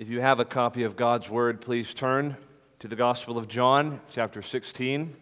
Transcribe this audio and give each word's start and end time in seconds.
If 0.00 0.08
you 0.08 0.22
have 0.22 0.40
a 0.40 0.46
copy 0.46 0.84
of 0.84 0.96
God's 0.96 1.28
Word, 1.28 1.60
please 1.60 1.92
turn 1.92 2.38
to 2.78 2.88
the 2.88 2.96
Gospel 2.96 3.36
of 3.36 3.48
John, 3.48 4.00
chapter 4.10 4.40
16. 4.40 5.14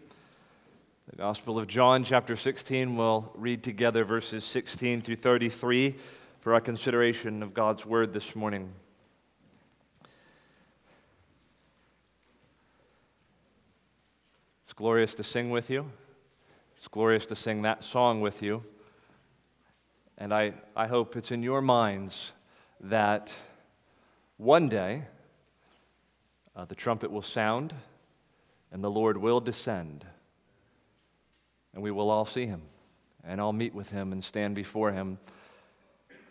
The 1.09 1.15
Gospel 1.17 1.59
of 1.59 1.67
John, 1.67 2.05
chapter 2.05 2.37
16, 2.37 2.95
we'll 2.95 3.29
read 3.35 3.61
together 3.61 4.05
verses 4.05 4.45
16 4.45 5.01
through 5.01 5.17
33 5.17 5.97
for 6.39 6.53
our 6.53 6.61
consideration 6.61 7.43
of 7.43 7.53
God's 7.53 7.85
Word 7.85 8.13
this 8.13 8.37
morning. 8.37 8.71
It's 14.63 14.71
glorious 14.73 15.13
to 15.15 15.25
sing 15.25 15.49
with 15.49 15.69
you. 15.69 15.91
It's 16.77 16.87
glorious 16.87 17.25
to 17.25 17.35
sing 17.35 17.63
that 17.63 17.83
song 17.83 18.21
with 18.21 18.41
you. 18.41 18.61
And 20.17 20.33
I, 20.33 20.53
I 20.73 20.87
hope 20.87 21.17
it's 21.17 21.31
in 21.31 21.43
your 21.43 21.61
minds 21.61 22.31
that 22.79 23.33
one 24.39 24.69
day, 24.69 25.03
uh, 26.55 26.63
the 26.63 26.73
trumpet 26.73 27.11
will 27.11 27.21
sound 27.21 27.73
and 28.71 28.81
the 28.81 28.89
Lord 28.89 29.17
will 29.17 29.41
descend, 29.41 30.05
and 31.73 31.83
we 31.83 31.91
will 31.91 32.09
all 32.09 32.25
see 32.25 32.45
him, 32.45 32.61
and 33.25 33.41
I'll 33.41 33.51
meet 33.51 33.75
with 33.75 33.89
him 33.89 34.13
and 34.13 34.23
stand 34.23 34.55
before 34.55 34.93
him. 34.93 35.17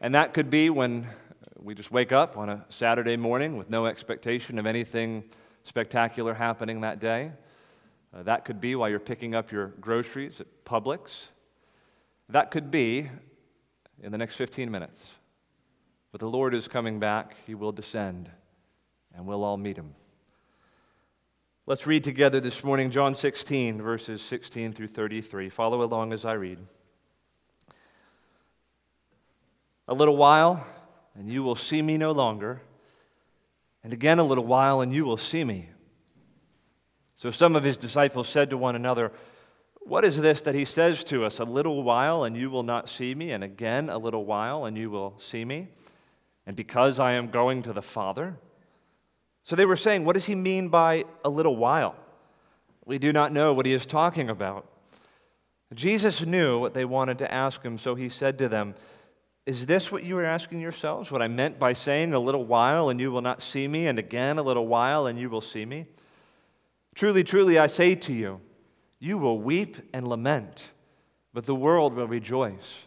And 0.00 0.14
that 0.14 0.32
could 0.32 0.48
be 0.48 0.70
when 0.70 1.06
we 1.60 1.74
just 1.74 1.90
wake 1.90 2.10
up 2.10 2.38
on 2.38 2.48
a 2.48 2.64
Saturday 2.70 3.18
morning 3.18 3.58
with 3.58 3.68
no 3.68 3.84
expectation 3.84 4.58
of 4.58 4.64
anything 4.64 5.24
spectacular 5.64 6.32
happening 6.32 6.80
that 6.80 7.00
day. 7.00 7.32
Uh, 8.14 8.22
that 8.22 8.46
could 8.46 8.58
be 8.58 8.74
while 8.74 8.88
you're 8.88 9.00
picking 9.00 9.34
up 9.34 9.52
your 9.52 9.66
groceries 9.82 10.40
at 10.40 10.46
Publix. 10.64 11.26
That 12.30 12.50
could 12.50 12.70
be 12.70 13.10
in 14.02 14.12
the 14.12 14.18
next 14.18 14.36
15 14.36 14.70
minutes. 14.70 15.12
But 16.10 16.20
the 16.20 16.28
Lord 16.28 16.54
is 16.54 16.68
coming 16.68 16.98
back. 16.98 17.36
He 17.46 17.54
will 17.54 17.72
descend, 17.72 18.30
and 19.14 19.26
we'll 19.26 19.44
all 19.44 19.56
meet 19.56 19.76
him. 19.76 19.92
Let's 21.66 21.86
read 21.86 22.02
together 22.02 22.40
this 22.40 22.64
morning 22.64 22.90
John 22.90 23.14
16, 23.14 23.82
verses 23.82 24.22
16 24.22 24.72
through 24.72 24.88
33. 24.88 25.50
Follow 25.50 25.82
along 25.82 26.12
as 26.12 26.24
I 26.24 26.32
read. 26.32 26.58
A 29.86 29.94
little 29.94 30.16
while, 30.16 30.66
and 31.14 31.28
you 31.28 31.42
will 31.42 31.54
see 31.54 31.82
me 31.82 31.98
no 31.98 32.12
longer. 32.12 32.62
And 33.84 33.92
again, 33.92 34.18
a 34.18 34.24
little 34.24 34.46
while, 34.46 34.80
and 34.80 34.94
you 34.94 35.04
will 35.04 35.16
see 35.16 35.44
me. 35.44 35.68
So 37.16 37.30
some 37.30 37.56
of 37.56 37.64
his 37.64 37.76
disciples 37.76 38.28
said 38.28 38.50
to 38.50 38.56
one 38.56 38.76
another, 38.76 39.12
what 39.88 40.04
is 40.04 40.18
this 40.18 40.42
that 40.42 40.54
he 40.54 40.64
says 40.64 41.02
to 41.04 41.24
us? 41.24 41.38
A 41.38 41.44
little 41.44 41.82
while 41.82 42.22
and 42.24 42.36
you 42.36 42.50
will 42.50 42.62
not 42.62 42.88
see 42.88 43.14
me, 43.14 43.30
and 43.30 43.42
again 43.42 43.88
a 43.88 43.96
little 43.96 44.24
while 44.24 44.66
and 44.66 44.76
you 44.76 44.90
will 44.90 45.18
see 45.18 45.44
me, 45.44 45.68
and 46.48 46.56
because 46.56 46.98
I 46.98 47.12
am 47.12 47.28
going 47.28 47.60
to 47.64 47.74
the 47.74 47.82
Father? 47.82 48.38
So 49.42 49.54
they 49.54 49.66
were 49.66 49.76
saying, 49.76 50.06
What 50.06 50.14
does 50.14 50.24
he 50.24 50.34
mean 50.34 50.70
by 50.70 51.04
a 51.22 51.28
little 51.28 51.54
while? 51.54 51.94
We 52.86 52.98
do 52.98 53.12
not 53.12 53.32
know 53.32 53.52
what 53.52 53.66
he 53.66 53.74
is 53.74 53.84
talking 53.84 54.30
about. 54.30 54.66
Jesus 55.74 56.22
knew 56.22 56.58
what 56.58 56.72
they 56.72 56.86
wanted 56.86 57.18
to 57.18 57.30
ask 57.30 57.62
him, 57.62 57.76
so 57.76 57.94
he 57.94 58.08
said 58.08 58.38
to 58.38 58.48
them, 58.48 58.74
Is 59.44 59.66
this 59.66 59.92
what 59.92 60.04
you 60.04 60.16
are 60.16 60.24
asking 60.24 60.60
yourselves? 60.60 61.10
What 61.10 61.20
I 61.20 61.28
meant 61.28 61.58
by 61.58 61.74
saying 61.74 62.14
a 62.14 62.18
little 62.18 62.46
while 62.46 62.88
and 62.88 62.98
you 62.98 63.12
will 63.12 63.20
not 63.20 63.42
see 63.42 63.68
me, 63.68 63.86
and 63.86 63.98
again 63.98 64.38
a 64.38 64.42
little 64.42 64.66
while 64.66 65.06
and 65.06 65.18
you 65.18 65.28
will 65.28 65.42
see 65.42 65.66
me? 65.66 65.84
Truly, 66.94 67.24
truly, 67.24 67.58
I 67.58 67.66
say 67.66 67.94
to 67.94 68.14
you, 68.14 68.40
you 68.98 69.18
will 69.18 69.38
weep 69.38 69.76
and 69.92 70.08
lament, 70.08 70.68
but 71.34 71.44
the 71.44 71.54
world 71.54 71.92
will 71.92 72.08
rejoice. 72.08 72.86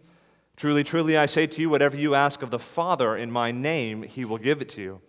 Truly, 0.61 0.83
truly, 0.83 1.17
I 1.17 1.25
say 1.25 1.47
to 1.47 1.59
you, 1.59 1.71
whatever 1.71 1.97
you 1.97 2.13
ask 2.13 2.43
of 2.43 2.51
the 2.51 2.59
Father 2.59 3.17
in 3.17 3.31
my 3.31 3.49
name, 3.51 4.03
he 4.03 4.25
will 4.25 4.37
give 4.37 4.61
it 4.61 4.69
to 4.69 4.81
you. 4.83 5.01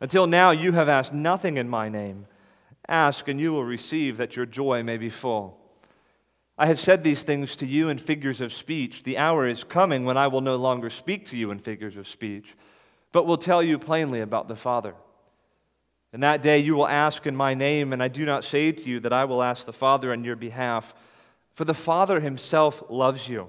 Until 0.00 0.26
now, 0.26 0.50
you 0.50 0.72
have 0.72 0.88
asked 0.88 1.14
nothing 1.14 1.56
in 1.56 1.68
my 1.68 1.88
name. 1.88 2.26
Ask, 2.88 3.28
and 3.28 3.40
you 3.40 3.52
will 3.52 3.62
receive, 3.62 4.16
that 4.16 4.34
your 4.34 4.44
joy 4.44 4.82
may 4.82 4.96
be 4.96 5.08
full. 5.08 5.56
I 6.58 6.66
have 6.66 6.80
said 6.80 7.04
these 7.04 7.22
things 7.22 7.54
to 7.54 7.64
you 7.64 7.88
in 7.88 7.98
figures 7.98 8.40
of 8.40 8.52
speech. 8.52 9.04
The 9.04 9.18
hour 9.18 9.46
is 9.46 9.62
coming 9.62 10.04
when 10.04 10.16
I 10.16 10.26
will 10.26 10.40
no 10.40 10.56
longer 10.56 10.90
speak 10.90 11.28
to 11.28 11.36
you 11.36 11.52
in 11.52 11.60
figures 11.60 11.96
of 11.96 12.08
speech, 12.08 12.56
but 13.12 13.24
will 13.24 13.38
tell 13.38 13.62
you 13.62 13.78
plainly 13.78 14.20
about 14.20 14.48
the 14.48 14.56
Father. 14.56 14.96
In 16.12 16.18
that 16.22 16.42
day, 16.42 16.58
you 16.58 16.74
will 16.74 16.88
ask 16.88 17.24
in 17.24 17.36
my 17.36 17.54
name, 17.54 17.92
and 17.92 18.02
I 18.02 18.08
do 18.08 18.24
not 18.24 18.42
say 18.42 18.72
to 18.72 18.90
you 18.90 18.98
that 18.98 19.12
I 19.12 19.26
will 19.26 19.44
ask 19.44 19.64
the 19.64 19.72
Father 19.72 20.10
on 20.10 20.24
your 20.24 20.34
behalf. 20.34 20.92
For 21.52 21.64
the 21.64 21.72
Father 21.72 22.18
himself 22.18 22.82
loves 22.90 23.28
you, 23.28 23.48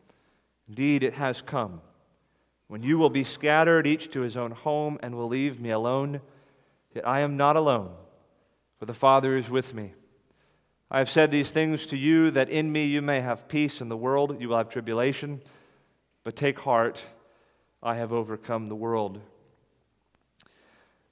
Indeed, 0.71 1.03
it 1.03 1.15
has 1.15 1.41
come. 1.41 1.81
When 2.69 2.81
you 2.81 2.97
will 2.97 3.09
be 3.09 3.25
scattered, 3.25 3.85
each 3.85 4.09
to 4.11 4.21
his 4.21 4.37
own 4.37 4.51
home, 4.51 4.97
and 5.03 5.15
will 5.15 5.27
leave 5.27 5.59
me 5.59 5.69
alone. 5.69 6.21
Yet 6.95 7.05
I 7.05 7.19
am 7.19 7.35
not 7.35 7.57
alone, 7.57 7.91
for 8.79 8.85
the 8.85 8.93
Father 8.93 9.35
is 9.35 9.49
with 9.49 9.73
me. 9.73 9.95
I 10.89 10.99
have 10.99 11.09
said 11.09 11.29
these 11.29 11.51
things 11.51 11.85
to 11.87 11.97
you 11.97 12.31
that 12.31 12.47
in 12.47 12.71
me 12.71 12.85
you 12.85 13.01
may 13.01 13.19
have 13.19 13.49
peace. 13.49 13.81
In 13.81 13.89
the 13.89 13.97
world 13.97 14.39
you 14.39 14.47
will 14.47 14.55
have 14.55 14.69
tribulation, 14.69 15.41
but 16.23 16.37
take 16.37 16.59
heart, 16.59 17.03
I 17.83 17.95
have 17.95 18.13
overcome 18.13 18.69
the 18.69 18.75
world. 18.75 19.19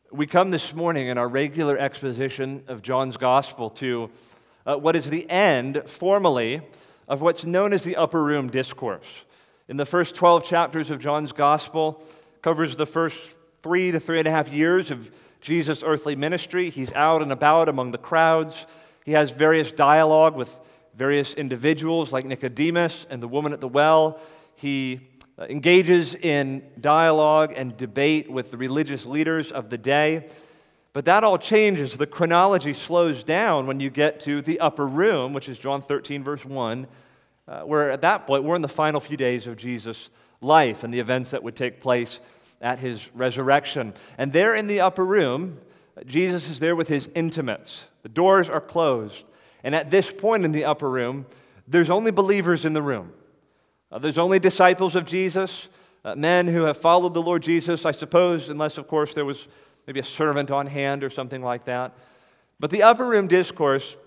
We 0.10 0.26
come 0.26 0.52
this 0.52 0.74
morning 0.74 1.08
in 1.08 1.18
our 1.18 1.28
regular 1.28 1.78
exposition 1.78 2.64
of 2.70 2.82
John's 2.82 3.18
Gospel 3.18 3.72
to 3.72 4.10
uh, 4.66 4.78
what 4.78 4.96
is 4.96 5.10
the 5.10 5.30
end, 5.30 5.84
formally, 5.86 6.62
of 7.10 7.20
what's 7.22 7.44
known 7.44 7.74
as 7.74 7.84
the 7.84 7.98
upper 7.98 8.24
room 8.24 8.48
discourse. 8.48 9.26
In 9.70 9.78
the 9.78 9.86
first 9.86 10.16
12 10.16 10.44
chapters 10.46 10.90
of 10.90 10.98
John's 10.98 11.32
gospel, 11.32 12.02
covers 12.42 12.76
the 12.76 12.88
first 12.88 13.36
three 13.62 13.92
to 13.92 14.00
three 14.00 14.18
and 14.18 14.28
a 14.28 14.32
half 14.32 14.50
years 14.50 14.90
of 14.90 15.12
Jesus' 15.42 15.84
earthly 15.86 16.16
ministry. 16.16 16.72
He's 16.72 16.92
out 16.94 17.22
and 17.22 17.32
about 17.32 17.70
among 17.70 17.92
the 17.92 18.00
crowds. 18.00 18.66
He 19.06 19.12
has 19.12 19.30
various 19.30 19.72
dialogue 19.72 20.36
with 20.36 20.60
various 20.96 21.36
individuals 21.36 22.12
like 22.12 22.26
Nicodemus 22.26 23.06
and 23.12 23.22
the 23.22 23.28
woman 23.28 23.54
at 23.54 23.62
the 23.62 23.68
well. 23.68 24.20
He 24.56 25.02
uh, 25.38 25.46
engages 25.48 26.16
in 26.16 26.64
dialogue 26.82 27.54
and 27.56 27.78
debate 27.78 28.28
with 28.28 28.50
the 28.50 28.58
religious 28.58 29.06
leaders 29.06 29.52
of 29.52 29.70
the 29.70 29.78
day. 29.78 30.30
But 30.94 31.06
that 31.06 31.24
all 31.24 31.38
changes. 31.38 31.96
The 31.96 32.08
chronology 32.08 32.74
slows 32.74 33.24
down 33.24 33.68
when 33.68 33.80
you 33.80 33.92
get 33.92 34.20
to 34.22 34.42
the 34.42 34.62
upper 34.62 34.88
room, 34.88 35.32
which 35.34 35.48
is 35.48 35.60
John 35.60 35.84
13, 35.84 36.24
verse 36.24 36.44
1, 36.44 36.88
uh, 37.50 37.62
where 37.62 37.90
at 37.90 38.02
that 38.02 38.28
point 38.28 38.44
we're 38.44 38.56
in 38.56 38.62
the 38.62 38.68
final 38.68 39.00
few 39.00 39.18
days 39.18 39.48
of 39.48 39.58
Jesus' 39.58 40.10
life 40.40 40.84
and 40.84 40.94
the 40.94 41.00
events 41.00 41.32
that 41.32 41.44
would 41.44 41.56
take 41.56 41.82
place 41.82 42.20
at 42.62 42.80
his 42.80 43.10
resurrection. 43.16 43.94
And 44.18 44.32
there 44.32 44.54
in 44.54 44.68
the 44.68 44.82
upper 44.82 45.04
room, 45.04 45.60
Jesus 46.06 46.50
is 46.50 46.60
there 46.60 46.76
with 46.76 46.88
his 46.88 47.10
intimates. 47.16 47.86
The 48.04 48.10
doors 48.10 48.50
are 48.50 48.62
closed. 48.62 49.26
And 49.64 49.74
at 49.74 49.90
this 49.90 50.12
point 50.12 50.46
in 50.46 50.52
the 50.52 50.66
upper 50.66 50.90
room, 50.90 51.26
there's 51.68 51.90
only 51.90 52.12
believers 52.12 52.66
in 52.66 52.74
the 52.74 52.82
room. 52.82 53.14
Uh, 53.92 53.98
there's 53.98 54.18
only 54.18 54.40
disciples 54.40 54.96
of 54.96 55.06
Jesus, 55.06 55.68
uh, 56.06 56.16
men 56.16 56.48
who 56.48 56.64
have 56.64 56.78
followed 56.78 57.14
the 57.14 57.22
Lord 57.22 57.42
Jesus, 57.42 57.86
I 57.86 57.92
suppose, 57.92 58.48
unless, 58.48 58.78
of 58.78 58.88
course, 58.88 59.16
there 59.16 59.26
was 59.26 59.48
maybe 59.88 60.00
a 60.00 60.04
servant 60.04 60.52
on 60.52 60.68
hand 60.68 61.04
or 61.04 61.10
something 61.10 61.42
like 61.42 61.66
that. 61.66 61.94
But 62.60 62.70
the 62.70 62.84
upper 62.84 63.06
room 63.06 63.28
discourse 63.28 63.98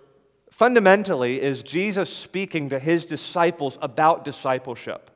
fundamentally 0.52 1.40
is 1.40 1.62
Jesus 1.62 2.14
speaking 2.14 2.68
to 2.68 2.78
his 2.78 3.04
disciples 3.04 3.78
about 3.82 4.24
discipleship. 4.24 5.10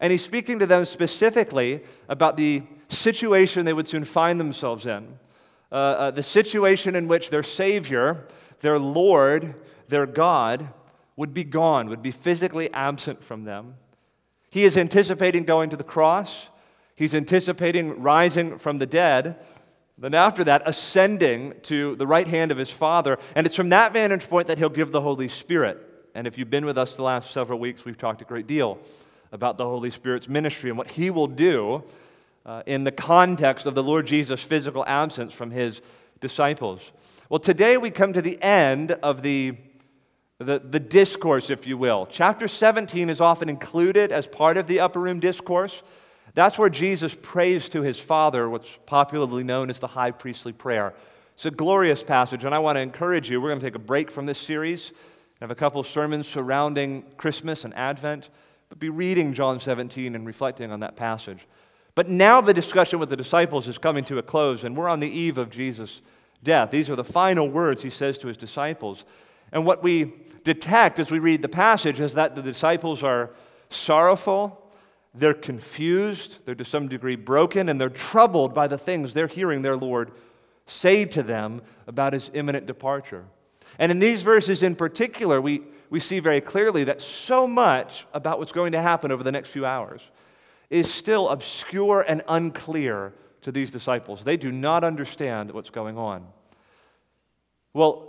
And 0.00 0.10
he's 0.10 0.24
speaking 0.24 0.58
to 0.58 0.66
them 0.66 0.84
specifically 0.84 1.80
about 2.08 2.36
the 2.36 2.62
situation 2.88 3.64
they 3.64 3.72
would 3.72 3.88
soon 3.88 4.04
find 4.04 4.38
themselves 4.38 4.86
in. 4.86 5.18
uh, 5.70 5.74
uh, 5.74 6.10
the 6.10 6.22
situation 6.22 6.94
in 6.96 7.08
which 7.08 7.30
their 7.30 7.42
Savior, 7.42 8.24
their 8.60 8.78
Lord, 8.78 9.54
their 9.88 10.06
God 10.06 10.68
would 11.16 11.34
be 11.34 11.44
gone, 11.44 11.88
would 11.88 12.02
be 12.02 12.10
physically 12.10 12.72
absent 12.72 13.22
from 13.22 13.44
them. 13.44 13.74
He 14.50 14.64
is 14.64 14.76
anticipating 14.76 15.44
going 15.44 15.70
to 15.70 15.76
the 15.76 15.84
cross. 15.84 16.48
He's 16.94 17.14
anticipating 17.14 18.00
rising 18.00 18.58
from 18.58 18.78
the 18.78 18.86
dead. 18.86 19.36
Then, 20.00 20.14
after 20.14 20.44
that, 20.44 20.62
ascending 20.64 21.54
to 21.64 21.96
the 21.96 22.06
right 22.06 22.26
hand 22.26 22.52
of 22.52 22.58
his 22.58 22.70
Father. 22.70 23.18
And 23.34 23.46
it's 23.46 23.56
from 23.56 23.70
that 23.70 23.92
vantage 23.92 24.28
point 24.28 24.46
that 24.46 24.56
he'll 24.56 24.68
give 24.68 24.92
the 24.92 25.00
Holy 25.00 25.28
Spirit. 25.28 25.84
And 26.14 26.26
if 26.26 26.38
you've 26.38 26.50
been 26.50 26.66
with 26.66 26.78
us 26.78 26.96
the 26.96 27.02
last 27.02 27.32
several 27.32 27.58
weeks, 27.58 27.84
we've 27.84 27.98
talked 27.98 28.22
a 28.22 28.24
great 28.24 28.46
deal 28.46 28.78
about 29.32 29.58
the 29.58 29.64
Holy 29.64 29.90
Spirit's 29.90 30.28
ministry 30.28 30.70
and 30.70 30.78
what 30.78 30.90
he 30.90 31.10
will 31.10 31.26
do 31.26 31.82
uh, 32.46 32.62
in 32.66 32.84
the 32.84 32.92
context 32.92 33.66
of 33.66 33.74
the 33.74 33.82
Lord 33.82 34.06
Jesus' 34.06 34.42
physical 34.42 34.84
absence 34.86 35.34
from 35.34 35.50
his 35.50 35.80
disciples. 36.20 36.92
Well, 37.28 37.40
today 37.40 37.76
we 37.76 37.90
come 37.90 38.12
to 38.12 38.22
the 38.22 38.40
end 38.42 38.92
of 38.92 39.22
the, 39.22 39.56
the, 40.38 40.58
the, 40.58 40.80
discourse, 40.80 41.50
if 41.50 41.66
you 41.66 41.76
will. 41.76 42.06
Chapter 42.10 42.48
17 42.48 43.10
is 43.10 43.20
often 43.20 43.48
included 43.48 44.12
as 44.12 44.26
part 44.26 44.56
of 44.56 44.66
the 44.66 44.80
upper 44.80 45.00
room 45.00 45.20
discourse. 45.20 45.82
That's 46.34 46.58
where 46.58 46.68
Jesus 46.68 47.16
prays 47.20 47.68
to 47.70 47.82
his 47.82 47.98
Father, 47.98 48.48
what's 48.48 48.78
popularly 48.86 49.44
known 49.44 49.70
as 49.70 49.78
the 49.78 49.86
high 49.86 50.10
priestly 50.10 50.52
prayer. 50.52 50.94
It's 51.34 51.46
a 51.46 51.50
glorious 51.50 52.02
passage, 52.02 52.44
and 52.44 52.54
I 52.54 52.58
want 52.58 52.76
to 52.76 52.80
encourage 52.80 53.30
you. 53.30 53.40
We're 53.40 53.50
going 53.50 53.60
to 53.60 53.66
take 53.66 53.74
a 53.74 53.78
break 53.78 54.10
from 54.10 54.26
this 54.26 54.38
series, 54.38 54.92
have 55.40 55.50
a 55.50 55.54
couple 55.54 55.82
sermons 55.84 56.26
surrounding 56.26 57.04
Christmas 57.16 57.64
and 57.64 57.74
Advent, 57.74 58.28
but 58.68 58.78
be 58.78 58.88
reading 58.88 59.32
John 59.34 59.60
17 59.60 60.14
and 60.14 60.26
reflecting 60.26 60.72
on 60.72 60.80
that 60.80 60.96
passage. 60.96 61.46
But 61.94 62.08
now 62.08 62.40
the 62.40 62.54
discussion 62.54 62.98
with 62.98 63.08
the 63.08 63.16
disciples 63.16 63.66
is 63.66 63.78
coming 63.78 64.04
to 64.04 64.18
a 64.18 64.22
close, 64.22 64.64
and 64.64 64.76
we're 64.76 64.88
on 64.88 65.00
the 65.00 65.08
eve 65.08 65.38
of 65.38 65.50
Jesus' 65.50 66.02
death. 66.42 66.70
These 66.70 66.90
are 66.90 66.96
the 66.96 67.04
final 67.04 67.48
words 67.48 67.82
he 67.82 67.90
says 67.90 68.18
to 68.18 68.28
his 68.28 68.36
disciples. 68.36 69.04
And 69.52 69.64
what 69.64 69.82
we 69.82 70.12
detect 70.44 70.98
as 70.98 71.10
we 71.10 71.18
read 71.18 71.42
the 71.42 71.48
passage 71.48 72.00
is 72.00 72.14
that 72.14 72.34
the 72.34 72.42
disciples 72.42 73.02
are 73.02 73.30
sorrowful, 73.70 74.67
they're 75.14 75.34
confused, 75.34 76.38
they're 76.44 76.54
to 76.54 76.64
some 76.64 76.88
degree 76.88 77.16
broken, 77.16 77.68
and 77.68 77.80
they're 77.80 77.88
troubled 77.88 78.54
by 78.54 78.68
the 78.68 78.78
things 78.78 79.14
they're 79.14 79.26
hearing 79.26 79.62
their 79.62 79.76
Lord 79.76 80.12
say 80.66 81.04
to 81.06 81.22
them 81.22 81.62
about 81.86 82.12
his 82.12 82.30
imminent 82.34 82.66
departure. 82.66 83.24
And 83.78 83.90
in 83.90 83.98
these 83.98 84.22
verses 84.22 84.62
in 84.62 84.76
particular, 84.76 85.40
we, 85.40 85.62
we 85.90 86.00
see 86.00 86.18
very 86.18 86.40
clearly 86.40 86.84
that 86.84 87.00
so 87.00 87.46
much 87.46 88.06
about 88.12 88.38
what's 88.38 88.52
going 88.52 88.72
to 88.72 88.82
happen 88.82 89.10
over 89.10 89.22
the 89.22 89.32
next 89.32 89.50
few 89.50 89.64
hours 89.64 90.02
is 90.70 90.92
still 90.92 91.28
obscure 91.30 92.04
and 92.06 92.22
unclear 92.28 93.14
to 93.42 93.52
these 93.52 93.70
disciples. 93.70 94.24
They 94.24 94.36
do 94.36 94.52
not 94.52 94.84
understand 94.84 95.50
what's 95.52 95.70
going 95.70 95.96
on. 95.96 96.26
Well, 97.72 98.07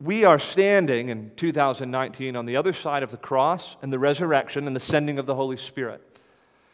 we 0.00 0.24
are 0.24 0.38
standing 0.38 1.08
in 1.08 1.30
2019 1.36 2.36
on 2.36 2.46
the 2.46 2.56
other 2.56 2.72
side 2.72 3.02
of 3.02 3.10
the 3.10 3.16
cross 3.16 3.76
and 3.80 3.92
the 3.92 3.98
resurrection 3.98 4.66
and 4.66 4.74
the 4.74 4.80
sending 4.80 5.18
of 5.18 5.26
the 5.26 5.34
Holy 5.34 5.56
Spirit. 5.56 6.02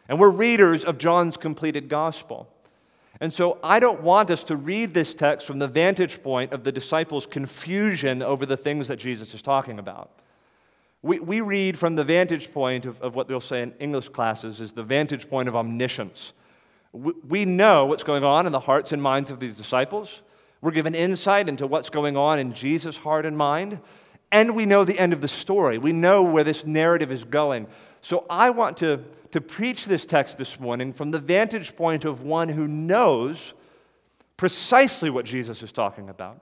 And 0.08 0.18
we're 0.18 0.30
readers 0.30 0.84
of 0.84 0.98
John's 0.98 1.36
completed 1.36 1.88
gospel. 1.88 2.48
And 3.20 3.32
so 3.32 3.58
I 3.62 3.78
don't 3.80 4.02
want 4.02 4.30
us 4.30 4.42
to 4.44 4.56
read 4.56 4.94
this 4.94 5.14
text 5.14 5.46
from 5.46 5.58
the 5.58 5.68
vantage 5.68 6.22
point 6.22 6.52
of 6.52 6.64
the 6.64 6.72
disciples' 6.72 7.26
confusion 7.26 8.22
over 8.22 8.46
the 8.46 8.56
things 8.56 8.88
that 8.88 8.96
Jesus 8.96 9.34
is 9.34 9.42
talking 9.42 9.78
about. 9.78 10.10
We, 11.02 11.18
we 11.20 11.40
read 11.40 11.78
from 11.78 11.96
the 11.96 12.04
vantage 12.04 12.52
point 12.52 12.86
of, 12.86 13.00
of 13.02 13.14
what 13.14 13.28
they'll 13.28 13.40
say 13.40 13.62
in 13.62 13.72
English 13.78 14.08
classes 14.08 14.60
is 14.60 14.72
the 14.72 14.82
vantage 14.82 15.28
point 15.28 15.48
of 15.48 15.56
omniscience. 15.56 16.32
We, 16.92 17.12
we 17.26 17.44
know 17.44 17.86
what's 17.86 18.02
going 18.02 18.24
on 18.24 18.46
in 18.46 18.52
the 18.52 18.60
hearts 18.60 18.92
and 18.92 19.02
minds 19.02 19.30
of 19.30 19.40
these 19.40 19.54
disciples. 19.54 20.22
We're 20.60 20.70
given 20.72 20.94
insight 20.94 21.48
into 21.48 21.66
what's 21.66 21.90
going 21.90 22.16
on 22.16 22.38
in 22.38 22.52
Jesus' 22.52 22.98
heart 22.98 23.24
and 23.24 23.36
mind. 23.36 23.80
And 24.32 24.54
we 24.54 24.66
know 24.66 24.84
the 24.84 24.98
end 24.98 25.12
of 25.12 25.20
the 25.20 25.28
story. 25.28 25.78
We 25.78 25.92
know 25.92 26.22
where 26.22 26.44
this 26.44 26.64
narrative 26.64 27.10
is 27.10 27.24
going. 27.24 27.66
So 28.02 28.26
I 28.30 28.50
want 28.50 28.76
to, 28.78 29.04
to 29.32 29.40
preach 29.40 29.86
this 29.86 30.04
text 30.04 30.38
this 30.38 30.60
morning 30.60 30.92
from 30.92 31.10
the 31.10 31.18
vantage 31.18 31.76
point 31.76 32.04
of 32.04 32.22
one 32.22 32.48
who 32.50 32.68
knows 32.68 33.54
precisely 34.36 35.10
what 35.10 35.24
Jesus 35.24 35.62
is 35.62 35.72
talking 35.72 36.08
about 36.08 36.40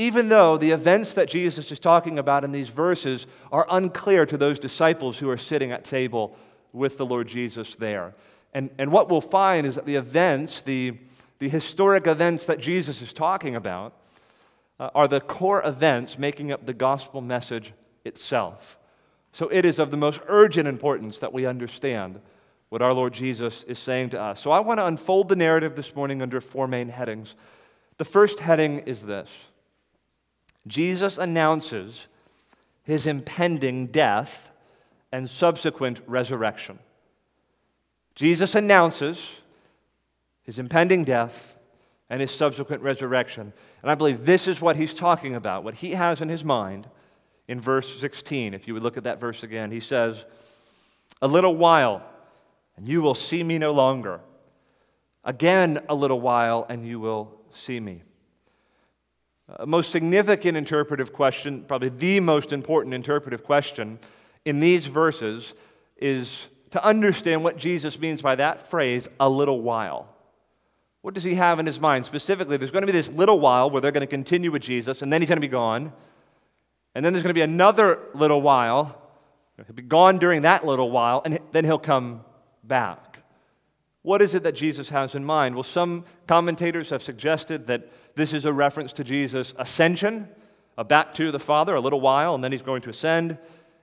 even 0.00 0.30
though 0.30 0.56
the 0.56 0.70
events 0.70 1.12
that 1.12 1.28
Jesus 1.28 1.70
is 1.70 1.78
talking 1.78 2.18
about 2.18 2.42
in 2.42 2.52
these 2.52 2.70
verses 2.70 3.26
are 3.52 3.66
unclear 3.68 4.24
to 4.24 4.38
those 4.38 4.58
disciples 4.58 5.18
who 5.18 5.28
are 5.28 5.36
sitting 5.36 5.72
at 5.72 5.84
table 5.84 6.36
with 6.72 6.96
the 6.96 7.04
Lord 7.04 7.28
Jesus 7.28 7.74
there. 7.74 8.14
And, 8.54 8.70
and 8.78 8.92
what 8.92 9.10
we'll 9.10 9.20
find 9.20 9.66
is 9.66 9.74
that 9.74 9.86
the 9.86 9.96
events, 9.96 10.62
the, 10.62 10.96
the 11.40 11.48
historic 11.48 12.06
events 12.06 12.44
that 12.44 12.60
Jesus 12.60 13.02
is 13.02 13.12
talking 13.12 13.56
about, 13.56 13.94
uh, 14.78 14.90
are 14.94 15.08
the 15.08 15.20
core 15.20 15.66
events 15.66 16.18
making 16.18 16.52
up 16.52 16.64
the 16.64 16.72
gospel 16.72 17.20
message 17.20 17.72
itself. 18.04 18.78
So 19.32 19.48
it 19.48 19.64
is 19.64 19.78
of 19.78 19.90
the 19.90 19.96
most 19.96 20.20
urgent 20.28 20.68
importance 20.68 21.18
that 21.18 21.32
we 21.32 21.46
understand 21.46 22.20
what 22.68 22.82
our 22.82 22.92
Lord 22.92 23.12
Jesus 23.12 23.64
is 23.64 23.78
saying 23.78 24.10
to 24.10 24.20
us. 24.20 24.40
So 24.40 24.50
I 24.50 24.60
want 24.60 24.78
to 24.78 24.86
unfold 24.86 25.28
the 25.28 25.36
narrative 25.36 25.76
this 25.76 25.94
morning 25.96 26.22
under 26.22 26.40
four 26.40 26.68
main 26.68 26.88
headings. 26.88 27.34
The 27.98 28.04
first 28.04 28.38
heading 28.38 28.80
is 28.80 29.02
this 29.02 29.28
Jesus 30.66 31.18
announces 31.18 32.06
his 32.84 33.06
impending 33.06 33.86
death 33.86 34.50
and 35.10 35.28
subsequent 35.28 36.00
resurrection. 36.06 36.78
Jesus 38.14 38.54
announces 38.54 39.20
his 40.42 40.58
impending 40.58 41.04
death 41.04 41.56
and 42.08 42.20
his 42.20 42.30
subsequent 42.30 42.82
resurrection. 42.82 43.52
And 43.82 43.90
I 43.90 43.94
believe 43.94 44.26
this 44.26 44.48
is 44.48 44.60
what 44.60 44.76
he's 44.76 44.94
talking 44.94 45.34
about, 45.34 45.64
what 45.64 45.76
he 45.76 45.92
has 45.92 46.20
in 46.20 46.28
his 46.28 46.44
mind 46.44 46.88
in 47.46 47.60
verse 47.60 48.00
16. 48.00 48.52
If 48.52 48.66
you 48.66 48.74
would 48.74 48.82
look 48.82 48.96
at 48.96 49.04
that 49.04 49.20
verse 49.20 49.42
again, 49.42 49.70
he 49.70 49.80
says, 49.80 50.24
A 51.22 51.28
little 51.28 51.56
while, 51.56 52.02
and 52.76 52.88
you 52.88 53.00
will 53.00 53.14
see 53.14 53.42
me 53.42 53.58
no 53.58 53.72
longer. 53.72 54.20
Again, 55.24 55.80
a 55.88 55.94
little 55.94 56.20
while, 56.20 56.66
and 56.68 56.86
you 56.86 56.98
will 56.98 57.40
see 57.54 57.78
me. 57.78 58.02
A 59.48 59.66
most 59.66 59.90
significant 59.90 60.56
interpretive 60.56 61.12
question, 61.12 61.64
probably 61.66 61.88
the 61.88 62.20
most 62.20 62.52
important 62.52 62.94
interpretive 62.94 63.44
question 63.44 63.98
in 64.44 64.60
these 64.60 64.86
verses, 64.86 65.54
is 65.96 66.46
to 66.70 66.82
understand 66.84 67.44
what 67.44 67.56
Jesus 67.56 67.98
means 67.98 68.22
by 68.22 68.36
that 68.36 68.68
phrase, 68.68 69.08
a 69.18 69.28
little 69.28 69.60
while. 69.60 70.08
What 71.02 71.14
does 71.14 71.24
he 71.24 71.34
have 71.34 71.58
in 71.58 71.66
his 71.66 71.80
mind? 71.80 72.04
Specifically, 72.04 72.56
there's 72.56 72.70
going 72.70 72.82
to 72.82 72.86
be 72.86 72.92
this 72.92 73.08
little 73.08 73.40
while 73.40 73.70
where 73.70 73.80
they're 73.80 73.92
going 73.92 74.02
to 74.02 74.06
continue 74.06 74.50
with 74.50 74.62
Jesus, 74.62 75.02
and 75.02 75.12
then 75.12 75.22
he's 75.22 75.28
going 75.28 75.40
to 75.40 75.46
be 75.46 75.48
gone. 75.48 75.92
And 76.94 77.04
then 77.04 77.12
there's 77.12 77.22
going 77.22 77.30
to 77.30 77.38
be 77.38 77.42
another 77.42 78.00
little 78.14 78.42
while. 78.42 79.00
He'll 79.56 79.74
be 79.74 79.82
gone 79.82 80.18
during 80.18 80.42
that 80.42 80.66
little 80.66 80.90
while, 80.90 81.22
and 81.24 81.38
then 81.52 81.64
he'll 81.64 81.78
come 81.78 82.22
back. 82.64 83.22
What 84.02 84.22
is 84.22 84.34
it 84.34 84.42
that 84.44 84.54
Jesus 84.54 84.88
has 84.88 85.14
in 85.14 85.24
mind? 85.24 85.54
Well, 85.54 85.64
some 85.64 86.04
commentators 86.26 86.90
have 86.90 87.02
suggested 87.02 87.66
that 87.66 87.88
this 88.14 88.32
is 88.32 88.44
a 88.44 88.52
reference 88.52 88.92
to 88.94 89.04
Jesus' 89.04 89.52
ascension 89.58 90.28
uh, 90.78 90.84
back 90.84 91.12
to 91.14 91.30
the 91.30 91.38
Father 91.38 91.74
a 91.74 91.80
little 91.80 92.00
while, 92.00 92.34
and 92.34 92.42
then 92.42 92.52
he's 92.52 92.62
going 92.62 92.82
to 92.82 92.90
ascend. 92.90 93.38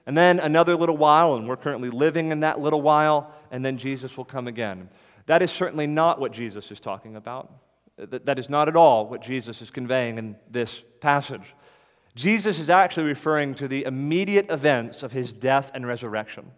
And 0.07 0.17
then 0.17 0.39
another 0.39 0.75
little 0.75 0.97
while, 0.97 1.35
and 1.35 1.47
we're 1.47 1.57
currently 1.57 1.89
living 1.89 2.31
in 2.31 2.39
that 2.39 2.59
little 2.59 2.81
while, 2.81 3.31
and 3.51 3.63
then 3.63 3.77
Jesus 3.77 4.17
will 4.17 4.25
come 4.25 4.47
again. 4.47 4.89
That 5.27 5.41
is 5.41 5.51
certainly 5.51 5.87
not 5.87 6.19
what 6.19 6.31
Jesus 6.31 6.71
is 6.71 6.79
talking 6.79 7.15
about. 7.15 7.51
That 7.97 8.39
is 8.39 8.49
not 8.49 8.67
at 8.67 8.75
all 8.75 9.07
what 9.07 9.21
Jesus 9.21 9.61
is 9.61 9.69
conveying 9.69 10.17
in 10.17 10.35
this 10.49 10.83
passage. 10.99 11.53
Jesus 12.15 12.59
is 12.59 12.69
actually 12.69 13.05
referring 13.05 13.53
to 13.55 13.67
the 13.67 13.85
immediate 13.85 14.49
events 14.49 15.03
of 15.03 15.11
his 15.11 15.31
death 15.33 15.71
and 15.73 15.85
resurrection. 15.85 16.51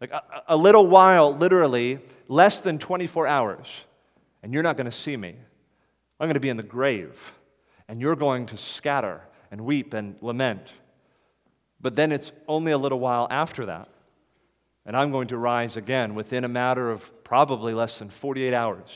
Like 0.00 0.10
a, 0.12 0.22
a 0.48 0.56
little 0.56 0.86
while, 0.86 1.34
literally, 1.34 2.00
less 2.28 2.60
than 2.60 2.78
24 2.78 3.26
hours, 3.26 3.66
and 4.42 4.52
you're 4.52 4.62
not 4.62 4.76
going 4.76 4.90
to 4.90 4.96
see 4.96 5.16
me. 5.16 5.36
I'm 6.18 6.26
going 6.26 6.34
to 6.34 6.40
be 6.40 6.48
in 6.48 6.56
the 6.56 6.62
grave, 6.62 7.32
and 7.88 8.00
you're 8.00 8.16
going 8.16 8.46
to 8.46 8.56
scatter 8.56 9.22
and 9.50 9.62
weep 9.62 9.94
and 9.94 10.16
lament. 10.20 10.72
But 11.80 11.96
then 11.96 12.12
it's 12.12 12.32
only 12.48 12.72
a 12.72 12.78
little 12.78 13.00
while 13.00 13.26
after 13.30 13.66
that, 13.66 13.88
and 14.86 14.96
I'm 14.96 15.10
going 15.12 15.28
to 15.28 15.36
rise 15.36 15.76
again 15.76 16.14
within 16.14 16.44
a 16.44 16.48
matter 16.48 16.90
of 16.90 17.24
probably 17.24 17.74
less 17.74 17.98
than 17.98 18.10
48 18.10 18.54
hours. 18.54 18.88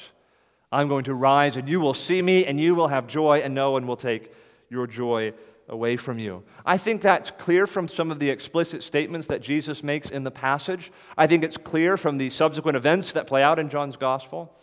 I'm 0.73 0.89
going 0.89 1.05
to 1.05 1.15
rise, 1.15 1.57
and 1.57 1.69
you 1.69 1.81
will 1.81 1.95
see 1.95 2.21
me, 2.21 2.47
and 2.47 2.59
you 2.59 2.75
will 2.75 2.89
have 2.89 3.07
joy, 3.07 3.39
and 3.39 3.55
no 3.55 3.71
one 3.71 3.87
will 3.87 3.97
take 3.97 4.33
your 4.71 4.87
joy 4.87 5.33
away 5.69 5.97
from 5.97 6.19
you. 6.19 6.43
I 6.67 6.77
think 6.77 7.01
that's 7.01 7.31
clear 7.31 7.67
from 7.67 7.89
some 7.89 8.11
of 8.11 8.19
the 8.19 8.29
explicit 8.31 8.83
statements 8.83 9.29
that 9.29 9.41
Jesus 9.41 9.83
makes 9.83 10.11
in 10.11 10.25
the 10.25 10.31
passage. 10.31 10.91
I 11.17 11.27
think 11.27 11.45
it's 11.45 11.57
clear 11.57 11.97
from 11.97 12.19
the 12.19 12.31
subsequent 12.31 12.77
events 12.77 13.13
that 13.13 13.27
play 13.27 13.43
out 13.43 13.59
in 13.59 13.71
John's 13.71 13.97
gospel. 13.97 14.55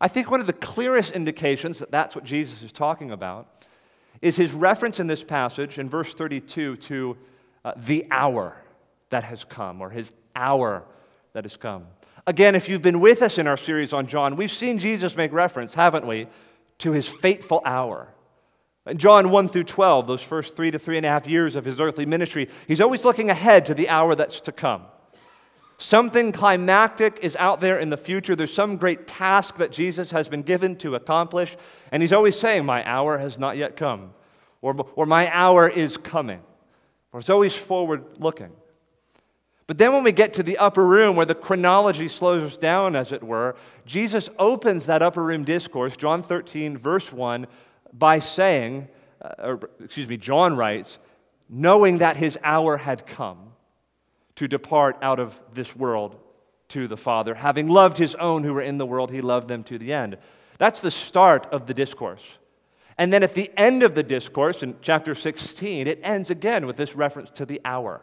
I 0.00 0.08
think 0.08 0.30
one 0.30 0.40
of 0.40 0.46
the 0.46 0.52
clearest 0.52 1.12
indications 1.12 1.78
that 1.78 1.90
that's 1.90 2.14
what 2.14 2.24
Jesus 2.24 2.62
is 2.62 2.72
talking 2.72 3.10
about 3.10 3.48
is 4.20 4.36
his 4.36 4.52
reference 4.52 5.00
in 5.00 5.06
this 5.06 5.24
passage 5.24 5.78
in 5.78 5.88
verse 5.88 6.14
32 6.14 6.76
to 6.76 7.16
uh, 7.64 7.72
the 7.76 8.06
hour 8.10 8.56
that 9.10 9.24
has 9.24 9.44
come, 9.44 9.80
or 9.80 9.90
his 9.90 10.12
hour 10.34 10.84
that 11.32 11.44
has 11.44 11.56
come. 11.56 11.86
Again, 12.26 12.54
if 12.54 12.68
you've 12.68 12.82
been 12.82 13.00
with 13.00 13.20
us 13.20 13.38
in 13.38 13.46
our 13.46 13.56
series 13.56 13.92
on 13.92 14.06
John, 14.06 14.36
we've 14.36 14.50
seen 14.50 14.78
Jesus 14.78 15.16
make 15.16 15.32
reference, 15.32 15.74
haven't 15.74 16.06
we, 16.06 16.26
to 16.78 16.92
his 16.92 17.06
fateful 17.06 17.60
hour. 17.64 18.08
In 18.86 18.98
John 18.98 19.30
1 19.30 19.48
through 19.48 19.64
12, 19.64 20.06
those 20.06 20.22
first 20.22 20.56
three 20.56 20.70
to 20.70 20.78
three 20.78 20.96
and 20.96 21.04
a 21.04 21.08
half 21.08 21.26
years 21.26 21.56
of 21.56 21.64
his 21.64 21.80
earthly 21.80 22.06
ministry, 22.06 22.48
he's 22.66 22.80
always 22.80 23.04
looking 23.04 23.30
ahead 23.30 23.66
to 23.66 23.74
the 23.74 23.88
hour 23.88 24.14
that's 24.14 24.40
to 24.42 24.52
come. 24.52 24.84
Something 25.76 26.32
climactic 26.32 27.18
is 27.22 27.34
out 27.36 27.60
there 27.60 27.78
in 27.78 27.90
the 27.90 27.96
future. 27.96 28.36
There's 28.36 28.52
some 28.52 28.76
great 28.76 29.06
task 29.06 29.56
that 29.56 29.72
Jesus 29.72 30.10
has 30.12 30.28
been 30.28 30.42
given 30.42 30.76
to 30.76 30.94
accomplish, 30.94 31.56
and 31.90 32.02
he's 32.02 32.12
always 32.12 32.38
saying, 32.38 32.64
My 32.64 32.88
hour 32.88 33.18
has 33.18 33.38
not 33.38 33.56
yet 33.56 33.76
come, 33.76 34.14
or, 34.62 34.74
or 34.94 35.04
My 35.04 35.30
hour 35.34 35.68
is 35.68 35.96
coming, 35.96 36.40
or 37.12 37.20
it's 37.20 37.30
always 37.30 37.54
forward 37.54 38.04
looking. 38.18 38.52
But 39.66 39.78
then 39.78 39.92
when 39.92 40.04
we 40.04 40.12
get 40.12 40.34
to 40.34 40.42
the 40.42 40.58
upper 40.58 40.86
room 40.86 41.16
where 41.16 41.26
the 41.26 41.34
chronology 41.34 42.08
slows 42.08 42.58
down, 42.58 42.94
as 42.94 43.12
it 43.12 43.22
were, 43.22 43.56
Jesus 43.86 44.28
opens 44.38 44.86
that 44.86 45.02
upper 45.02 45.22
room 45.22 45.44
discourse, 45.44 45.96
John 45.96 46.22
13, 46.22 46.76
verse 46.76 47.12
1, 47.12 47.46
by 47.92 48.18
saying, 48.18 48.88
uh, 49.22 49.30
or 49.38 49.60
excuse 49.82 50.08
me, 50.08 50.18
John 50.18 50.56
writes, 50.56 50.98
knowing 51.48 51.98
that 51.98 52.16
his 52.16 52.38
hour 52.42 52.76
had 52.76 53.06
come 53.06 53.52
to 54.36 54.48
depart 54.48 54.98
out 55.00 55.18
of 55.18 55.40
this 55.52 55.74
world 55.74 56.16
to 56.68 56.86
the 56.88 56.96
Father. 56.96 57.34
Having 57.34 57.68
loved 57.68 57.96
his 57.96 58.14
own 58.16 58.42
who 58.42 58.52
were 58.52 58.62
in 58.62 58.78
the 58.78 58.86
world, 58.86 59.10
he 59.10 59.20
loved 59.20 59.48
them 59.48 59.62
to 59.64 59.78
the 59.78 59.92
end. 59.92 60.18
That's 60.58 60.80
the 60.80 60.90
start 60.90 61.46
of 61.52 61.66
the 61.66 61.74
discourse. 61.74 62.22
And 62.98 63.12
then 63.12 63.22
at 63.22 63.34
the 63.34 63.50
end 63.56 63.82
of 63.82 63.94
the 63.94 64.02
discourse, 64.02 64.62
in 64.62 64.76
chapter 64.80 65.14
16, 65.14 65.86
it 65.86 66.00
ends 66.02 66.30
again 66.30 66.66
with 66.66 66.76
this 66.76 66.94
reference 66.94 67.30
to 67.30 67.46
the 67.46 67.60
hour. 67.64 68.02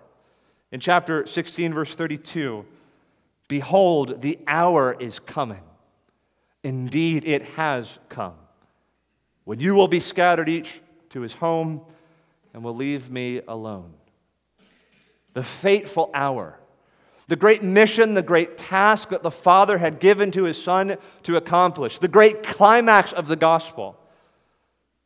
In 0.71 0.79
chapter 0.79 1.25
16, 1.25 1.73
verse 1.73 1.93
32, 1.95 2.65
behold, 3.47 4.21
the 4.21 4.39
hour 4.47 4.95
is 4.99 5.19
coming. 5.19 5.63
Indeed, 6.63 7.27
it 7.27 7.41
has 7.55 7.99
come. 8.07 8.35
When 9.43 9.59
you 9.59 9.75
will 9.75 9.87
be 9.87 9.99
scattered 9.99 10.47
each 10.47 10.81
to 11.09 11.21
his 11.21 11.33
home 11.33 11.81
and 12.53 12.63
will 12.63 12.75
leave 12.75 13.11
me 13.11 13.41
alone. 13.47 13.93
The 15.33 15.43
fateful 15.43 16.09
hour, 16.13 16.57
the 17.27 17.35
great 17.35 17.63
mission, 17.63 18.13
the 18.13 18.21
great 18.21 18.57
task 18.57 19.09
that 19.09 19.23
the 19.23 19.31
Father 19.31 19.77
had 19.77 19.99
given 19.99 20.31
to 20.31 20.43
his 20.43 20.61
Son 20.61 20.97
to 21.23 21.37
accomplish, 21.37 21.97
the 21.97 22.07
great 22.07 22.43
climax 22.43 23.11
of 23.11 23.27
the 23.27 23.35
gospel 23.35 23.97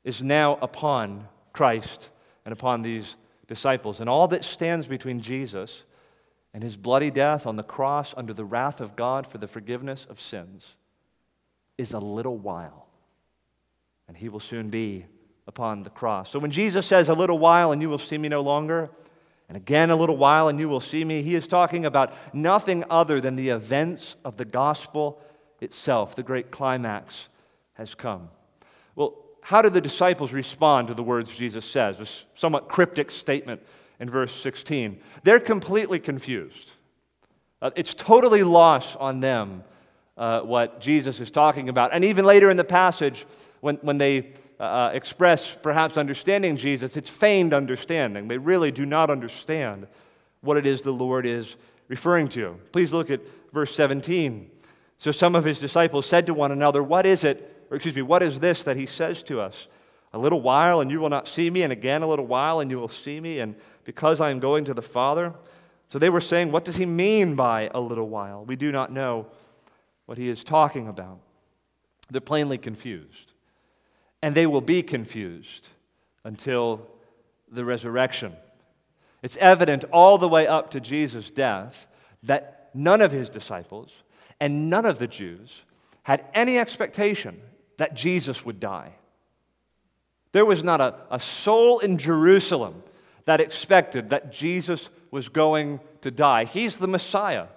is 0.03 0.21
now 0.21 0.59
upon 0.61 1.27
Christ 1.53 2.09
and 2.43 2.51
upon 2.51 2.81
these 2.81 3.15
disciples. 3.47 3.99
And 3.99 4.09
all 4.09 4.27
that 4.29 4.43
stands 4.43 4.87
between 4.87 5.21
Jesus 5.21 5.83
and 6.53 6.63
his 6.63 6.77
bloody 6.77 7.11
death 7.11 7.45
on 7.45 7.55
the 7.55 7.63
cross 7.63 8.13
under 8.15 8.33
the 8.33 8.45
wrath 8.45 8.79
of 8.79 8.95
God 8.95 9.27
for 9.27 9.37
the 9.37 9.47
forgiveness 9.47 10.07
of 10.09 10.19
sins 10.19 10.75
is 11.77 11.93
a 11.93 11.99
little 11.99 12.37
while. 12.37 12.87
And 14.07 14.15
he 14.15 14.29
will 14.29 14.39
soon 14.39 14.69
be 14.69 15.05
upon 15.47 15.83
the 15.83 15.89
cross. 15.89 16.29
So 16.29 16.39
when 16.39 16.51
Jesus 16.51 16.85
says, 16.85 17.09
A 17.09 17.13
little 17.13 17.37
while 17.37 17.71
and 17.71 17.81
you 17.81 17.89
will 17.89 17.97
see 17.97 18.17
me 18.17 18.29
no 18.29 18.41
longer, 18.41 18.89
and 19.47 19.57
again 19.57 19.89
a 19.89 19.95
little 19.95 20.17
while 20.17 20.47
and 20.47 20.59
you 20.59 20.69
will 20.69 20.79
see 20.79 21.03
me, 21.03 21.21
he 21.21 21.35
is 21.35 21.47
talking 21.47 21.85
about 21.85 22.13
nothing 22.33 22.83
other 22.89 23.19
than 23.19 23.35
the 23.35 23.49
events 23.49 24.15
of 24.23 24.37
the 24.37 24.45
gospel 24.45 25.21
itself. 25.61 26.15
The 26.15 26.23
great 26.23 26.51
climax 26.51 27.29
has 27.73 27.95
come. 27.95 28.29
Well, 28.95 29.24
how 29.45 29.61
did 29.61 29.73
the 29.73 29.81
disciples 29.81 30.33
respond 30.33 30.87
to 30.87 30.95
the 30.95 31.03
words 31.03 31.35
Jesus 31.35 31.65
says? 31.65 31.99
This 31.99 32.25
somewhat 32.33 32.67
cryptic 32.67 33.11
statement 33.11 33.61
in 33.99 34.09
verse 34.09 34.33
16. 34.33 34.99
They're 35.21 35.39
completely 35.39 35.99
confused. 35.99 36.71
Uh, 37.61 37.69
it's 37.75 37.93
totally 37.93 38.41
lost 38.41 38.97
on 38.97 39.19
them 39.19 39.63
uh, 40.17 40.39
what 40.39 40.81
Jesus 40.81 41.19
is 41.19 41.29
talking 41.29 41.69
about. 41.69 41.93
And 41.93 42.03
even 42.03 42.25
later 42.25 42.49
in 42.49 42.57
the 42.57 42.63
passage, 42.63 43.27
when, 43.61 43.75
when 43.83 43.99
they 43.99 44.33
uh, 44.59 44.63
uh 44.63 44.91
express 44.95 45.55
perhaps 45.61 45.95
understanding 45.95 46.57
Jesus, 46.57 46.97
it's 46.97 47.09
feigned 47.09 47.53
understanding. 47.53 48.27
They 48.27 48.39
really 48.39 48.71
do 48.71 48.83
not 48.83 49.11
understand 49.11 49.85
what 50.41 50.57
it 50.57 50.65
is 50.65 50.81
the 50.81 50.91
Lord 50.91 51.27
is 51.27 51.55
referring 51.87 52.29
to. 52.29 52.59
Please 52.71 52.91
look 52.91 53.11
at 53.11 53.21
verse 53.53 53.75
17. 53.75 54.49
So 54.97 55.11
some 55.11 55.35
of 55.35 55.45
his 55.45 55.59
disciples 55.59 56.07
said 56.07 56.25
to 56.25 56.33
one 56.33 56.51
another, 56.51 56.81
What 56.81 57.05
is 57.05 57.23
it? 57.23 57.54
Or 57.75 57.77
excuse 57.77 57.95
me, 57.95 58.01
what 58.03 58.23
is 58.23 58.39
this 58.39 58.63
that 58.63 58.77
he 58.77 58.85
says 58.85 59.21
to 59.23 59.41
us? 59.41 59.67
A 60.13 60.17
little 60.17 60.39
while 60.39 60.79
and 60.79 60.89
you 60.89 61.01
will 61.01 61.09
not 61.09 61.27
see 61.27 61.49
me, 61.49 61.61
and 61.61 61.73
again 61.73 62.03
a 62.03 62.07
little 62.07 62.25
while 62.25 62.61
and 62.61 62.71
you 62.71 62.79
will 62.79 62.87
see 62.87 63.19
me, 63.19 63.39
and 63.39 63.53
because 63.83 64.21
I 64.21 64.29
am 64.29 64.39
going 64.39 64.63
to 64.63 64.73
the 64.73 64.81
Father. 64.81 65.33
So 65.89 65.99
they 65.99 66.09
were 66.09 66.21
saying, 66.21 66.53
What 66.53 66.63
does 66.63 66.77
he 66.77 66.85
mean 66.85 67.35
by 67.35 67.69
a 67.73 67.81
little 67.81 68.07
while? 68.07 68.45
We 68.45 68.55
do 68.55 68.71
not 68.71 68.93
know 68.93 69.27
what 70.05 70.17
he 70.17 70.29
is 70.29 70.41
talking 70.41 70.87
about. 70.87 71.19
They're 72.09 72.21
plainly 72.21 72.57
confused. 72.57 73.33
And 74.21 74.35
they 74.35 74.47
will 74.47 74.61
be 74.61 74.81
confused 74.81 75.67
until 76.23 76.87
the 77.51 77.65
resurrection. 77.65 78.37
It's 79.21 79.35
evident 79.37 79.83
all 79.91 80.17
the 80.17 80.29
way 80.29 80.47
up 80.47 80.71
to 80.71 80.79
Jesus' 80.79 81.29
death 81.29 81.89
that 82.23 82.69
none 82.73 83.01
of 83.01 83.11
his 83.11 83.29
disciples 83.29 83.91
and 84.39 84.69
none 84.69 84.85
of 84.85 84.97
the 84.97 85.07
Jews 85.07 85.63
had 86.03 86.23
any 86.33 86.57
expectation 86.57 87.41
that 87.77 87.95
Jesus 87.95 88.45
would 88.45 88.59
die. 88.59 88.93
There 90.31 90.45
was 90.45 90.63
not 90.63 90.81
a, 90.81 90.95
a 91.11 91.19
soul 91.19 91.79
in 91.79 91.97
Jerusalem 91.97 92.83
that 93.25 93.41
expected 93.41 94.09
that 94.09 94.31
Jesus 94.31 94.89
was 95.11 95.29
going 95.29 95.79
to 96.01 96.11
die. 96.11 96.45
He's 96.45 96.77
the 96.77 96.87
Messiah. 96.87 97.47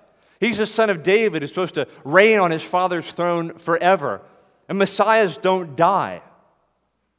He's 0.41 0.59
the 0.59 0.67
son 0.67 0.91
of 0.91 1.03
David 1.03 1.43
who's 1.43 1.51
supposed 1.51 1.75
to 1.75 1.89
reign 2.05 2.39
on 2.39 2.51
his 2.51 2.63
father's 2.63 3.11
throne 3.11 3.59
forever. 3.59 4.23
And 4.69 4.79
messiahs 4.79 5.37
don't 5.39 5.77
die. 5.77 6.23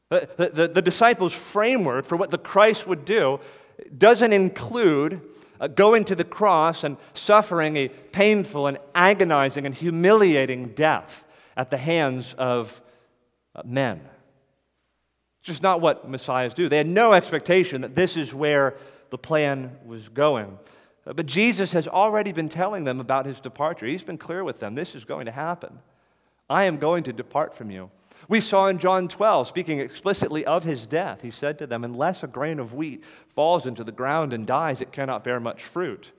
The, 0.09 0.51
the, 0.53 0.67
the, 0.67 0.81
disciples' 0.81 1.33
framework 1.33 2.05
for 2.05 2.15
what 2.15 2.31
the 2.31 2.37
Christ 2.37 2.87
would 2.87 3.05
do 3.05 3.39
doesn't 3.95 4.33
include 4.33 5.21
uh, 5.59 5.67
going 5.67 6.05
to 6.05 6.15
the 6.15 6.23
cross 6.23 6.83
and 6.83 6.97
suffering 7.13 7.75
a 7.77 7.89
painful 7.89 8.65
and 8.65 8.79
agonizing 8.95 9.65
and 9.67 9.75
humiliating 9.75 10.69
death 10.69 11.27
at 11.55 11.69
the 11.69 11.77
hands 11.77 12.33
of 12.39 12.81
men. 13.65 14.01
It's 15.41 15.47
just 15.47 15.63
not 15.63 15.81
what 15.81 16.09
messiahs 16.09 16.53
do. 16.53 16.69
They 16.69 16.77
had 16.77 16.87
no 16.87 17.13
expectation 17.13 17.81
that 17.81 17.95
this 17.95 18.17
is 18.17 18.33
where 18.33 18.75
the 19.09 19.17
plan 19.17 19.77
was 19.85 20.09
going. 20.09 20.57
Uh, 21.05 21.13
but 21.13 21.25
Jesus 21.25 21.71
has 21.71 21.87
already 21.87 22.31
been 22.31 22.49
telling 22.49 22.83
them 22.83 22.99
about 22.99 23.25
his 23.25 23.39
departure. 23.39 23.85
He's 23.85 24.03
been 24.03 24.17
clear 24.17 24.43
with 24.43 24.59
them 24.59 24.75
this 24.75 24.95
is 24.95 25.05
going 25.05 25.25
to 25.25 25.31
happen. 25.31 25.79
I 26.49 26.65
am 26.65 26.77
going 26.77 27.03
to 27.03 27.13
depart 27.13 27.55
from 27.55 27.71
you. 27.71 27.89
We 28.27 28.41
saw 28.41 28.67
in 28.67 28.79
John 28.79 29.07
12, 29.07 29.47
speaking 29.47 29.79
explicitly 29.79 30.45
of 30.45 30.63
his 30.63 30.85
death, 30.85 31.21
he 31.21 31.31
said 31.31 31.57
to 31.59 31.67
them, 31.67 31.83
Unless 31.83 32.21
a 32.21 32.27
grain 32.27 32.59
of 32.59 32.73
wheat 32.73 33.03
falls 33.27 33.65
into 33.65 33.83
the 33.83 33.91
ground 33.91 34.33
and 34.33 34.45
dies, 34.45 34.81
it 34.81 34.91
cannot 34.91 35.23
bear 35.23 35.39
much 35.39 35.63
fruit. 35.63 36.11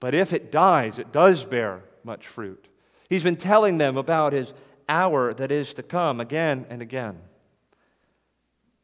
But 0.00 0.14
if 0.14 0.32
it 0.32 0.50
dies, 0.50 0.98
it 0.98 1.12
does 1.12 1.44
bear 1.44 1.84
much 2.02 2.26
fruit. 2.26 2.66
He's 3.08 3.22
been 3.22 3.36
telling 3.36 3.78
them 3.78 3.96
about 3.96 4.32
his 4.32 4.52
hour 4.88 5.32
that 5.34 5.50
is 5.52 5.74
to 5.74 5.82
come 5.82 6.20
again 6.20 6.66
and 6.68 6.82
again. 6.82 7.18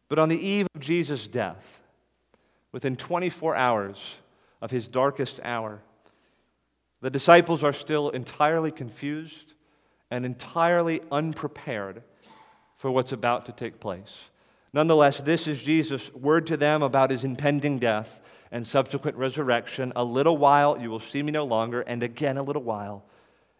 But 0.08 0.18
on 0.18 0.28
the 0.28 0.46
eve 0.46 0.66
of 0.74 0.80
Jesus' 0.80 1.28
death, 1.28 1.80
within 2.72 2.96
24 2.96 3.54
hours 3.54 4.16
of 4.60 4.70
his 4.70 4.88
darkest 4.88 5.40
hour, 5.42 5.82
the 7.00 7.10
disciples 7.10 7.62
are 7.62 7.72
still 7.72 8.10
entirely 8.10 8.70
confused 8.70 9.54
and 10.10 10.24
entirely 10.24 11.00
unprepared 11.12 12.02
for 12.76 12.90
what's 12.90 13.12
about 13.12 13.46
to 13.46 13.52
take 13.52 13.80
place. 13.80 14.30
Nonetheless, 14.72 15.20
this 15.20 15.46
is 15.46 15.62
Jesus' 15.62 16.12
word 16.14 16.46
to 16.46 16.56
them 16.56 16.82
about 16.82 17.10
his 17.10 17.24
impending 17.24 17.78
death 17.78 18.20
and 18.50 18.66
subsequent 18.66 19.16
resurrection. 19.16 19.92
A 19.96 20.04
little 20.04 20.36
while 20.36 20.78
you 20.80 20.90
will 20.90 21.00
see 21.00 21.22
me 21.22 21.32
no 21.32 21.44
longer, 21.44 21.82
and 21.82 22.02
again 22.02 22.36
a 22.36 22.42
little 22.42 22.62
while 22.62 23.04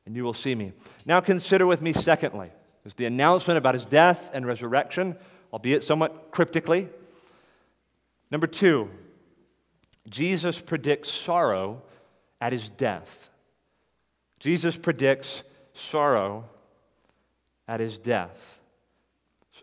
and 0.09 0.17
you 0.17 0.25
will 0.25 0.33
see 0.33 0.55
me. 0.55 0.73
Now 1.05 1.21
consider 1.21 1.67
with 1.67 1.83
me, 1.83 1.93
secondly, 1.93 2.51
is 2.87 2.95
the 2.95 3.05
announcement 3.05 3.59
about 3.59 3.75
his 3.75 3.85
death 3.85 4.31
and 4.33 4.47
resurrection, 4.47 5.19
albeit 5.53 5.85
somewhat 5.85 6.31
cryptically. 6.31 6.89
Number 8.31 8.47
two, 8.47 8.89
Jesus 10.09 10.63
predicts 10.63 11.11
sorrow 11.11 11.83
at 12.41 12.55
his 12.55 12.71
death. 12.71 13.29
Jesus 14.41 14.79
predicts 14.79 15.43
sorrow 15.75 16.49
at 17.69 17.79
his 17.79 17.99
death. 17.99 18.61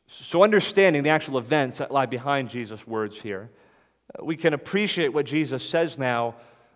So, 0.06 0.44
understanding 0.44 1.02
the 1.02 1.10
actual 1.10 1.40
events 1.40 1.80
that 1.80 1.92
lie 1.92 2.06
behind 2.06 2.52
Jesus' 2.52 2.86
words 2.86 3.20
here, 3.20 3.50
uh, 4.14 4.24
we 4.24 4.38
can 4.38 4.54
appreciate 4.54 5.08
what 5.08 5.26
Jesus 5.26 5.68
says 5.68 5.98
now 5.98 6.36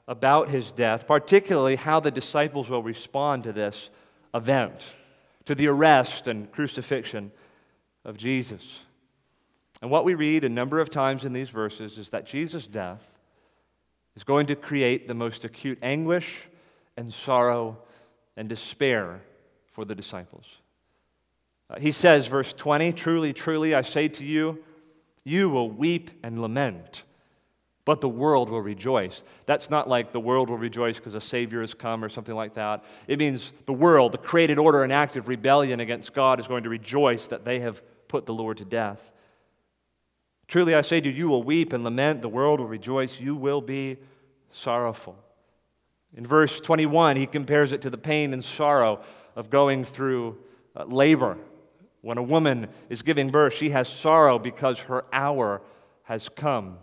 about 0.10 0.50
his 0.50 0.72
death, 0.72 1.06
particularly 1.06 1.76
how 1.76 2.00
the 2.00 2.10
disciples 2.10 2.68
will 2.68 2.82
respond 2.82 3.44
to 3.44 3.54
this 3.54 3.92
event, 4.34 4.92
to 5.46 5.54
the 5.54 5.68
arrest 5.68 6.28
and 6.28 6.52
crucifixion 6.52 7.32
of 8.04 8.18
Jesus. 8.18 8.64
And 9.84 9.92
what 9.92 10.04
we 10.04 10.16
read 10.16 10.44
a 10.44 10.50
number 10.50 10.80
of 10.80 10.90
times 10.90 11.26
in 11.26 11.32
these 11.32 11.52
verses 11.52 12.00
is 12.00 12.10
that 12.10 12.26
Jesus' 12.26 12.66
death 12.66 13.20
is 14.16 14.24
going 14.24 14.48
to 14.48 14.56
create 14.56 15.08
the 15.08 15.14
most 15.14 15.46
acute 15.46 15.78
anguish 15.84 16.48
and 16.98 17.14
sorrow 17.14 17.78
and 18.36 18.50
despair 18.50 19.22
for 19.68 19.86
the 19.86 19.94
disciples. 19.94 20.46
Uh, 21.70 21.80
he 21.80 21.92
says, 21.92 22.26
verse 22.26 22.52
20, 22.52 22.94
Truly, 22.94 23.32
truly, 23.32 23.76
I 23.76 23.84
say 23.84 24.08
to 24.08 24.26
you, 24.26 24.64
you 25.24 25.50
will 25.50 25.70
weep 25.70 26.10
and 26.24 26.42
lament, 26.42 27.04
but 27.90 28.02
the 28.02 28.08
world 28.08 28.52
will 28.52 28.62
rejoice. 28.62 29.24
That's 29.48 29.72
not 29.72 29.90
like 29.90 30.12
the 30.12 30.20
world 30.20 30.52
will 30.52 30.60
rejoice 30.60 30.98
because 30.98 31.16
a 31.16 31.20
Savior 31.20 31.62
has 31.62 31.74
come 31.74 32.06
or 32.06 32.10
something 32.10 32.36
like 32.36 32.54
that. 32.54 32.86
It 33.08 33.18
means 33.18 33.52
the 33.66 33.74
world, 33.74 34.12
the 34.12 34.20
created 34.20 34.60
order 34.60 34.84
in 34.84 34.92
active 34.92 35.28
rebellion 35.28 35.80
against 35.80 36.14
God, 36.14 36.40
is 36.40 36.46
going 36.46 36.62
to 36.66 36.70
rejoice 36.70 37.26
that 37.30 37.46
they 37.46 37.62
have 37.62 37.82
put 38.08 38.28
the 38.28 38.34
Lord 38.36 38.58
to 38.58 38.64
death. 38.64 39.12
Truly, 40.48 40.76
I 40.76 40.82
say 40.82 41.02
to 41.02 41.10
you, 41.10 41.16
you 41.16 41.30
will 41.30 41.42
weep 41.42 41.74
and 41.74 41.84
lament, 41.84 42.22
the 42.22 42.30
world 42.30 42.60
will 42.60 42.68
rejoice, 42.68 43.20
you 43.20 43.36
will 43.36 43.60
be 43.60 43.98
sorrowful. 44.52 45.18
In 46.16 46.28
verse 46.28 46.60
21, 46.60 47.16
he 47.16 47.26
compares 47.26 47.72
it 47.72 47.82
to 47.82 47.90
the 47.90 47.98
pain 47.98 48.34
and 48.34 48.46
sorrow 48.46 49.02
of 49.36 49.50
going 49.50 49.84
through 49.84 50.38
uh, 50.76 50.84
labor. 50.84 51.40
When 52.02 52.20
a 52.20 52.24
woman 52.24 52.68
is 52.88 53.02
giving 53.02 53.32
birth, 53.32 53.56
she 53.56 53.72
has 53.72 53.90
sorrow 53.90 54.38
because 54.38 54.78
her 54.78 55.06
hour 55.12 55.64
has 56.04 56.30
come. 56.30 56.78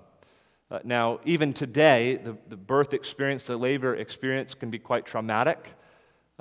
Uh, 0.69 0.81
now, 0.83 1.21
even 1.25 1.53
today, 1.53 2.17
the, 2.17 2.37
the 2.49 2.57
birth 2.57 2.93
experience, 2.93 3.45
the 3.45 3.57
labor 3.57 3.95
experience 3.95 4.53
can 4.53 4.69
be 4.69 4.81
quite 4.81 5.07
traumatic. 5.07 5.75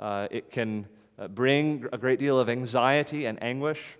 Uh, 0.00 0.26
it 0.32 0.50
can 0.50 0.86
uh, 1.18 1.28
bring 1.28 1.86
a 1.92 1.98
great 1.98 2.18
deal 2.18 2.38
of 2.38 2.48
anxiety 2.48 3.26
and 3.26 3.40
anguish, 3.40 3.96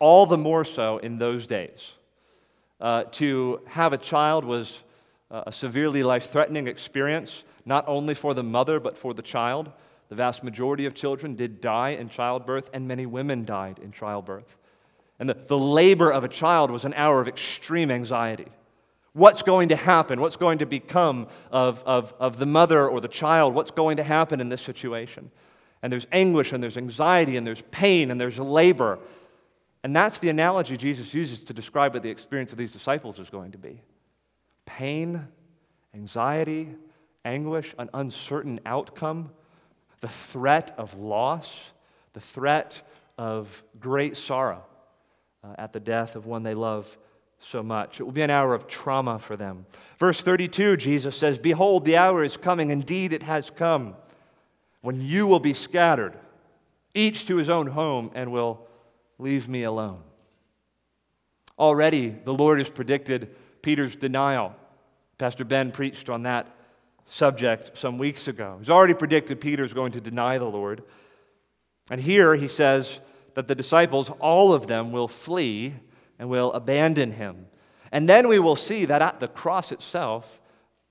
all 0.00 0.26
the 0.26 0.36
more 0.36 0.64
so 0.64 0.98
in 0.98 1.18
those 1.18 1.46
days. 1.46 1.92
Uh, 2.80 3.04
to 3.12 3.60
have 3.68 3.92
a 3.92 3.98
child 3.98 4.44
was 4.44 4.82
uh, 5.30 5.44
a 5.46 5.52
severely 5.52 6.02
life 6.02 6.30
threatening 6.30 6.66
experience, 6.66 7.44
not 7.64 7.84
only 7.86 8.14
for 8.14 8.34
the 8.34 8.42
mother, 8.42 8.80
but 8.80 8.98
for 8.98 9.14
the 9.14 9.22
child. 9.22 9.70
The 10.08 10.16
vast 10.16 10.42
majority 10.42 10.86
of 10.86 10.94
children 10.94 11.36
did 11.36 11.60
die 11.60 11.90
in 11.90 12.08
childbirth, 12.08 12.70
and 12.72 12.88
many 12.88 13.06
women 13.06 13.44
died 13.44 13.78
in 13.78 13.92
childbirth. 13.92 14.56
And 15.20 15.28
the, 15.28 15.36
the 15.46 15.58
labor 15.58 16.10
of 16.10 16.24
a 16.24 16.28
child 16.28 16.72
was 16.72 16.84
an 16.84 16.94
hour 16.94 17.20
of 17.20 17.28
extreme 17.28 17.92
anxiety. 17.92 18.48
What's 19.12 19.42
going 19.42 19.70
to 19.70 19.76
happen? 19.76 20.20
What's 20.20 20.36
going 20.36 20.58
to 20.58 20.66
become 20.66 21.26
of, 21.50 21.82
of, 21.84 22.14
of 22.20 22.38
the 22.38 22.46
mother 22.46 22.88
or 22.88 23.00
the 23.00 23.08
child? 23.08 23.54
What's 23.54 23.72
going 23.72 23.96
to 23.96 24.04
happen 24.04 24.40
in 24.40 24.48
this 24.48 24.62
situation? 24.62 25.30
And 25.82 25.92
there's 25.92 26.06
anguish, 26.12 26.52
and 26.52 26.62
there's 26.62 26.76
anxiety, 26.76 27.36
and 27.36 27.46
there's 27.46 27.62
pain, 27.70 28.10
and 28.10 28.20
there's 28.20 28.38
labor. 28.38 28.98
And 29.82 29.96
that's 29.96 30.18
the 30.18 30.28
analogy 30.28 30.76
Jesus 30.76 31.12
uses 31.12 31.42
to 31.44 31.54
describe 31.54 31.94
what 31.94 32.02
the 32.02 32.10
experience 32.10 32.52
of 32.52 32.58
these 32.58 32.70
disciples 32.70 33.18
is 33.18 33.30
going 33.30 33.52
to 33.52 33.58
be 33.58 33.80
pain, 34.66 35.26
anxiety, 35.94 36.68
anguish, 37.24 37.74
an 37.78 37.90
uncertain 37.92 38.60
outcome, 38.64 39.30
the 40.00 40.08
threat 40.08 40.74
of 40.78 40.96
loss, 40.96 41.72
the 42.12 42.20
threat 42.20 42.80
of 43.18 43.62
great 43.80 44.16
sorrow 44.16 44.64
uh, 45.42 45.54
at 45.58 45.72
the 45.72 45.80
death 45.80 46.14
of 46.14 46.26
one 46.26 46.42
they 46.42 46.54
love 46.54 46.96
so 47.40 47.62
much. 47.62 48.00
It 48.00 48.04
will 48.04 48.12
be 48.12 48.22
an 48.22 48.30
hour 48.30 48.54
of 48.54 48.68
trauma 48.68 49.18
for 49.18 49.36
them. 49.36 49.66
Verse 49.98 50.22
32, 50.22 50.76
Jesus 50.76 51.16
says, 51.16 51.38
Behold, 51.38 51.84
the 51.84 51.96
hour 51.96 52.22
is 52.22 52.36
coming. 52.36 52.70
Indeed, 52.70 53.12
it 53.12 53.22
has 53.22 53.50
come 53.50 53.94
when 54.82 55.00
you 55.00 55.26
will 55.26 55.40
be 55.40 55.54
scattered, 55.54 56.14
each 56.94 57.26
to 57.26 57.36
his 57.36 57.50
own 57.50 57.68
home, 57.68 58.10
and 58.14 58.32
will 58.32 58.66
leave 59.18 59.48
me 59.48 59.62
alone. 59.62 60.00
Already, 61.58 62.08
the 62.08 62.32
Lord 62.32 62.58
has 62.58 62.70
predicted 62.70 63.34
Peter's 63.62 63.96
denial. 63.96 64.54
Pastor 65.18 65.44
Ben 65.44 65.70
preached 65.70 66.08
on 66.08 66.22
that 66.22 66.46
subject 67.04 67.76
some 67.76 67.98
weeks 67.98 68.28
ago. 68.28 68.56
He's 68.58 68.70
already 68.70 68.94
predicted 68.94 69.40
Peter's 69.40 69.74
going 69.74 69.92
to 69.92 70.00
deny 70.00 70.38
the 70.38 70.46
Lord. 70.46 70.82
And 71.90 72.00
here 72.00 72.34
he 72.36 72.48
says 72.48 73.00
that 73.34 73.48
the 73.48 73.54
disciples, 73.54 74.10
all 74.20 74.52
of 74.52 74.66
them, 74.66 74.92
will 74.92 75.08
flee 75.08 75.74
and 76.20 76.28
will 76.28 76.52
abandon 76.52 77.12
him. 77.12 77.46
And 77.90 78.08
then 78.08 78.28
we 78.28 78.38
will 78.38 78.54
see 78.54 78.84
that 78.84 79.02
at 79.02 79.18
the 79.18 79.26
cross 79.26 79.72
itself, 79.72 80.38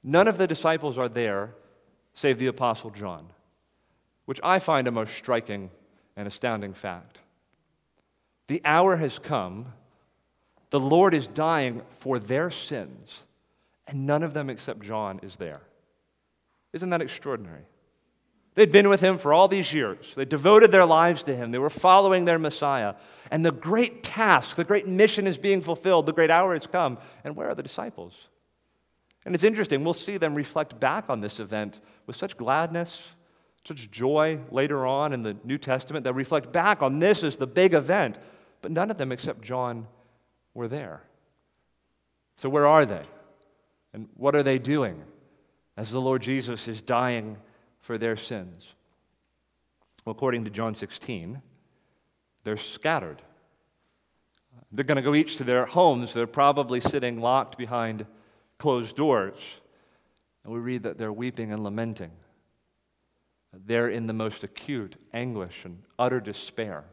none 0.04 0.28
of 0.28 0.38
the 0.38 0.48
disciples 0.48 0.98
are 0.98 1.08
there 1.08 1.54
save 2.14 2.40
the 2.40 2.48
Apostle 2.48 2.90
John, 2.90 3.28
which 4.26 4.42
I 4.44 4.60
find 4.60 4.88
a 4.88 4.92
most 4.92 5.14
striking 5.16 5.70
and 6.18 6.28
astounding 6.28 6.74
fact. 6.74 7.20
The 8.48 8.62
hour 8.66 8.98
has 8.98 9.20
come, 9.20 9.74
the 10.72 10.80
Lord 10.80 11.14
is 11.14 11.28
dying 11.28 11.84
for 11.92 12.18
their 12.18 12.50
sins, 12.50 13.24
and 13.88 14.08
none 14.08 14.24
of 14.24 14.34
them 14.34 14.50
except 14.50 14.82
John 14.82 15.20
is 15.22 15.36
there. 15.36 15.62
Isn't 16.74 16.90
that 16.90 17.02
extraordinary? 17.02 17.66
They'd 18.56 18.72
been 18.72 18.90
with 18.90 19.02
him 19.02 19.18
for 19.18 19.32
all 19.32 19.48
these 19.48 19.72
years. 19.74 20.14
They 20.16 20.26
devoted 20.26 20.72
their 20.72 20.86
lives 20.86 21.24
to 21.24 21.36
him. 21.36 21.52
They 21.52 21.60
were 21.60 21.70
following 21.70 22.26
their 22.26 22.40
Messiah. 22.40 22.96
And 23.32 23.46
the 23.46 23.52
great 23.52 24.04
task, 24.04 24.56
the 24.56 24.64
great 24.64 24.88
mission 24.88 25.28
is 25.28 25.38
being 25.38 25.62
fulfilled. 25.62 26.06
The 26.06 26.14
great 26.14 26.32
hour 26.32 26.54
has 26.54 26.68
come. 26.68 26.98
And 27.24 27.36
where 27.36 27.50
are 27.50 27.56
the 27.56 27.64
disciples? 27.64 28.14
And 29.26 29.36
it's 29.36 29.44
interesting. 29.44 29.84
We'll 29.84 29.94
see 29.94 30.18
them 30.18 30.36
reflect 30.36 30.80
back 30.80 31.06
on 31.10 31.22
this 31.22 31.40
event 31.40 31.80
with 32.08 32.16
such 32.16 32.36
gladness, 32.38 33.10
such 33.66 33.92
joy 33.92 34.40
later 34.52 34.86
on 34.86 35.14
in 35.14 35.24
the 35.24 35.38
New 35.44 35.58
Testament. 35.58 36.04
They'll 36.04 36.14
reflect 36.14 36.52
back 36.52 36.82
on 36.82 37.00
this 37.00 37.24
as 37.24 37.38
the 37.38 37.48
big 37.48 37.74
event. 37.74 38.18
But 38.62 38.72
none 38.72 38.92
of 38.92 38.98
them 38.98 39.12
except 39.12 39.42
John 39.42 39.88
were 40.54 40.68
there. 40.68 41.04
So 42.38 42.50
where 42.50 42.66
are 42.66 42.86
they? 42.86 43.04
And 43.94 44.10
what 44.16 44.36
are 44.36 44.44
they 44.44 44.60
doing? 44.60 45.04
as 45.80 45.92
the 45.92 46.02
Lord 46.02 46.22
Jesus 46.22 46.68
is 46.68 46.82
dying 46.82 47.38
for 47.90 47.98
their 47.98 48.16
sins? 48.16 48.76
According 50.06 50.46
to 50.46 50.52
John 50.52 50.76
16, 50.76 51.42
they're 52.44 52.56
scattered. 52.56 53.20
They're 54.72 54.86
going 54.86 54.98
to 54.98 55.02
go 55.02 55.16
each 55.16 55.38
to 55.38 55.44
their 55.44 55.66
homes. 55.66 56.14
They're 56.14 56.28
probably 56.28 56.82
sitting 56.82 57.20
locked 57.20 57.58
behind 57.58 58.06
closed 58.60 58.96
doors. 58.96 59.40
And 60.44 60.54
we 60.54 60.60
read 60.60 60.84
that 60.84 61.00
they're 61.00 61.12
weeping 61.12 61.52
and 61.52 61.64
lamenting. 61.64 62.12
They're 63.66 63.90
in 63.90 64.06
the 64.06 64.14
most 64.14 64.44
acute 64.44 64.96
anguish 65.12 65.66
and 65.66 65.82
utter 65.98 66.20
despair 66.20 66.84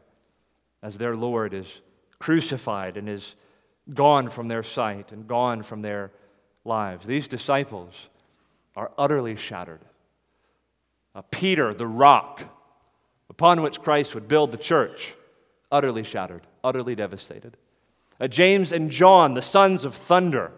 as 0.81 0.97
their 0.97 1.15
Lord 1.15 1.53
is 1.53 1.81
crucified 2.17 2.97
and 2.97 3.07
is 3.07 3.35
gone 3.93 4.29
from 4.29 4.47
their 4.47 4.63
sight 4.63 5.11
and 5.11 5.27
gone 5.27 5.61
from 5.61 5.83
their 5.83 6.11
lives. 6.65 7.05
These 7.05 7.27
disciples 7.27 7.93
are 8.75 8.91
utterly 8.97 9.35
shattered. 9.35 9.81
Uh, 11.17 11.23
Peter, 11.31 11.73
the 11.73 11.87
rock 11.87 12.43
upon 13.27 13.63
which 13.63 13.81
Christ 13.81 14.13
would 14.13 14.27
build 14.27 14.51
the 14.51 14.57
church, 14.57 15.15
utterly 15.71 16.03
shattered, 16.03 16.45
utterly 16.63 16.93
devastated. 16.93 17.57
Uh, 18.19 18.27
James 18.27 18.71
and 18.71 18.91
John, 18.91 19.33
the 19.33 19.41
sons 19.41 19.83
of 19.83 19.95
thunder, 19.95 20.51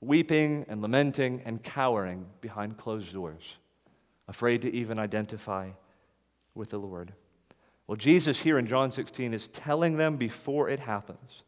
weeping 0.00 0.66
and 0.68 0.80
lamenting 0.80 1.42
and 1.44 1.60
cowering 1.64 2.26
behind 2.40 2.76
closed 2.76 3.12
doors, 3.12 3.56
afraid 4.28 4.62
to 4.62 4.72
even 4.72 5.00
identify 5.00 5.70
with 6.54 6.70
the 6.70 6.78
Lord. 6.78 7.12
Well, 7.88 7.96
Jesus 7.96 8.38
here 8.38 8.56
in 8.56 8.66
John 8.66 8.92
16 8.92 9.34
is 9.34 9.48
telling 9.48 9.96
them 9.96 10.16
before 10.16 10.68
it 10.68 10.78
happens. 10.78 11.42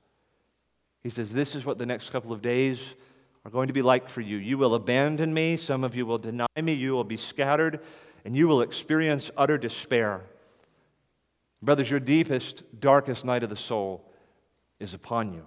He 1.04 1.10
says, 1.10 1.32
This 1.32 1.54
is 1.54 1.64
what 1.64 1.78
the 1.78 1.86
next 1.86 2.10
couple 2.10 2.32
of 2.32 2.42
days 2.42 2.96
are 3.44 3.50
going 3.50 3.66
to 3.66 3.72
be 3.72 3.82
like 3.82 4.08
for 4.08 4.20
you. 4.20 4.36
You 4.36 4.58
will 4.58 4.74
abandon 4.74 5.34
me, 5.34 5.56
some 5.56 5.84
of 5.84 5.94
you 5.96 6.06
will 6.06 6.18
deny 6.18 6.46
me, 6.60 6.72
you 6.72 6.92
will 6.92 7.04
be 7.04 7.16
scattered, 7.16 7.80
and 8.24 8.36
you 8.36 8.46
will 8.46 8.62
experience 8.62 9.30
utter 9.36 9.58
despair. 9.58 10.22
Brothers, 11.60 11.90
your 11.90 12.00
deepest, 12.00 12.62
darkest 12.78 13.24
night 13.24 13.42
of 13.42 13.50
the 13.50 13.56
soul 13.56 14.04
is 14.78 14.94
upon 14.94 15.32
you. 15.32 15.44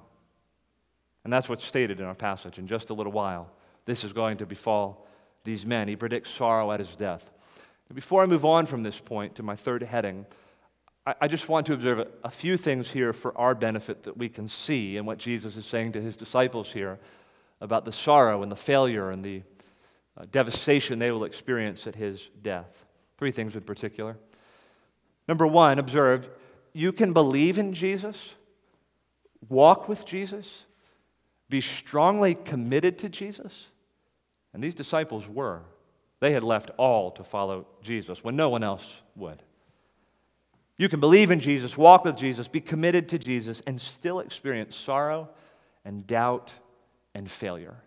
And 1.24 1.32
that's 1.32 1.50
what's 1.50 1.66
stated 1.66 2.00
in 2.00 2.06
our 2.06 2.16
passage. 2.16 2.58
In 2.58 2.68
just 2.68 2.90
a 2.90 2.94
little 2.94 3.12
while, 3.12 3.52
this 3.86 4.04
is 4.04 4.14
going 4.14 4.38
to 4.38 4.46
befall 4.46 5.08
these 5.44 5.66
men. 5.66 5.88
He 5.88 5.96
predicts 5.96 6.32
sorrow 6.32 6.72
at 6.72 6.80
his 6.80 6.96
death. 6.96 7.32
Before 7.94 8.24
I 8.24 8.26
move 8.26 8.46
on 8.46 8.66
from 8.66 8.84
this 8.84 9.00
point 9.00 9.36
to 9.36 9.44
my 9.44 9.56
third 9.56 9.84
heading, 9.84 10.26
I 11.22 11.28
just 11.28 11.50
want 11.50 11.68
to 11.68 11.74
observe 11.74 12.08
a 12.24 12.32
few 12.32 12.58
things 12.58 12.90
here 12.90 13.14
for 13.14 13.38
our 13.38 13.54
benefit 13.54 14.04
that 14.04 14.18
we 14.18 14.28
can 14.28 14.48
see 14.48 14.98
in 14.98 15.06
what 15.06 15.20
Jesus 15.20 15.56
is 15.56 15.66
saying 15.66 15.92
to 15.92 16.02
his 16.02 16.18
disciples 16.18 16.72
here 16.72 16.98
about 17.62 17.86
the 17.86 17.92
sorrow 17.92 18.44
and 18.44 18.52
the 18.52 18.56
failure 18.56 19.12
and 19.12 19.24
the 19.24 19.42
uh, 20.18 20.26
devastation 20.32 21.00
they 21.00 21.12
will 21.12 21.24
experience 21.24 21.88
at 21.88 21.96
his 21.96 22.30
death. 22.42 22.86
Three 23.18 23.32
things 23.32 23.56
in 23.56 23.62
particular. 23.62 24.18
Number 25.28 25.48
one, 25.48 25.80
observe 25.80 26.30
you 26.74 26.92
can 26.92 27.14
believe 27.14 27.58
in 27.58 27.74
Jesus, 27.74 28.18
walk 29.48 29.88
with 29.88 30.06
Jesus, 30.06 30.48
be 31.50 31.62
strongly 31.62 32.36
committed 32.36 32.98
to 33.00 33.10
Jesus. 33.10 33.68
And 34.54 34.64
these 34.64 34.76
disciples 34.76 35.28
were. 35.28 35.62
They 36.20 36.32
had 36.32 36.44
left 36.44 36.72
all 36.78 37.12
to 37.12 37.24
follow 37.24 37.68
Jesus 37.82 38.24
when 38.24 38.36
no 38.36 38.50
one 38.50 38.64
else 38.64 39.02
would. 39.16 39.42
You 40.78 40.90
can 40.90 41.00
believe 41.00 41.32
in 41.32 41.40
Jesus, 41.40 41.78
walk 41.78 42.04
with 42.04 42.18
Jesus, 42.18 42.48
be 42.48 42.60
committed 42.60 43.08
to 43.10 43.20
Jesus, 43.20 43.62
and 43.66 43.80
still 43.80 44.20
experience 44.20 44.76
sorrow 44.76 45.30
and 45.86 46.06
doubt 46.06 46.52
and 47.16 47.32
failure. 47.32 47.78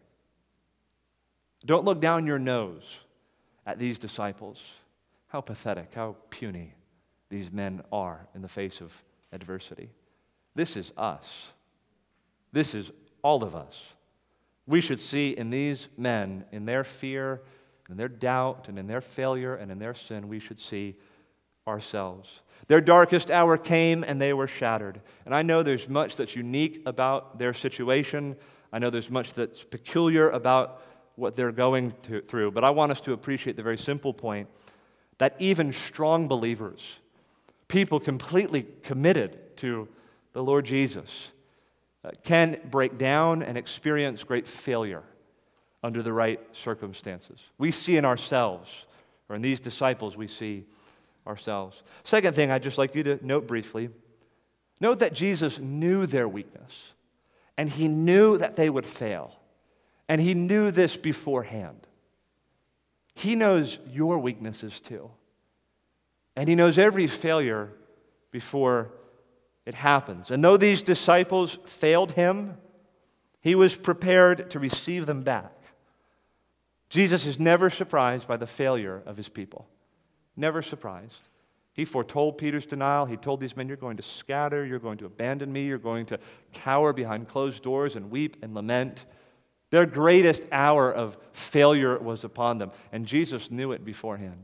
Don't 1.65 1.85
look 1.85 2.01
down 2.01 2.27
your 2.27 2.39
nose 2.39 2.83
at 3.67 3.79
these 3.79 3.99
disciples. 3.99 4.61
How 5.29 5.41
pathetic, 5.43 5.93
how 5.95 6.17
puny 6.31 6.75
these 7.29 7.53
men 7.53 7.83
are 7.93 8.27
in 8.35 8.43
the 8.43 8.49
face 8.49 8.81
of 8.81 9.05
adversity. 9.33 9.91
This 10.55 10.77
is 10.77 10.93
us. 10.97 11.49
This 12.53 12.75
is 12.75 12.91
all 13.23 13.45
of 13.45 13.55
us. 13.55 13.93
We 14.67 14.81
should 14.81 15.01
see 15.01 15.31
in 15.31 15.51
these 15.51 15.89
men, 15.97 16.45
in 16.51 16.65
their 16.65 16.83
fear, 16.83 17.43
in 17.91 17.97
their 17.97 18.09
doubt, 18.09 18.69
and 18.69 18.79
in 18.79 18.87
their 18.87 19.01
failure, 19.01 19.55
and 19.55 19.71
in 19.71 19.79
their 19.79 19.95
sin, 19.95 20.29
we 20.29 20.41
should 20.41 20.59
see 20.59 20.97
ourselves. 21.67 22.41
Their 22.67 22.81
darkest 22.81 23.31
hour 23.31 23.59
came 23.59 24.05
and 24.05 24.21
they 24.21 24.33
were 24.33 24.47
shattered. 24.47 25.01
And 25.27 25.35
I 25.35 25.43
know 25.43 25.63
there's 25.63 25.89
much 25.89 26.17
that's 26.17 26.35
unique 26.35 26.83
about 26.87 27.39
their 27.39 27.53
situation. 27.53 28.37
I 28.73 28.79
know 28.79 28.91
there's 28.91 29.11
much 29.11 29.35
that's 29.35 29.65
peculiar 29.65 30.31
about 30.31 30.83
what 31.17 31.35
they're 31.35 31.53
going 31.53 31.95
to, 32.03 32.21
through. 32.21 32.53
But 32.53 32.65
I 32.65 32.71
want 32.71 32.93
us 32.93 33.01
to 33.03 33.13
appreciate 33.13 33.57
the 33.57 33.63
very 33.63 33.79
simple 33.79 34.13
point 34.13 34.49
that 35.19 35.35
even 35.39 35.73
strong 35.73 36.29
believers, 36.29 36.99
people 37.67 37.99
completely 37.99 38.67
committed 38.83 39.57
to 39.59 39.89
the 40.33 40.43
Lord 40.43 40.65
Jesus, 40.65 41.31
uh, 42.05 42.11
can 42.23 42.61
break 42.71 42.97
down 42.97 43.43
and 43.43 43.59
experience 43.59 44.23
great 44.23 44.47
failure 44.47 45.03
under 45.83 46.03
the 46.03 46.13
right 46.13 46.41
circumstances. 46.53 47.41
We 47.59 47.73
see 47.73 47.97
in 47.97 48.05
ourselves, 48.05 48.87
or 49.29 49.37
in 49.37 49.43
these 49.43 49.61
disciples, 49.61 50.17
we 50.17 50.29
see 50.29 50.65
ourselves. 51.27 51.83
Second 52.05 52.35
thing 52.35 52.51
I'd 52.51 52.63
just 52.63 52.79
like 52.79 52.95
you 52.95 53.03
to 53.03 53.27
note 53.27 53.47
briefly 53.47 53.91
note 54.81 55.01
that 55.01 55.13
Jesus 55.13 55.59
knew 55.59 56.07
their 56.07 56.29
weakness, 56.29 56.93
and 57.59 57.69
he 57.69 57.89
knew 57.89 58.39
that 58.39 58.57
they 58.57 58.71
would 58.71 58.87
fail, 58.87 59.37
and 60.09 60.21
he 60.21 60.33
knew 60.33 60.71
this 60.71 60.97
beforehand. 60.97 61.87
He 63.15 63.35
knows 63.35 63.79
your 63.91 64.19
weaknesses 64.19 64.81
too, 64.81 65.11
and 66.37 66.49
he 66.49 66.55
knows 66.55 66.79
every 66.79 67.09
failure 67.09 67.73
before 68.31 68.93
it 69.67 69.75
happens. 69.75 70.31
And 70.31 70.43
though 70.43 70.57
these 70.57 70.83
disciples 70.83 71.59
failed 71.65 72.13
him, 72.13 72.57
he 73.41 73.57
was 73.57 73.77
prepared 73.77 74.51
to 74.51 74.59
receive 74.59 75.07
them 75.07 75.23
back. 75.23 75.53
Jesus 76.89 77.27
is 77.27 77.39
never 77.39 77.69
surprised 77.69 78.27
by 78.29 78.37
the 78.37 78.47
failure 78.47 79.03
of 79.05 79.17
his 79.17 79.29
people. 79.29 79.67
Never 80.37 80.63
surprised. 80.63 81.21
He 81.79 81.85
foretold 81.85 82.39
Peter's 82.39 82.67
denial. 82.67 83.07
He 83.07 83.17
told 83.17 83.39
these 83.39 83.57
men, 83.57 83.69
You're 83.69 83.77
going 83.77 83.99
to 83.99 84.03
scatter, 84.03 84.67
you're 84.67 84.81
going 84.81 84.99
to 84.99 85.07
abandon 85.07 85.53
me, 85.53 85.65
you're 85.65 85.79
going 85.79 86.07
to 86.07 86.19
cower 86.53 86.93
behind 86.93 87.29
closed 87.29 87.63
doors 87.63 87.95
and 87.95 88.11
weep 88.11 88.37
and 88.43 88.53
lament. 88.53 89.05
Their 89.71 89.87
greatest 89.87 90.43
hour 90.51 90.91
of 90.93 91.17
failure 91.33 91.97
was 91.97 92.25
upon 92.25 92.59
them, 92.59 92.73
and 92.91 93.07
Jesus 93.07 93.53
knew 93.53 93.71
it 93.71 93.85
beforehand. 93.85 94.43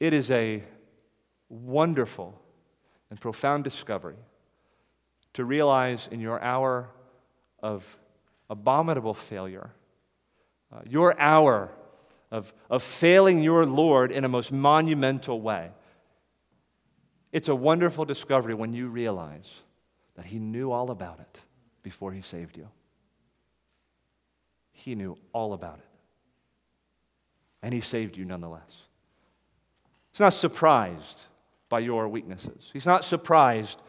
It 0.00 0.12
is 0.14 0.32
a 0.32 0.64
wonderful 1.48 2.36
and 3.08 3.20
profound 3.20 3.62
discovery 3.62 4.18
to 5.34 5.44
realize 5.44 6.08
in 6.10 6.18
your 6.18 6.42
hour 6.42 6.90
of 7.62 8.00
abominable 8.50 9.14
failure, 9.14 9.70
uh, 10.72 10.80
your 10.90 11.16
hour 11.20 11.70
of, 12.30 12.52
of 12.68 12.82
failing 12.82 13.42
your 13.42 13.64
Lord 13.64 14.12
in 14.12 14.24
a 14.24 14.28
most 14.28 14.52
monumental 14.52 15.40
way. 15.40 15.70
It's 17.32 17.48
a 17.48 17.54
wonderful 17.54 18.04
discovery 18.04 18.54
when 18.54 18.72
you 18.72 18.88
realize 18.88 19.48
that 20.16 20.26
He 20.26 20.38
knew 20.38 20.70
all 20.70 20.90
about 20.90 21.20
it 21.20 21.38
before 21.82 22.12
He 22.12 22.22
saved 22.22 22.56
you. 22.56 22.68
He 24.72 24.94
knew 24.94 25.16
all 25.32 25.52
about 25.52 25.78
it. 25.78 25.84
And 27.62 27.74
He 27.74 27.80
saved 27.80 28.16
you 28.16 28.24
nonetheless. 28.24 28.82
He's 30.10 30.20
not 30.20 30.32
surprised 30.32 31.24
by 31.68 31.80
your 31.80 32.08
weaknesses, 32.08 32.70
He's 32.72 32.86
not 32.86 33.04
surprised 33.04 33.80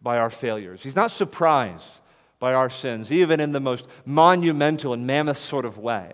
by 0.00 0.18
our 0.18 0.30
failures, 0.30 0.82
He's 0.82 0.96
not 0.96 1.10
surprised 1.10 2.00
by 2.38 2.52
our 2.52 2.68
sins, 2.68 3.10
even 3.10 3.40
in 3.40 3.52
the 3.52 3.60
most 3.60 3.86
monumental 4.04 4.92
and 4.92 5.06
mammoth 5.06 5.38
sort 5.38 5.64
of 5.64 5.78
way. 5.78 6.12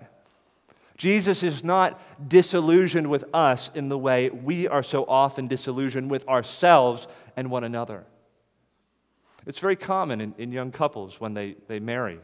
Jesus 1.00 1.42
is 1.42 1.64
not 1.64 1.98
disillusioned 2.28 3.08
with 3.08 3.24
us 3.32 3.70
in 3.74 3.88
the 3.88 3.96
way 3.96 4.28
we 4.28 4.68
are 4.68 4.82
so 4.82 5.06
often 5.06 5.46
disillusioned 5.46 6.10
with 6.10 6.28
ourselves 6.28 7.08
and 7.38 7.50
one 7.50 7.64
another. 7.64 8.04
It's 9.46 9.60
very 9.60 9.76
common 9.76 10.20
in, 10.20 10.34
in 10.36 10.52
young 10.52 10.72
couples 10.72 11.18
when 11.18 11.32
they, 11.32 11.56
they 11.68 11.80
marry, 11.80 12.20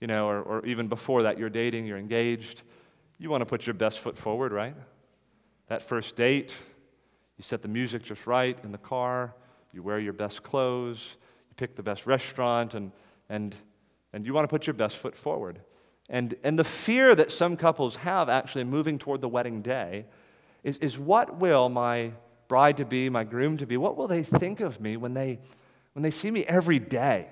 you 0.00 0.06
know, 0.06 0.28
or, 0.28 0.42
or 0.42 0.64
even 0.64 0.86
before 0.86 1.24
that, 1.24 1.40
you're 1.40 1.50
dating, 1.50 1.86
you're 1.86 1.98
engaged. 1.98 2.62
You 3.18 3.30
want 3.30 3.40
to 3.40 3.46
put 3.46 3.66
your 3.66 3.74
best 3.74 3.98
foot 3.98 4.16
forward, 4.16 4.52
right? 4.52 4.76
That 5.66 5.82
first 5.82 6.14
date, 6.14 6.54
you 7.36 7.42
set 7.42 7.62
the 7.62 7.68
music 7.68 8.04
just 8.04 8.28
right 8.28 8.56
in 8.62 8.70
the 8.70 8.78
car, 8.78 9.34
you 9.72 9.82
wear 9.82 9.98
your 9.98 10.12
best 10.12 10.44
clothes, 10.44 11.16
you 11.48 11.54
pick 11.56 11.74
the 11.74 11.82
best 11.82 12.06
restaurant, 12.06 12.74
and, 12.74 12.92
and, 13.28 13.56
and 14.12 14.24
you 14.24 14.32
want 14.32 14.44
to 14.44 14.48
put 14.48 14.68
your 14.68 14.74
best 14.74 14.98
foot 14.98 15.16
forward. 15.16 15.58
And, 16.08 16.34
and 16.44 16.58
the 16.58 16.64
fear 16.64 17.14
that 17.14 17.30
some 17.30 17.56
couples 17.56 17.96
have 17.96 18.28
actually 18.28 18.64
moving 18.64 18.98
toward 18.98 19.20
the 19.20 19.28
wedding 19.28 19.62
day 19.62 20.04
is, 20.62 20.76
is 20.78 20.98
what 20.98 21.38
will 21.38 21.68
my 21.68 22.12
bride 22.48 22.76
to 22.76 22.84
be, 22.84 23.08
my 23.08 23.24
groom 23.24 23.56
to 23.58 23.66
be, 23.66 23.76
what 23.76 23.96
will 23.96 24.06
they 24.06 24.22
think 24.22 24.60
of 24.60 24.80
me 24.80 24.96
when 24.96 25.14
they, 25.14 25.38
when 25.94 26.02
they 26.02 26.10
see 26.10 26.30
me 26.30 26.44
every 26.44 26.78
day? 26.78 27.28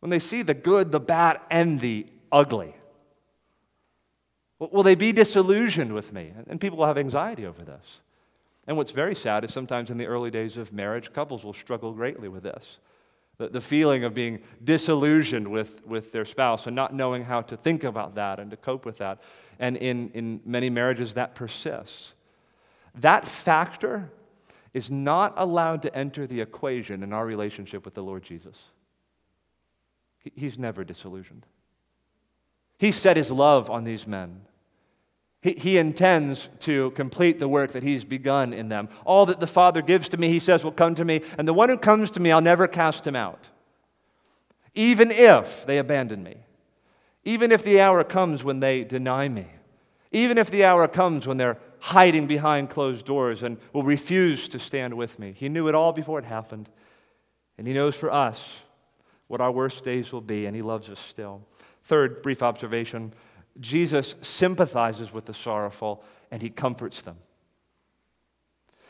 When 0.00 0.10
they 0.10 0.20
see 0.20 0.42
the 0.42 0.54
good, 0.54 0.92
the 0.92 1.00
bad, 1.00 1.40
and 1.50 1.80
the 1.80 2.06
ugly? 2.30 2.74
Will 4.60 4.82
they 4.82 4.94
be 4.94 5.12
disillusioned 5.12 5.92
with 5.92 6.12
me? 6.12 6.32
And 6.48 6.60
people 6.60 6.78
will 6.78 6.86
have 6.86 6.98
anxiety 6.98 7.46
over 7.46 7.64
this. 7.64 8.00
And 8.66 8.76
what's 8.76 8.90
very 8.90 9.14
sad 9.14 9.44
is 9.44 9.52
sometimes 9.52 9.90
in 9.90 9.98
the 9.98 10.06
early 10.06 10.30
days 10.30 10.56
of 10.56 10.72
marriage, 10.72 11.12
couples 11.12 11.44
will 11.44 11.52
struggle 11.52 11.92
greatly 11.92 12.28
with 12.28 12.42
this 12.42 12.78
the, 13.38 13.48
the 13.48 13.60
feeling 13.60 14.04
of 14.04 14.14
being 14.14 14.40
disillusioned 14.62 15.48
with, 15.48 15.86
with 15.86 16.12
their 16.12 16.24
spouse 16.24 16.66
and 16.66 16.76
not 16.76 16.92
knowing 16.92 17.24
how 17.24 17.40
to 17.42 17.56
think 17.56 17.84
about 17.84 18.16
that 18.16 18.38
and 18.38 18.50
to 18.50 18.56
cope 18.56 18.84
with 18.84 18.98
that. 18.98 19.20
And 19.58 19.76
in, 19.76 20.10
in 20.10 20.40
many 20.44 20.70
marriages, 20.70 21.14
that 21.14 21.34
persists. 21.34 22.12
That 22.94 23.26
factor 23.26 24.10
is 24.74 24.90
not 24.90 25.34
allowed 25.36 25.82
to 25.82 25.94
enter 25.94 26.26
the 26.26 26.40
equation 26.40 27.02
in 27.02 27.12
our 27.12 27.24
relationship 27.24 27.84
with 27.84 27.94
the 27.94 28.02
Lord 28.02 28.22
Jesus. 28.22 28.56
He, 30.22 30.32
he's 30.34 30.58
never 30.58 30.84
disillusioned. 30.84 31.46
He 32.78 32.92
set 32.92 33.16
his 33.16 33.30
love 33.30 33.70
on 33.70 33.84
these 33.84 34.06
men. 34.06 34.42
He, 35.40 35.52
he 35.52 35.78
intends 35.78 36.48
to 36.60 36.90
complete 36.92 37.38
the 37.38 37.48
work 37.48 37.72
that 37.72 37.82
he's 37.82 38.04
begun 38.04 38.52
in 38.52 38.68
them. 38.68 38.88
All 39.04 39.26
that 39.26 39.40
the 39.40 39.46
Father 39.46 39.82
gives 39.82 40.08
to 40.10 40.16
me, 40.16 40.28
he 40.28 40.40
says, 40.40 40.64
will 40.64 40.72
come 40.72 40.94
to 40.96 41.04
me, 41.04 41.22
and 41.36 41.46
the 41.46 41.54
one 41.54 41.68
who 41.68 41.78
comes 41.78 42.10
to 42.12 42.20
me, 42.20 42.32
I'll 42.32 42.40
never 42.40 42.66
cast 42.66 43.06
him 43.06 43.16
out. 43.16 43.48
Even 44.74 45.10
if 45.10 45.64
they 45.66 45.78
abandon 45.78 46.22
me, 46.22 46.36
even 47.24 47.52
if 47.52 47.62
the 47.62 47.80
hour 47.80 48.04
comes 48.04 48.42
when 48.42 48.60
they 48.60 48.84
deny 48.84 49.28
me, 49.28 49.46
even 50.10 50.38
if 50.38 50.50
the 50.50 50.64
hour 50.64 50.88
comes 50.88 51.26
when 51.26 51.36
they're 51.36 51.58
hiding 51.80 52.26
behind 52.26 52.70
closed 52.70 53.04
doors 53.06 53.42
and 53.42 53.58
will 53.72 53.82
refuse 53.82 54.48
to 54.48 54.58
stand 54.58 54.94
with 54.94 55.18
me. 55.18 55.32
He 55.32 55.48
knew 55.48 55.68
it 55.68 55.74
all 55.74 55.92
before 55.92 56.18
it 56.18 56.24
happened, 56.24 56.68
and 57.56 57.66
he 57.66 57.72
knows 57.72 57.94
for 57.94 58.10
us 58.10 58.60
what 59.28 59.40
our 59.40 59.52
worst 59.52 59.84
days 59.84 60.12
will 60.12 60.20
be, 60.20 60.46
and 60.46 60.56
he 60.56 60.62
loves 60.62 60.88
us 60.88 60.98
still. 60.98 61.42
Third 61.84 62.22
brief 62.22 62.42
observation 62.42 63.12
Jesus 63.60 64.14
sympathizes 64.22 65.12
with 65.12 65.26
the 65.26 65.34
sorrowful 65.34 66.04
and 66.30 66.42
he 66.42 66.50
comforts 66.50 67.02
them. 67.02 67.16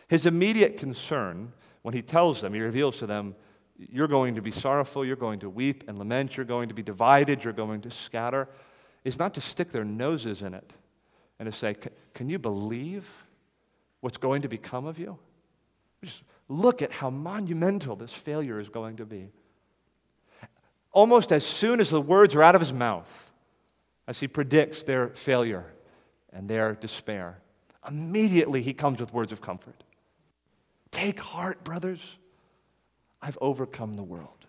His 0.09 0.27
immediate 0.27 0.79
concern, 0.79 1.53
when 1.83 1.95
he 1.95 2.03
tells 2.03 2.41
them, 2.41 2.55
he 2.55 2.61
reveals 2.61 2.99
to 2.99 3.07
them, 3.07 3.35
you're 3.79 4.09
going 4.09 4.35
to 4.35 4.43
be 4.43 4.51
sorrowful, 4.51 5.05
you're 5.05 5.17
going 5.17 5.41
to 5.41 5.51
weep 5.51 5.85
and 5.87 5.99
lament, 5.99 6.37
you're 6.37 6.47
going 6.47 6.69
to 6.69 6.75
be 6.75 6.83
divided, 6.83 7.45
you're 7.45 7.53
going 7.53 7.81
to 7.83 7.91
scatter, 7.91 8.49
is 9.05 9.19
not 9.19 9.35
to 9.35 9.41
stick 9.41 9.71
their 9.71 9.85
noses 9.85 10.43
in 10.43 10.55
it 10.55 10.73
and 11.39 11.51
to 11.51 11.57
say, 11.57 11.77
Can 12.15 12.29
you 12.29 12.39
believe 12.39 13.09
what's 14.01 14.17
going 14.17 14.43
to 14.43 14.49
become 14.49 14.87
of 14.87 14.99
you? 14.99 15.19
Just 16.03 16.23
look 16.49 16.83
at 16.83 16.91
how 16.91 17.11
monumental 17.11 17.95
this 17.95 18.13
failure 18.13 18.59
is 18.59 18.69
going 18.69 18.97
to 18.97 19.07
be. 19.07 19.31
Almost 20.93 21.33
as 21.33 21.45
soon 21.45 21.81
as 21.81 21.91
the 21.91 22.01
words 22.01 22.35
are 22.35 22.43
out 22.43 22.55
of 22.55 22.61
his 22.61 22.73
mouth, 22.73 23.28
as 24.09 24.19
he 24.19 24.27
predicts 24.27 24.83
their 24.83 25.09
failure 25.09 25.67
and 26.33 26.49
their 26.49 26.75
despair. 26.75 27.39
Immediately, 27.87 28.63
he 28.63 28.73
comes 28.73 29.01
with 29.01 29.13
words 29.13 29.33
of 29.33 29.43
comfort. 29.43 29.85
Take 30.91 31.21
heart, 31.21 31.63
brothers. 31.63 32.01
I've 33.21 33.37
overcome 33.43 33.95
the 33.95 34.03
world. 34.03 34.47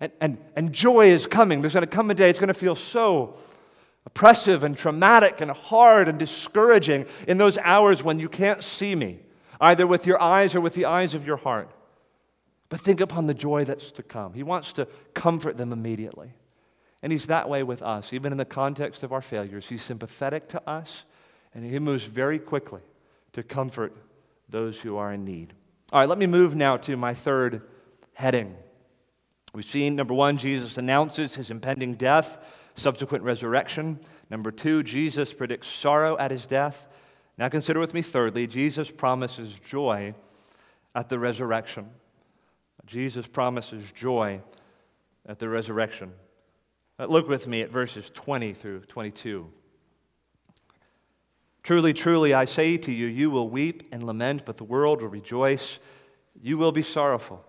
And, 0.00 0.12
and, 0.20 0.38
and 0.54 0.72
joy 0.72 1.08
is 1.08 1.26
coming. 1.26 1.62
There's 1.62 1.72
going 1.72 1.86
to 1.86 1.90
come 1.90 2.10
a 2.10 2.14
day, 2.14 2.28
it's 2.28 2.38
going 2.38 2.48
to 2.48 2.54
feel 2.54 2.74
so 2.74 3.36
oppressive 4.04 4.64
and 4.64 4.76
traumatic 4.76 5.40
and 5.40 5.50
hard 5.50 6.08
and 6.08 6.18
discouraging 6.18 7.06
in 7.26 7.38
those 7.38 7.56
hours 7.58 8.02
when 8.02 8.18
you 8.18 8.28
can't 8.28 8.62
see 8.62 8.94
me, 8.94 9.20
either 9.60 9.86
with 9.86 10.06
your 10.06 10.20
eyes 10.20 10.54
or 10.54 10.60
with 10.60 10.74
the 10.74 10.84
eyes 10.84 11.14
of 11.14 11.26
your 11.26 11.38
heart. 11.38 11.70
But 12.68 12.80
think 12.80 13.00
upon 13.00 13.28
the 13.28 13.34
joy 13.34 13.64
that's 13.64 13.92
to 13.92 14.02
come. 14.02 14.34
He 14.34 14.42
wants 14.42 14.74
to 14.74 14.88
comfort 15.14 15.56
them 15.56 15.72
immediately. 15.72 16.32
And 17.02 17.12
He's 17.12 17.26
that 17.26 17.48
way 17.48 17.62
with 17.62 17.82
us, 17.82 18.12
even 18.12 18.32
in 18.32 18.38
the 18.38 18.44
context 18.44 19.02
of 19.02 19.12
our 19.12 19.22
failures. 19.22 19.68
He's 19.68 19.82
sympathetic 19.82 20.48
to 20.50 20.68
us, 20.68 21.04
and 21.54 21.64
He 21.64 21.78
moves 21.78 22.04
very 22.04 22.38
quickly 22.38 22.82
to 23.32 23.42
comfort 23.42 23.96
those 24.48 24.80
who 24.80 24.96
are 24.96 25.12
in 25.12 25.24
need. 25.24 25.54
All 25.92 26.00
right, 26.00 26.08
let 26.08 26.18
me 26.18 26.26
move 26.26 26.54
now 26.54 26.76
to 26.78 26.96
my 26.96 27.14
third 27.14 27.62
heading. 28.14 28.54
We've 29.54 29.64
seen, 29.64 29.96
number 29.96 30.14
one, 30.14 30.38
Jesus 30.38 30.78
announces 30.78 31.34
his 31.34 31.50
impending 31.50 31.94
death, 31.94 32.38
subsequent 32.74 33.24
resurrection. 33.24 34.00
Number 34.30 34.50
two, 34.50 34.82
Jesus 34.82 35.34
predicts 35.34 35.68
sorrow 35.68 36.16
at 36.18 36.30
his 36.30 36.46
death. 36.46 36.88
Now 37.36 37.48
consider 37.50 37.80
with 37.80 37.92
me, 37.92 38.00
thirdly, 38.00 38.46
Jesus 38.46 38.90
promises 38.90 39.58
joy 39.58 40.14
at 40.94 41.08
the 41.10 41.18
resurrection. 41.18 41.90
Jesus 42.86 43.26
promises 43.26 43.92
joy 43.92 44.40
at 45.26 45.38
the 45.38 45.48
resurrection. 45.48 46.12
Uh, 47.02 47.06
look 47.06 47.28
with 47.28 47.48
me 47.48 47.62
at 47.62 47.70
verses 47.70 48.10
20 48.14 48.52
through 48.52 48.78
22. 48.82 49.50
Truly, 51.64 51.92
truly, 51.92 52.32
I 52.32 52.44
say 52.44 52.76
to 52.76 52.92
you, 52.92 53.06
you 53.06 53.28
will 53.28 53.48
weep 53.48 53.88
and 53.90 54.04
lament, 54.04 54.44
but 54.44 54.56
the 54.56 54.62
world 54.64 55.02
will 55.02 55.08
rejoice. 55.08 55.80
You 56.40 56.58
will 56.58 56.70
be 56.70 56.84
sorrowful, 56.84 57.44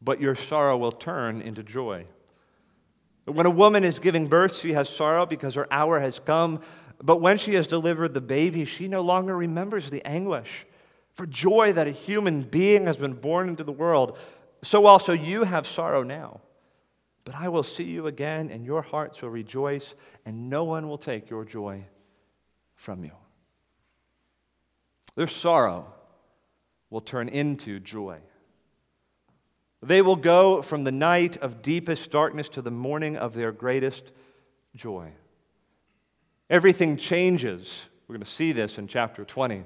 but 0.00 0.20
your 0.20 0.36
sorrow 0.36 0.76
will 0.76 0.92
turn 0.92 1.40
into 1.40 1.64
joy. 1.64 2.06
When 3.24 3.44
a 3.44 3.50
woman 3.50 3.82
is 3.82 3.98
giving 3.98 4.28
birth, 4.28 4.56
she 4.56 4.72
has 4.74 4.88
sorrow 4.88 5.26
because 5.26 5.56
her 5.56 5.66
hour 5.72 5.98
has 5.98 6.20
come. 6.20 6.60
But 7.02 7.16
when 7.16 7.38
she 7.38 7.54
has 7.54 7.66
delivered 7.66 8.14
the 8.14 8.20
baby, 8.20 8.64
she 8.64 8.86
no 8.86 9.00
longer 9.00 9.36
remembers 9.36 9.90
the 9.90 10.06
anguish 10.06 10.64
for 11.14 11.26
joy 11.26 11.72
that 11.72 11.88
a 11.88 11.92
human 11.92 12.42
being 12.42 12.86
has 12.86 12.96
been 12.96 13.14
born 13.14 13.48
into 13.48 13.64
the 13.64 13.72
world. 13.72 14.16
So 14.62 14.86
also 14.86 15.12
you 15.12 15.42
have 15.42 15.66
sorrow 15.66 16.04
now. 16.04 16.40
But 17.24 17.34
I 17.34 17.48
will 17.48 17.62
see 17.62 17.84
you 17.84 18.06
again, 18.06 18.50
and 18.50 18.64
your 18.64 18.82
hearts 18.82 19.20
will 19.20 19.30
rejoice, 19.30 19.94
and 20.24 20.48
no 20.48 20.64
one 20.64 20.88
will 20.88 20.98
take 20.98 21.28
your 21.28 21.44
joy 21.44 21.84
from 22.74 23.04
you. 23.04 23.12
Their 25.16 25.26
sorrow 25.26 25.92
will 26.88 27.00
turn 27.00 27.28
into 27.28 27.78
joy. 27.78 28.18
They 29.82 30.02
will 30.02 30.16
go 30.16 30.62
from 30.62 30.84
the 30.84 30.92
night 30.92 31.36
of 31.38 31.62
deepest 31.62 32.10
darkness 32.10 32.48
to 32.50 32.62
the 32.62 32.70
morning 32.70 33.16
of 33.16 33.34
their 33.34 33.52
greatest 33.52 34.12
joy. 34.74 35.12
Everything 36.48 36.96
changes. 36.96 37.84
We're 38.06 38.14
going 38.14 38.24
to 38.24 38.30
see 38.30 38.52
this 38.52 38.76
in 38.76 38.88
chapter 38.88 39.24
20. 39.24 39.64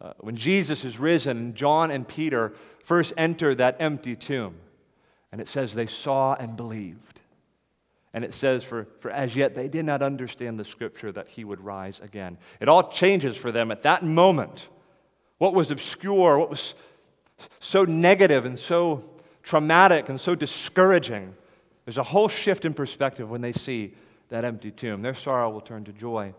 Uh, 0.00 0.12
when 0.18 0.34
Jesus 0.34 0.84
is 0.84 0.98
risen, 0.98 1.54
John 1.54 1.90
and 1.90 2.06
Peter 2.06 2.52
first 2.82 3.12
enter 3.16 3.54
that 3.54 3.76
empty 3.80 4.16
tomb. 4.16 4.56
And 5.32 5.40
it 5.40 5.48
says 5.48 5.74
they 5.74 5.86
saw 5.86 6.34
and 6.34 6.56
believed. 6.56 7.20
And 8.12 8.24
it 8.24 8.34
says, 8.34 8.64
for, 8.64 8.88
for 8.98 9.10
as 9.10 9.36
yet 9.36 9.54
they 9.54 9.68
did 9.68 9.84
not 9.84 10.02
understand 10.02 10.58
the 10.58 10.64
scripture 10.64 11.12
that 11.12 11.28
he 11.28 11.44
would 11.44 11.60
rise 11.60 12.00
again. 12.00 12.38
It 12.60 12.68
all 12.68 12.90
changes 12.90 13.36
for 13.36 13.52
them 13.52 13.70
at 13.70 13.84
that 13.84 14.02
moment. 14.02 14.68
What 15.38 15.54
was 15.54 15.70
obscure, 15.70 16.38
what 16.38 16.50
was 16.50 16.74
so 17.60 17.84
negative 17.84 18.44
and 18.44 18.58
so 18.58 19.02
traumatic 19.42 20.08
and 20.08 20.20
so 20.20 20.34
discouraging, 20.34 21.34
there's 21.84 21.98
a 21.98 22.02
whole 22.02 22.28
shift 22.28 22.64
in 22.64 22.74
perspective 22.74 23.30
when 23.30 23.40
they 23.40 23.52
see 23.52 23.94
that 24.28 24.44
empty 24.44 24.70
tomb. 24.70 25.02
Their 25.02 25.14
sorrow 25.14 25.48
will 25.50 25.60
turn 25.60 25.84
to 25.84 25.92
joy. 25.92 26.34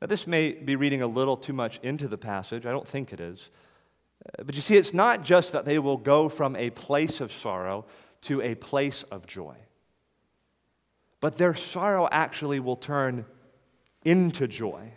Now, 0.00 0.06
this 0.06 0.26
may 0.26 0.52
be 0.52 0.76
reading 0.76 1.02
a 1.02 1.06
little 1.06 1.36
too 1.36 1.52
much 1.52 1.78
into 1.82 2.08
the 2.08 2.18
passage. 2.18 2.66
I 2.66 2.72
don't 2.72 2.88
think 2.88 3.12
it 3.12 3.20
is. 3.20 3.50
Uh, 4.26 4.42
but 4.44 4.54
you 4.54 4.60
see, 4.60 4.76
it's 4.76 4.92
not 4.92 5.22
just 5.22 5.52
that 5.52 5.64
they 5.64 5.78
will 5.78 5.96
go 5.96 6.28
from 6.28 6.56
a 6.56 6.70
place 6.70 7.20
of 7.20 7.32
sorrow 7.32 7.84
to 8.22 8.40
a 8.40 8.54
place 8.54 9.04
of 9.10 9.26
joy. 9.26 9.56
But 11.20 11.38
their 11.38 11.54
sorrow 11.54 12.08
actually 12.10 12.60
will 12.60 12.76
turn 12.76 13.24
into 14.04 14.48
joy. 14.48 14.92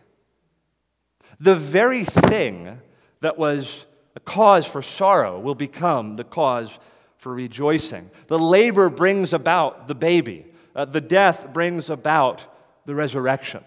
The 1.40 1.56
very 1.56 2.04
thing 2.04 2.80
that 3.22 3.38
was 3.38 3.86
a 4.16 4.20
cause 4.20 4.66
for 4.66 4.82
sorrow 4.82 5.40
will 5.40 5.56
become 5.56 6.16
the 6.16 6.24
cause 6.24 6.80
for 7.18 7.34
rejoicing. 7.34 8.10
The 8.28 8.40
labor 8.40 8.90
brings 8.90 9.34
about 9.34 9.88
the 9.88 9.96
baby, 9.96 10.46
uh, 10.76 10.86
the 10.86 11.02
death 11.02 11.52
brings 11.54 11.90
about 11.90 12.46
the 12.86 12.96
resurrection. 12.96 13.64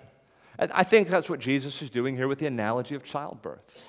And 0.59 0.73
I 0.73 0.83
think 0.83 1.09
that's 1.09 1.31
what 1.31 1.39
Jesus 1.39 1.83
is 1.83 1.91
doing 1.91 2.17
here 2.17 2.27
with 2.27 2.41
the 2.41 2.47
analogy 2.47 2.95
of 2.95 3.05
childbirth. 3.05 3.87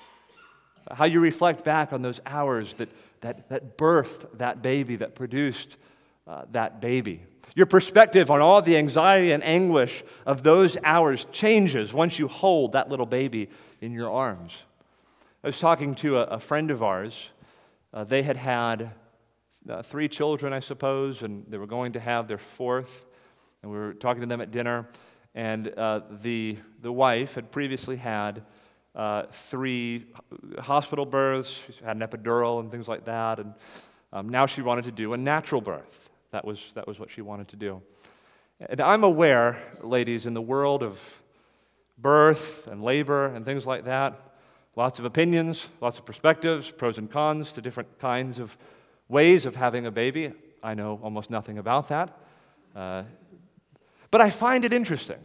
How 0.90 1.04
you 1.04 1.20
reflect 1.20 1.64
back 1.64 1.92
on 1.92 2.02
those 2.02 2.20
hours 2.24 2.74
that 2.74 2.88
that, 3.20 3.48
that 3.48 3.76
birthed 3.76 4.38
that 4.38 4.62
baby, 4.62 4.96
that 4.96 5.14
produced 5.14 5.76
uh, 6.26 6.44
that 6.52 6.80
baby. 6.80 7.22
Your 7.54 7.66
perspective 7.66 8.30
on 8.30 8.40
all 8.40 8.62
the 8.62 8.76
anxiety 8.76 9.32
and 9.32 9.42
anguish 9.42 10.04
of 10.24 10.42
those 10.42 10.76
hours 10.84 11.26
changes 11.32 11.92
once 11.92 12.18
you 12.18 12.28
hold 12.28 12.72
that 12.72 12.88
little 12.88 13.06
baby 13.06 13.48
in 13.80 13.92
your 13.92 14.10
arms. 14.10 14.56
I 15.42 15.48
was 15.48 15.58
talking 15.58 15.94
to 15.96 16.18
a, 16.18 16.22
a 16.24 16.38
friend 16.38 16.70
of 16.70 16.82
ours. 16.82 17.30
Uh, 17.92 18.04
they 18.04 18.22
had 18.22 18.36
had 18.36 18.92
uh, 19.68 19.82
three 19.82 20.08
children, 20.08 20.52
I 20.52 20.60
suppose, 20.60 21.22
and 21.22 21.44
they 21.48 21.58
were 21.58 21.66
going 21.66 21.92
to 21.92 22.00
have 22.00 22.28
their 22.28 22.38
fourth. 22.38 23.04
And 23.62 23.70
we 23.70 23.78
were 23.78 23.94
talking 23.94 24.20
to 24.20 24.26
them 24.26 24.40
at 24.40 24.50
dinner, 24.50 24.88
and 25.34 25.68
uh, 25.76 26.00
the, 26.10 26.56
the 26.80 26.92
wife 26.92 27.34
had 27.34 27.50
previously 27.50 27.96
had 27.96 28.42
uh, 28.94 29.24
three 29.30 30.06
hospital 30.58 31.06
births. 31.06 31.58
She 31.66 31.84
had 31.84 31.96
an 31.96 32.02
epidural 32.02 32.60
and 32.60 32.70
things 32.70 32.88
like 32.88 33.04
that. 33.04 33.38
And 33.38 33.54
um, 34.12 34.28
now 34.28 34.46
she 34.46 34.62
wanted 34.62 34.84
to 34.84 34.92
do 34.92 35.12
a 35.12 35.16
natural 35.16 35.60
birth. 35.60 36.10
That 36.32 36.44
was, 36.44 36.72
that 36.74 36.86
was 36.86 36.98
what 36.98 37.10
she 37.10 37.22
wanted 37.22 37.48
to 37.48 37.56
do. 37.56 37.82
And 38.60 38.80
I'm 38.80 39.04
aware, 39.04 39.58
ladies, 39.82 40.26
in 40.26 40.34
the 40.34 40.42
world 40.42 40.82
of 40.82 41.22
birth 41.98 42.66
and 42.66 42.82
labor 42.82 43.26
and 43.26 43.44
things 43.44 43.66
like 43.66 43.84
that, 43.84 44.18
lots 44.76 44.98
of 44.98 45.04
opinions, 45.04 45.68
lots 45.80 45.98
of 45.98 46.04
perspectives, 46.04 46.70
pros 46.70 46.98
and 46.98 47.10
cons 47.10 47.52
to 47.52 47.62
different 47.62 47.98
kinds 47.98 48.38
of 48.38 48.56
ways 49.08 49.46
of 49.46 49.56
having 49.56 49.86
a 49.86 49.90
baby. 49.90 50.32
I 50.62 50.74
know 50.74 51.00
almost 51.02 51.30
nothing 51.30 51.58
about 51.58 51.88
that. 51.88 52.16
Uh, 52.76 53.04
but 54.10 54.20
I 54.20 54.30
find 54.30 54.64
it 54.64 54.72
interesting. 54.72 55.18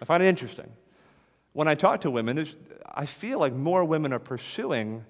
I 0.00 0.04
find 0.04 0.22
it 0.22 0.26
interesting. 0.26 0.70
When 1.52 1.68
I 1.68 1.74
talk 1.74 2.00
to 2.02 2.10
women, 2.10 2.46
I 2.94 3.06
feel 3.06 3.38
like 3.38 3.52
more 3.52 3.84
women 3.84 4.12
are 4.12 4.18
pursuing 4.18 5.04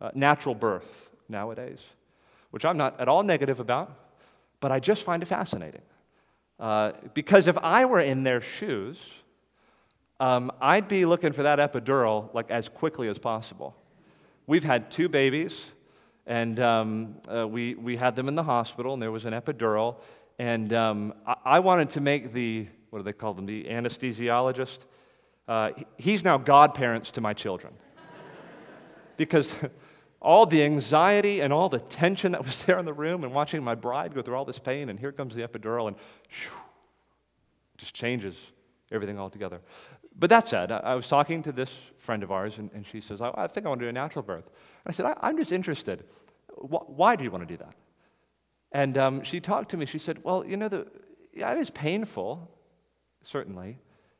uh, 0.00 0.10
natural 0.14 0.54
birth 0.54 1.10
nowadays, 1.28 1.80
which 2.50 2.64
I'm 2.64 2.76
not 2.76 2.98
at 3.00 3.08
all 3.08 3.22
negative 3.22 3.60
about, 3.60 3.94
but 4.60 4.72
I 4.72 4.80
just 4.80 5.02
find 5.02 5.22
it 5.22 5.26
fascinating. 5.26 5.82
Uh, 6.58 6.92
because 7.12 7.46
if 7.46 7.58
I 7.58 7.84
were 7.84 8.00
in 8.00 8.22
their 8.22 8.40
shoes, 8.40 8.96
um, 10.20 10.50
I'd 10.60 10.88
be 10.88 11.04
looking 11.04 11.32
for 11.32 11.42
that 11.42 11.58
epidural 11.58 12.32
like 12.32 12.50
as 12.50 12.68
quickly 12.68 13.08
as 13.08 13.18
possible. 13.18 13.74
We've 14.46 14.64
had 14.64 14.90
two 14.90 15.08
babies, 15.08 15.60
and 16.26 16.58
um, 16.60 17.16
uh, 17.28 17.46
we, 17.46 17.74
we 17.74 17.96
had 17.96 18.16
them 18.16 18.28
in 18.28 18.34
the 18.34 18.42
hospital, 18.42 18.94
and 18.94 19.02
there 19.02 19.12
was 19.12 19.24
an 19.24 19.34
epidural. 19.34 19.96
And 20.38 20.72
um, 20.72 21.14
I, 21.26 21.34
I 21.44 21.58
wanted 21.60 21.90
to 21.90 22.00
make 22.00 22.32
the, 22.32 22.66
what 22.90 23.00
do 23.00 23.02
they 23.02 23.12
call 23.12 23.34
them, 23.34 23.46
the 23.46 23.64
anesthesiologist 23.64 24.80
uh, 25.48 25.70
he's 25.96 26.24
now 26.24 26.38
godparents 26.38 27.10
to 27.12 27.20
my 27.20 27.34
children. 27.34 27.74
because 29.16 29.54
all 30.20 30.46
the 30.46 30.62
anxiety 30.62 31.40
and 31.40 31.52
all 31.52 31.68
the 31.68 31.80
tension 31.80 32.32
that 32.32 32.44
was 32.44 32.64
there 32.64 32.78
in 32.78 32.84
the 32.84 32.92
room 32.92 33.24
and 33.24 33.34
watching 33.34 33.62
my 33.62 33.74
bride 33.74 34.14
go 34.14 34.22
through 34.22 34.36
all 34.36 34.44
this 34.44 34.58
pain, 34.58 34.88
and 34.88 34.98
here 34.98 35.12
comes 35.12 35.34
the 35.34 35.46
epidural, 35.46 35.88
and 35.88 35.96
whew, 36.28 36.52
just 37.76 37.94
changes 37.94 38.36
everything 38.92 39.18
altogether. 39.18 39.60
But 40.16 40.30
that 40.30 40.46
said, 40.46 40.70
I, 40.70 40.94
was 40.94 41.08
talking 41.08 41.42
to 41.42 41.52
this 41.52 41.70
friend 41.98 42.22
of 42.22 42.30
ours, 42.30 42.58
and, 42.58 42.70
and 42.74 42.86
she 42.86 43.00
says, 43.00 43.20
I, 43.20 43.32
I, 43.34 43.46
think 43.46 43.66
I 43.66 43.70
want 43.70 43.80
to 43.80 43.86
do 43.86 43.88
a 43.88 43.92
natural 43.92 44.22
birth. 44.22 44.46
And 44.46 44.86
I 44.86 44.92
said, 44.92 45.06
I, 45.06 45.28
am 45.30 45.38
just 45.38 45.52
interested. 45.52 46.04
Wh- 46.56 46.88
why 46.88 47.16
do 47.16 47.24
you 47.24 47.30
want 47.30 47.48
to 47.48 47.52
do 47.52 47.56
that? 47.56 47.74
And 48.70 48.96
um, 48.98 49.22
she 49.22 49.40
talked 49.40 49.70
to 49.70 49.76
me. 49.76 49.86
She 49.86 49.98
said, 49.98 50.22
Well, 50.22 50.44
you 50.46 50.56
know, 50.56 50.68
the, 50.68 50.86
yeah, 51.34 51.52
it 51.52 51.58
is 51.58 51.70
painful, 51.70 52.50
certainly. 53.22 53.78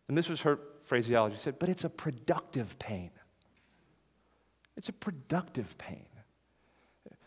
And 0.09 0.17
this 0.17 0.29
was 0.29 0.41
her 0.43 0.59
phraseology 0.83 1.37
said, 1.37 1.59
but 1.59 1.69
it's 1.69 1.85
a 1.85 1.91
productive 1.91 2.79
pain. 2.79 3.11
It's 4.77 4.89
a 4.89 4.93
productive 4.93 5.77
pain. 5.79 6.07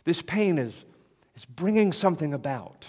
This 0.04 0.22
pain 0.22 0.58
is, 0.58 0.74
is 1.36 1.46
bringing 1.46 1.94
something 1.94 2.34
about. 2.34 2.86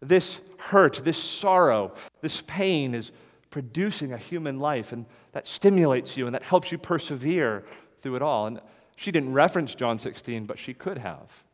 This 0.00 0.40
hurt, 0.58 1.00
this 1.04 1.22
sorrow, 1.22 1.92
this 2.20 2.42
pain 2.46 2.94
is 2.94 3.10
producing 3.50 4.12
a 4.12 4.18
human 4.18 4.58
life, 4.58 4.92
and 4.92 5.06
that 5.32 5.46
stimulates 5.46 6.16
you 6.16 6.26
and 6.26 6.34
that 6.34 6.42
helps 6.42 6.70
you 6.70 6.78
persevere 6.78 7.64
through 8.00 8.16
it 8.16 8.22
all. 8.22 8.46
And 8.46 8.60
she 8.96 9.10
didn't 9.10 9.32
reference 9.32 9.74
John 9.74 9.98
16, 9.98 10.44
but 10.46 10.58
she 10.58 10.74
could 10.74 10.98
have. 10.98 11.44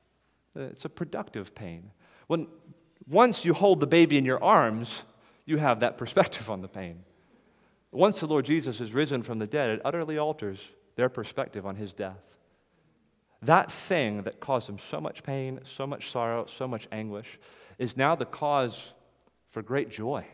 It's 0.56 0.84
a 0.84 0.88
productive 0.88 1.54
pain. 1.54 1.90
When, 2.26 2.46
once 3.08 3.44
you 3.44 3.54
hold 3.54 3.80
the 3.80 3.86
baby 3.86 4.16
in 4.18 4.24
your 4.24 4.42
arms, 4.42 5.02
you 5.44 5.58
have 5.58 5.80
that 5.80 5.98
perspective 5.98 6.50
on 6.50 6.62
the 6.62 6.68
pain. 6.68 7.04
Once 7.94 8.20
the 8.20 8.26
Lord 8.26 8.44
Jesus 8.44 8.80
is 8.80 8.92
risen 8.92 9.22
from 9.22 9.38
the 9.38 9.46
dead, 9.46 9.70
it 9.70 9.80
utterly 9.84 10.18
alters 10.18 10.58
their 10.96 11.08
perspective 11.08 11.64
on 11.64 11.76
his 11.76 11.94
death. 11.94 12.18
That 13.42 13.70
thing 13.70 14.22
that 14.22 14.40
caused 14.40 14.68
them 14.68 14.78
so 14.78 15.00
much 15.00 15.22
pain, 15.22 15.60
so 15.64 15.86
much 15.86 16.10
sorrow, 16.10 16.46
so 16.46 16.66
much 16.66 16.88
anguish 16.90 17.38
is 17.78 17.96
now 17.96 18.14
the 18.14 18.24
cause 18.24 18.92
for 19.50 19.62
great 19.62 19.90
joy, 19.90 20.24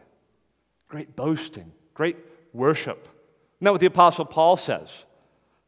great 0.88 1.16
boasting, 1.16 1.73
great 1.92 2.16
worship. 2.53 3.09
Isn't 3.61 3.73
what 3.73 3.81
the 3.81 3.87
Apostle 3.87 4.25
Paul 4.25 4.57
says? 4.57 4.88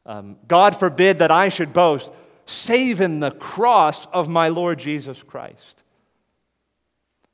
Um, 0.07 0.37
God 0.48 0.76
forbid 0.76 1.18
that 1.18 1.31
I 1.31 1.48
should 1.48 1.72
boast, 1.72 2.11
save 2.46 3.00
in 3.00 3.20
the 3.20 3.31
cross 3.31 4.07
of 4.07 4.28
my 4.28 4.48
Lord 4.48 4.78
Jesus 4.78 5.22
Christ. 5.22 5.83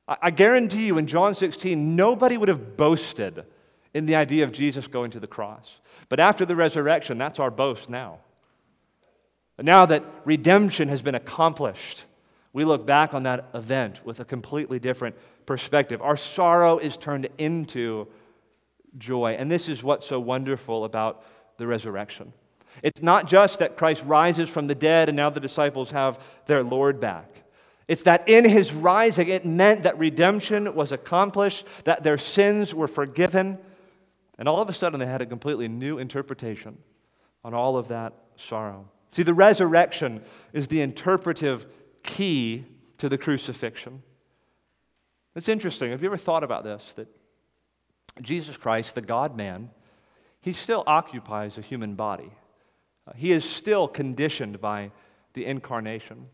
I, 0.07 0.17
I 0.23 0.31
guarantee 0.31 0.87
you, 0.87 0.99
in 0.99 1.07
John 1.07 1.35
16, 1.35 1.95
nobody 1.95 2.37
would 2.37 2.49
have 2.49 2.77
boasted 2.77 3.45
in 3.95 4.07
the 4.07 4.17
idea 4.17 4.45
of 4.45 4.53
Jesus 4.53 4.87
going 4.87 5.11
to 5.13 5.21
the 5.21 5.27
cross. 5.27 5.81
But 6.09 6.21
after 6.21 6.45
the 6.45 6.57
resurrection, 6.57 7.19
that's 7.19 7.39
our 7.39 7.51
boast 7.51 7.89
now. 7.89 8.19
Now 9.61 9.87
that 9.87 10.05
redemption 10.25 10.89
has 10.89 11.03
been 11.03 11.15
accomplished, 11.15 12.05
we 12.53 12.65
look 12.65 12.87
back 12.87 13.13
on 13.15 13.25
that 13.25 13.49
event 13.55 14.05
with 14.05 14.21
a 14.21 14.25
completely 14.25 14.79
different 14.79 15.17
perspective. 15.47 16.01
Our 16.01 16.17
sorrow 16.17 16.79
is 16.79 16.97
turned 16.97 17.29
into 17.39 18.09
joy. 18.97 19.33
And 19.33 19.51
this 19.51 19.69
is 19.69 19.83
what's 19.83 20.07
so 20.07 20.21
wonderful 20.21 20.85
about 20.85 21.25
the 21.57 21.67
resurrection. 21.67 22.33
It's 22.83 23.03
not 23.03 23.27
just 23.27 23.59
that 23.59 23.77
Christ 23.77 24.05
rises 24.05 24.49
from 24.49 24.69
the 24.69 24.75
dead 24.75 25.09
and 25.09 25.17
now 25.17 25.31
the 25.31 25.41
disciples 25.41 25.91
have 25.91 26.23
their 26.47 26.63
Lord 26.63 27.01
back. 27.01 27.29
It's 27.89 28.03
that 28.03 28.29
in 28.29 28.45
his 28.45 28.73
rising, 28.73 29.29
it 29.29 29.47
meant 29.47 29.83
that 29.83 29.99
redemption 29.99 30.75
was 30.75 30.93
accomplished, 30.93 31.67
that 31.85 32.03
their 32.03 32.19
sins 32.19 32.75
were 32.75 32.87
forgiven, 32.87 33.59
and 34.39 34.49
all 34.49 34.61
of 34.61 34.69
a 34.69 34.73
sudden 34.73 35.01
they 35.01 35.07
had 35.07 35.21
a 35.21 35.27
completely 35.27 35.69
new 35.69 35.99
interpretation 35.99 36.79
on 37.45 37.55
all 37.55 37.77
of 37.77 37.89
that 37.89 38.13
sorrow. 38.37 38.89
See, 39.11 39.23
the 39.23 39.35
resurrection 39.35 40.23
is 40.53 40.69
the 40.69 40.81
interpretive 40.81 41.67
key 42.03 42.67
to 42.99 43.09
the 43.09 43.19
crucifixion. 43.19 44.03
It's 45.35 45.49
interesting. 45.49 45.91
Have 45.91 46.03
you 46.03 46.09
ever 46.09 46.17
thought 46.17 46.45
about 46.45 46.65
this? 46.65 46.83
That 46.97 47.09
Jesus 48.21 48.57
Christ, 48.57 48.95
the 48.95 49.01
God 49.01 49.37
man, 49.37 49.71
he 50.41 50.53
still 50.53 50.85
occupies 50.87 51.59
a 51.59 51.61
human 51.61 51.95
body. 51.95 52.31
Uh, 53.07 53.13
he 53.17 53.33
is 53.33 53.45
still 53.45 53.89
conditioned 53.89 54.61
by 54.61 54.91
the 55.35 55.47
incarnation. 55.47 56.27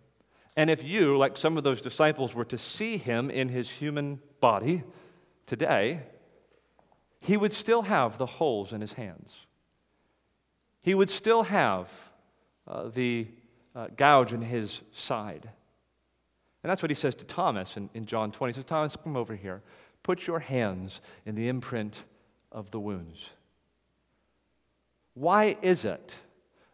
And 0.57 0.71
if 0.71 0.85
you, 0.85 1.17
like 1.19 1.37
some 1.37 1.59
of 1.59 1.64
those 1.64 1.83
disciples, 1.83 2.35
were 2.35 2.45
to 2.47 2.59
see 2.59 2.97
him 2.97 3.31
in 3.31 3.49
his 3.49 3.71
human 3.71 4.21
body 4.40 4.85
today, 5.47 6.01
he 7.25 7.39
would 7.39 7.55
still 7.55 7.83
have 7.83 8.19
the 8.19 8.27
holes 8.27 8.73
in 8.73 8.83
his 8.83 8.93
hands. 8.93 9.33
He 10.83 10.95
would 10.95 11.09
still 11.09 11.45
have 11.45 11.91
uh, 12.69 12.89
the 12.89 13.29
uh, 13.75 13.87
gouge 13.97 14.35
in 14.35 14.43
his 14.43 14.83
side. 14.93 15.49
And 16.63 16.71
that's 16.71 16.83
what 16.83 16.91
he 16.91 16.95
says 16.95 17.15
to 17.17 17.25
Thomas 17.25 17.79
in, 17.79 17.89
in 17.95 18.05
John 18.05 18.31
20. 18.31 18.53
He 18.53 18.57
says, 18.57 18.67
Thomas, 18.67 18.95
come 19.03 19.17
over 19.17 19.35
here. 19.35 19.63
Put 20.03 20.27
your 20.27 20.41
hands 20.41 21.01
in 21.25 21.35
the 21.35 21.49
imprint 21.49 22.03
of 22.53 22.71
the 22.71 22.79
wounds. 22.79 23.31
Why 25.15 25.57
is 25.63 25.87
it 25.87 26.15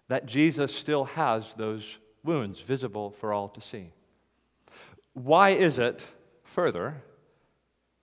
that 0.08 0.26
Jesus 0.26 0.74
still 0.74 1.04
has 1.04 1.54
those 1.54 1.98
wounds 2.24 2.60
visible 2.60 3.12
for 3.12 3.32
all 3.32 3.48
to 3.50 3.60
see? 3.60 3.92
Why 5.12 5.50
is 5.50 5.78
it, 5.78 6.04
further, 6.42 7.02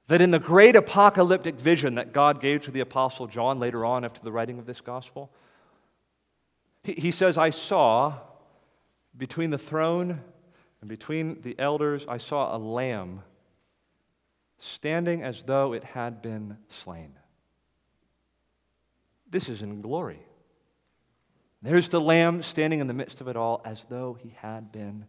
that 0.07 0.21
in 0.21 0.31
the 0.31 0.39
great 0.39 0.75
apocalyptic 0.75 1.55
vision 1.55 1.95
that 1.95 2.13
God 2.13 2.39
gave 2.39 2.63
to 2.65 2.71
the 2.71 2.79
Apostle 2.79 3.27
John 3.27 3.59
later 3.59 3.85
on 3.85 4.05
after 4.05 4.21
the 4.21 4.31
writing 4.31 4.57
of 4.57 4.65
this 4.65 4.81
gospel, 4.81 5.31
he, 6.83 7.11
says, 7.11 7.37
I 7.37 7.49
saw 7.49 8.13
between 9.17 9.49
the 9.49 9.57
throne 9.57 10.21
and 10.79 10.89
between 10.89 11.41
the 11.41 11.55
elders, 11.59 12.05
I 12.07 12.17
saw 12.17 12.55
a 12.55 12.57
lamb 12.57 13.23
standing 14.59 15.21
as 15.21 15.43
though 15.43 15.73
it 15.73 15.83
had 15.83 16.21
been 16.21 16.57
slain. 16.69 17.13
This 19.29 19.49
is 19.49 19.61
in 19.61 19.81
glory. 19.81 20.21
There's 21.61 21.89
the 21.89 21.99
lamb 21.99 22.43
standing 22.43 22.79
in 22.79 22.87
the 22.87 22.93
midst 22.93 23.19
of 23.19 23.27
it 23.27 23.35
all 23.35 23.61
as 23.65 23.83
though 23.89 24.17
he 24.21 24.35
had 24.39 24.71
been 24.71 25.05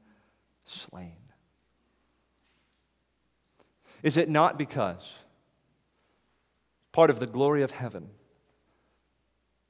slain. 0.64 1.27
Is 4.02 4.16
it 4.16 4.28
not 4.28 4.58
because 4.58 5.14
part 6.92 7.10
of 7.10 7.20
the 7.20 7.26
glory 7.26 7.62
of 7.62 7.72
heaven 7.72 8.08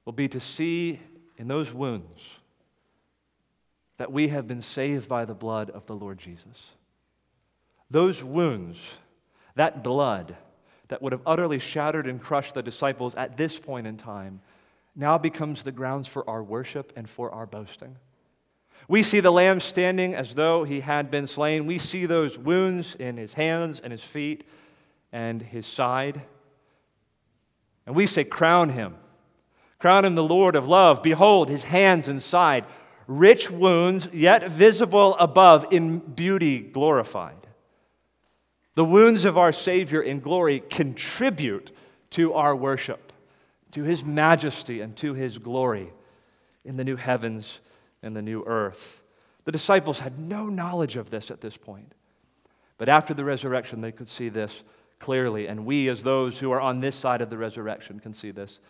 will 0.05 0.13
be 0.13 0.29
to 0.29 0.41
see 0.41 1.01
in 1.37 1.49
those 1.49 1.73
wounds 1.73 2.23
that 3.97 4.13
we 4.13 4.29
have 4.29 4.47
been 4.47 4.63
saved 4.63 5.09
by 5.09 5.25
the 5.25 5.35
blood 5.35 5.71
of 5.71 5.87
the 5.87 5.97
Lord 5.97 6.19
Jesus? 6.19 6.73
Those 7.91 8.23
wounds 8.23 8.79
that 9.55 9.83
blood 9.83 10.37
that 10.89 11.03
would 11.03 11.13
have 11.13 11.23
utterly 11.27 11.59
shattered 11.59 12.07
and 12.07 12.21
crushed 12.21 12.55
the 12.55 12.63
disciples 12.63 13.15
at 13.15 13.37
this 13.37 13.59
point 13.59 13.87
in 13.87 13.97
time 13.97 14.41
now 14.95 15.19
becomes 15.19 15.63
the 15.63 15.73
grounds 15.73 16.09
for 16.09 16.29
our 16.29 16.43
worship 16.43 16.93
and 16.97 17.09
for 17.09 17.31
our 17.31 17.47
boasting. 17.47 17.97
We 18.89 19.03
see 19.03 19.21
the 19.21 19.31
lamb 19.31 19.61
standing 19.61 20.15
as 20.15 20.35
though 20.35 20.65
he 20.65 20.81
had 20.81 21.11
been 21.11 21.27
slain. 21.27 21.67
We 21.67 21.79
see 21.79 22.07
those 22.07 22.39
wounds 22.39 22.95
in 22.95 23.19
his 23.19 23.35
hands 23.35 23.81
and 23.81 23.93
his 23.93 24.03
feet 24.03 24.45
and 25.13 25.43
his 25.43 25.67
side. 25.67 26.23
And 27.87 27.95
we 27.95 28.07
say, 28.07 28.25
Crown 28.25 28.71
him. 28.71 28.97
Crown 29.79 30.07
him 30.07 30.15
the 30.15 30.25
Lord 30.25 30.57
of 30.57 30.67
love. 30.67 31.03
Behold, 31.03 31.51
his 31.51 31.65
hands 31.65 32.09
and 32.09 32.23
side, 32.23 32.65
rich 33.07 33.51
wounds, 33.51 34.09
yet 34.11 34.51
visible 34.51 35.15
above, 35.17 35.67
in 35.71 35.99
beauty 35.99 36.59
glorified. 36.59 37.47
The 38.75 38.85
wounds 38.85 39.25
of 39.25 39.37
our 39.37 39.53
Savior 39.53 40.01
in 40.01 40.21
glory 40.21 40.61
contribute 40.61 41.73
to 42.11 42.33
our 42.33 42.57
worship, 42.57 43.13
to 43.73 43.83
His 43.83 44.05
majesty 44.05 44.81
and 44.81 44.97
to 44.97 45.15
His 45.15 45.37
glory 45.39 45.93
in 46.65 46.77
the 46.77 46.85
new 46.85 46.97
heavens 46.97 47.61
and 48.03 48.17
the 48.17 48.23
new 48.23 48.45
earth. 48.47 49.03
The 49.45 49.53
disciples 49.53 50.01
had 50.01 50.19
no 50.19 50.47
knowledge 50.47 50.97
of 50.97 51.11
this 51.11 51.31
at 51.31 51.41
this 51.41 51.57
point. 51.57 51.95
But 52.77 52.89
after 52.89 53.15
the 53.15 53.25
resurrection, 53.25 53.81
they 53.81 53.93
could 53.93 54.09
see 54.09 54.29
this 54.29 54.63
clearly. 54.99 55.49
And 55.49 55.67
we, 55.67 55.89
as 55.89 56.03
those 56.03 56.39
who 56.39 56.51
are 56.53 56.61
on 56.61 56.81
this 56.81 56.95
side 56.95 57.21
of 57.21 57.31
the 57.31 57.39
resurrection, 57.39 57.99
can 57.99 58.13
see 58.13 58.31
this 58.31 58.61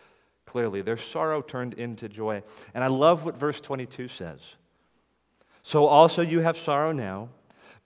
clearly. 0.47 0.83
Their 0.83 0.97
sorrow 0.97 1.43
turned 1.43 1.75
into 1.75 2.09
joy. 2.09 2.43
And 2.75 2.83
I 2.83 2.87
love 2.87 3.25
what 3.25 3.37
verse 3.37 3.61
22 3.61 4.09
says. 4.09 4.41
So 5.63 5.87
also 5.87 6.23
you 6.23 6.41
have 6.41 6.57
sorrow 6.57 6.93
now 6.93 7.29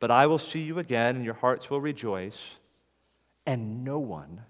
but 0.02 0.10
I 0.10 0.26
will 0.26 0.38
see 0.38 0.58
you 0.58 0.80
again, 0.80 1.14
and 1.14 1.24
your 1.24 1.34
hearts 1.34 1.70
will 1.70 1.80
rejoice, 1.80 2.56
and 3.46 3.84
no 3.84 4.00
one 4.00 4.42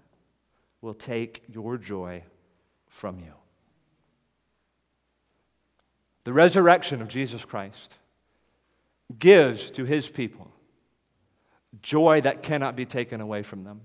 will 0.81 0.95
take 0.95 1.43
your 1.47 1.77
joy 1.77 2.23
from 2.87 3.19
you. 3.19 3.33
The 6.23 6.33
resurrection 6.33 7.01
of 7.01 7.07
Jesus 7.07 7.43
Christ 7.45 7.97
gives 9.19 9.69
to 9.71 9.85
his 9.85 10.07
people 10.07 10.51
joy 11.81 12.21
that 12.21 12.43
cannot 12.43 12.75
be 12.75 12.85
taken 12.85 13.19
away 13.19 13.43
from 13.43 13.63
them. 13.63 13.81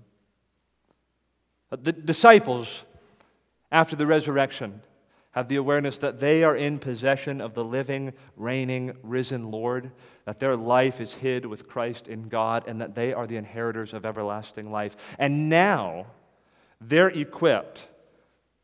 Uh, 1.71 1.77
the 1.81 1.91
disciples, 1.91 2.83
after 3.71 3.95
the 3.95 4.07
resurrection, 4.07 4.81
have 5.31 5.47
the 5.47 5.57
awareness 5.57 5.97
that 5.99 6.19
they 6.19 6.43
are 6.43 6.55
in 6.55 6.79
possession 6.79 7.39
of 7.39 7.53
the 7.53 7.63
living, 7.63 8.13
reigning, 8.35 8.95
risen 9.03 9.51
Lord, 9.51 9.91
that 10.25 10.39
their 10.39 10.55
life 10.55 10.99
is 10.99 11.15
hid 11.15 11.45
with 11.45 11.67
Christ 11.67 12.07
in 12.07 12.23
God, 12.23 12.67
and 12.67 12.81
that 12.81 12.95
they 12.95 13.13
are 13.13 13.27
the 13.27 13.37
inheritors 13.37 13.93
of 13.93 14.05
everlasting 14.05 14.71
life. 14.71 14.95
And 15.19 15.49
now 15.49 16.07
they're 16.81 17.09
equipped 17.09 17.87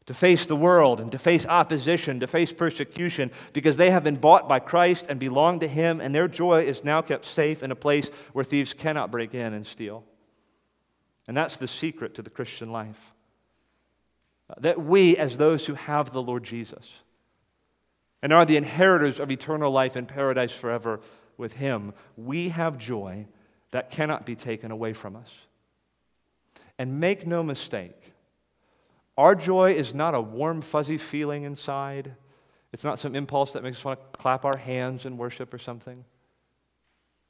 to 0.05 0.13
face 0.13 0.45
the 0.45 0.55
world 0.55 0.99
and 0.99 1.11
to 1.11 1.17
face 1.17 1.45
opposition, 1.45 2.19
to 2.19 2.27
face 2.27 2.53
persecution, 2.53 3.31
because 3.53 3.77
they 3.77 3.89
have 3.89 4.03
been 4.03 4.17
bought 4.17 4.47
by 4.47 4.59
Christ 4.59 5.07
and 5.09 5.19
belong 5.19 5.59
to 5.59 5.67
Him, 5.67 5.99
and 5.99 6.13
their 6.13 6.27
joy 6.27 6.61
is 6.61 6.83
now 6.83 7.01
kept 7.01 7.25
safe 7.25 7.63
in 7.63 7.71
a 7.71 7.75
place 7.75 8.09
where 8.33 8.45
thieves 8.45 8.73
cannot 8.73 9.11
break 9.11 9.33
in 9.33 9.53
and 9.53 9.65
steal. 9.65 10.03
And 11.27 11.35
that's 11.35 11.57
the 11.57 11.67
secret 11.67 12.13
to 12.15 12.21
the 12.21 12.29
Christian 12.29 12.71
life. 12.71 13.13
That 14.59 14.79
we, 14.79 15.17
as 15.17 15.37
those 15.37 15.65
who 15.65 15.73
have 15.73 16.11
the 16.11 16.21
Lord 16.21 16.43
Jesus 16.43 16.87
and 18.21 18.31
are 18.31 18.45
the 18.45 18.57
inheritors 18.57 19.19
of 19.19 19.31
eternal 19.31 19.71
life 19.71 19.97
in 19.97 20.05
paradise 20.05 20.51
forever 20.51 20.99
with 21.35 21.53
Him, 21.53 21.93
we 22.15 22.49
have 22.49 22.77
joy 22.77 23.25
that 23.71 23.89
cannot 23.89 24.23
be 24.23 24.35
taken 24.35 24.69
away 24.69 24.93
from 24.93 25.15
us. 25.15 25.29
And 26.77 26.99
make 26.99 27.25
no 27.25 27.41
mistake, 27.41 28.13
our 29.17 29.35
joy 29.35 29.71
is 29.73 29.93
not 29.93 30.13
a 30.13 30.21
warm, 30.21 30.61
fuzzy 30.61 30.97
feeling 30.97 31.43
inside. 31.43 32.15
It's 32.73 32.83
not 32.83 32.99
some 32.99 33.15
impulse 33.15 33.53
that 33.53 33.63
makes 33.63 33.77
us 33.77 33.85
want 33.85 33.99
to 33.99 34.19
clap 34.19 34.43
our 34.43 34.57
hands 34.57 35.05
in 35.05 35.17
worship 35.17 35.53
or 35.53 35.59
something. 35.59 36.03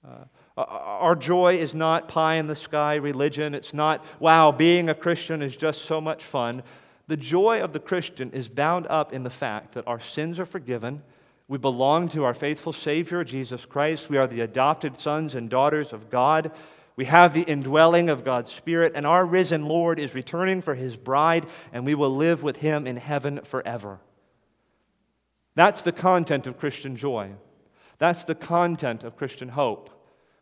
Uh, 0.04 0.26
our 0.58 1.16
joy 1.16 1.56
is 1.58 1.76
not 1.76 2.08
pie 2.08 2.36
in 2.36 2.48
the 2.48 2.56
sky 2.56 2.96
religion. 2.96 3.54
It's 3.54 3.74
not, 3.74 4.04
wow, 4.20 4.52
being 4.52 4.90
a 4.90 4.96
Christian 4.96 5.42
is 5.42 5.56
just 5.56 5.84
so 5.84 6.00
much 6.00 6.24
fun. 6.24 6.64
The 7.08 7.18
joy 7.18 7.62
of 7.62 7.74
the 7.74 7.80
Christian 7.80 8.32
is 8.32 8.48
bound 8.48 8.88
up 8.88 9.14
in 9.14 9.24
the 9.24 9.30
fact 9.30 9.74
that 9.74 9.88
our 9.88 10.00
sins 10.00 10.40
are 10.40 10.46
forgiven. 10.46 11.04
We 11.48 11.60
belong 11.60 12.10
to 12.10 12.24
our 12.24 12.34
faithful 12.34 12.74
Savior, 12.74 13.24
Jesus 13.24 13.66
Christ. 13.66 14.10
We 14.10 14.18
are 14.18 14.26
the 14.26 14.42
adopted 14.42 14.98
sons 14.98 15.36
and 15.36 15.50
daughters 15.50 15.94
of 15.94 16.10
God. 16.10 16.52
We 16.96 17.06
have 17.06 17.34
the 17.34 17.44
indwelling 17.44 18.10
of 18.10 18.24
God's 18.24 18.52
Spirit, 18.52 18.94
and 18.96 19.06
our 19.06 19.26
risen 19.26 19.66
Lord 19.66 20.00
is 20.00 20.16
returning 20.16 20.62
for 20.62 20.76
his 20.76 20.96
bride, 20.96 21.46
and 21.74 21.86
we 21.86 21.96
will 21.96 22.16
live 22.16 22.42
with 22.42 22.58
him 22.58 22.88
in 22.88 22.98
heaven 22.98 23.42
forever. 23.44 24.00
That's 25.56 25.82
the 25.82 25.92
content 25.92 26.48
of 26.48 26.58
Christian 26.58 26.96
joy. 26.96 27.32
That's 27.98 28.24
the 28.24 28.36
content 28.36 29.04
of 29.04 29.18
Christian 29.18 29.50
hope. 29.50 29.90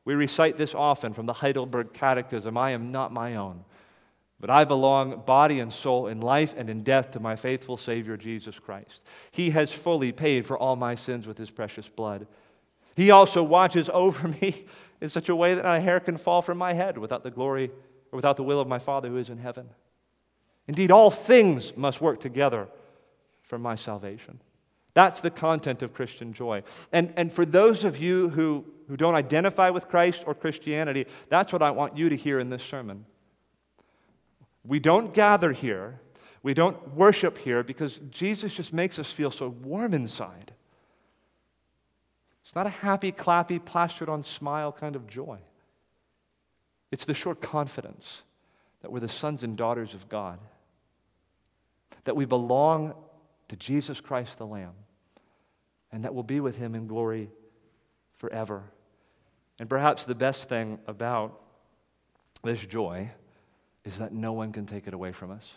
We 0.06 0.16
recite 0.16 0.58
this 0.58 0.76
often 0.76 1.14
from 1.14 1.26
the 1.26 1.34
Heidelberg 1.34 1.94
Catechism 1.94 2.58
I 2.58 2.72
am 2.72 2.92
not 2.92 3.14
my 3.14 3.36
own, 3.36 3.64
but 4.40 4.50
I 4.50 4.66
belong 4.66 5.24
body 5.26 5.60
and 5.60 5.72
soul 5.72 6.08
in 6.08 6.20
life 6.20 6.54
and 6.58 6.70
in 6.70 6.84
death 6.84 7.12
to 7.12 7.20
my 7.20 7.36
faithful 7.36 7.78
Savior 7.78 8.18
Jesus 8.18 8.60
Christ. 8.60 9.02
He 9.32 9.52
has 9.52 9.72
fully 9.72 10.12
paid 10.12 10.46
for 10.46 10.58
all 10.58 10.76
my 10.76 10.96
sins 10.96 11.26
with 11.26 11.38
his 11.38 11.52
precious 11.52 11.88
blood. 11.88 12.28
He 12.96 13.12
also 13.12 13.42
watches 13.42 13.90
over 13.94 14.28
me 14.42 14.66
in 15.04 15.10
such 15.10 15.28
a 15.28 15.36
way 15.36 15.54
that 15.54 15.66
not 15.66 15.78
a 15.78 15.82
hair 15.82 16.00
can 16.00 16.16
fall 16.16 16.42
from 16.42 16.58
my 16.58 16.72
head 16.72 16.98
without 16.98 17.24
the 17.24 17.30
glory 17.30 17.70
or 18.14 18.16
without 18.16 18.38
the 18.38 18.44
will 18.44 18.62
of 18.62 18.70
my 18.70 18.80
Father 18.80 19.10
who 19.10 19.18
is 19.18 19.30
in 19.30 19.38
heaven. 19.38 19.70
Indeed, 20.66 20.92
all 20.92 21.12
things 21.12 21.76
must 21.76 22.00
work 22.00 22.22
together 22.22 22.70
for 23.42 23.60
my 23.60 23.76
salvation. 23.76 24.40
That's 24.94 25.20
the 25.20 25.30
content 25.30 25.84
of 25.84 25.94
Christian 25.94 26.32
joy. 26.32 26.64
And, 26.94 27.12
and 27.18 27.34
for 27.34 27.46
those 27.46 27.84
of 27.84 27.98
you 27.98 28.30
who, 28.30 28.64
who 28.88 28.96
don't 28.96 29.14
identify 29.14 29.72
with 29.72 29.90
Christ 29.90 30.24
or 30.26 30.34
Christianity, 30.34 31.06
that's 31.28 31.52
what 31.52 31.62
I 31.62 31.72
want 31.72 31.98
you 31.98 32.08
to 32.08 32.16
hear 32.16 32.40
in 32.40 32.50
this 32.50 32.64
sermon. 32.64 33.06
We 34.66 34.80
don't 34.80 35.14
gather 35.14 35.52
here, 35.52 36.00
we 36.44 36.54
don't 36.54 36.94
worship 36.96 37.38
here 37.40 37.62
because 37.62 38.00
Jesus 38.10 38.54
just 38.54 38.72
makes 38.72 38.98
us 38.98 39.12
feel 39.12 39.32
so 39.32 39.50
warm 39.50 39.94
inside. 39.94 40.54
It's 42.44 42.56
not 42.56 42.68
a 42.68 42.72
happy, 42.72 43.12
clappy, 43.12 43.64
plastered 43.64 44.10
on 44.10 44.24
smile 44.24 44.72
kind 44.72 44.96
of 44.96 45.08
joy. 45.08 45.40
It's 46.92 47.06
the 47.06 47.14
sure 47.14 47.36
confidence 47.36 48.22
that 48.82 48.92
we're 48.92 49.00
the 49.00 49.10
sons 49.10 49.44
and 49.44 49.58
daughters 49.58 49.94
of 49.94 50.10
God, 50.10 50.40
that 52.04 52.16
we 52.16 52.26
belong 52.26 52.94
to 53.48 53.56
Jesus 53.56 54.02
Christ 54.02 54.38
the 54.38 54.46
Lamb, 54.46 54.74
and 55.92 56.04
that 56.04 56.14
we'll 56.14 56.24
be 56.24 56.40
with 56.40 56.58
him 56.58 56.76
in 56.76 56.88
glory 56.88 57.30
forever. 58.18 58.64
And 59.58 59.70
perhaps 59.70 60.06
the 60.06 60.16
best 60.16 60.50
thing 60.50 60.80
about 60.86 61.40
this 62.44 62.60
joy 62.60 63.10
is 63.86 63.98
that 64.00 64.12
no 64.12 64.34
one 64.34 64.52
can 64.52 64.66
take 64.66 64.88
it 64.88 64.94
away 64.94 65.12
from 65.12 65.32
us. 65.32 65.48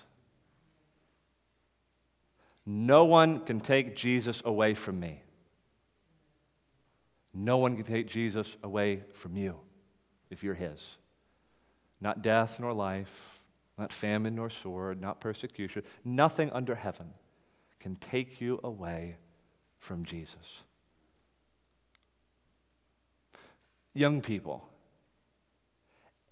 No 2.64 3.04
one 3.04 3.40
can 3.40 3.60
take 3.60 3.96
Jesus 3.96 4.42
away 4.44 4.74
from 4.74 4.98
me. 4.98 5.22
No 7.38 7.58
one 7.58 7.76
can 7.76 7.84
take 7.84 8.08
Jesus 8.08 8.56
away 8.62 9.02
from 9.12 9.36
you 9.36 9.56
if 10.30 10.42
you're 10.42 10.54
his. 10.54 10.96
Not 12.00 12.22
death 12.22 12.58
nor 12.58 12.72
life, 12.72 13.40
not 13.76 13.92
famine 13.92 14.34
nor 14.34 14.48
sword, 14.48 15.02
not 15.02 15.20
persecution. 15.20 15.82
Nothing 16.02 16.50
under 16.52 16.74
heaven 16.74 17.12
can 17.78 17.96
take 17.96 18.40
you 18.40 18.58
away 18.64 19.16
from 19.78 20.06
Jesus. 20.06 20.62
Young 23.92 24.22
people, 24.22 24.66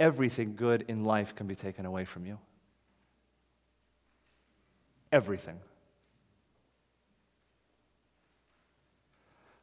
everything 0.00 0.56
good 0.56 0.86
in 0.88 1.04
life 1.04 1.34
can 1.34 1.46
be 1.46 1.54
taken 1.54 1.84
away 1.84 2.06
from 2.06 2.24
you. 2.24 2.38
Everything. 5.12 5.60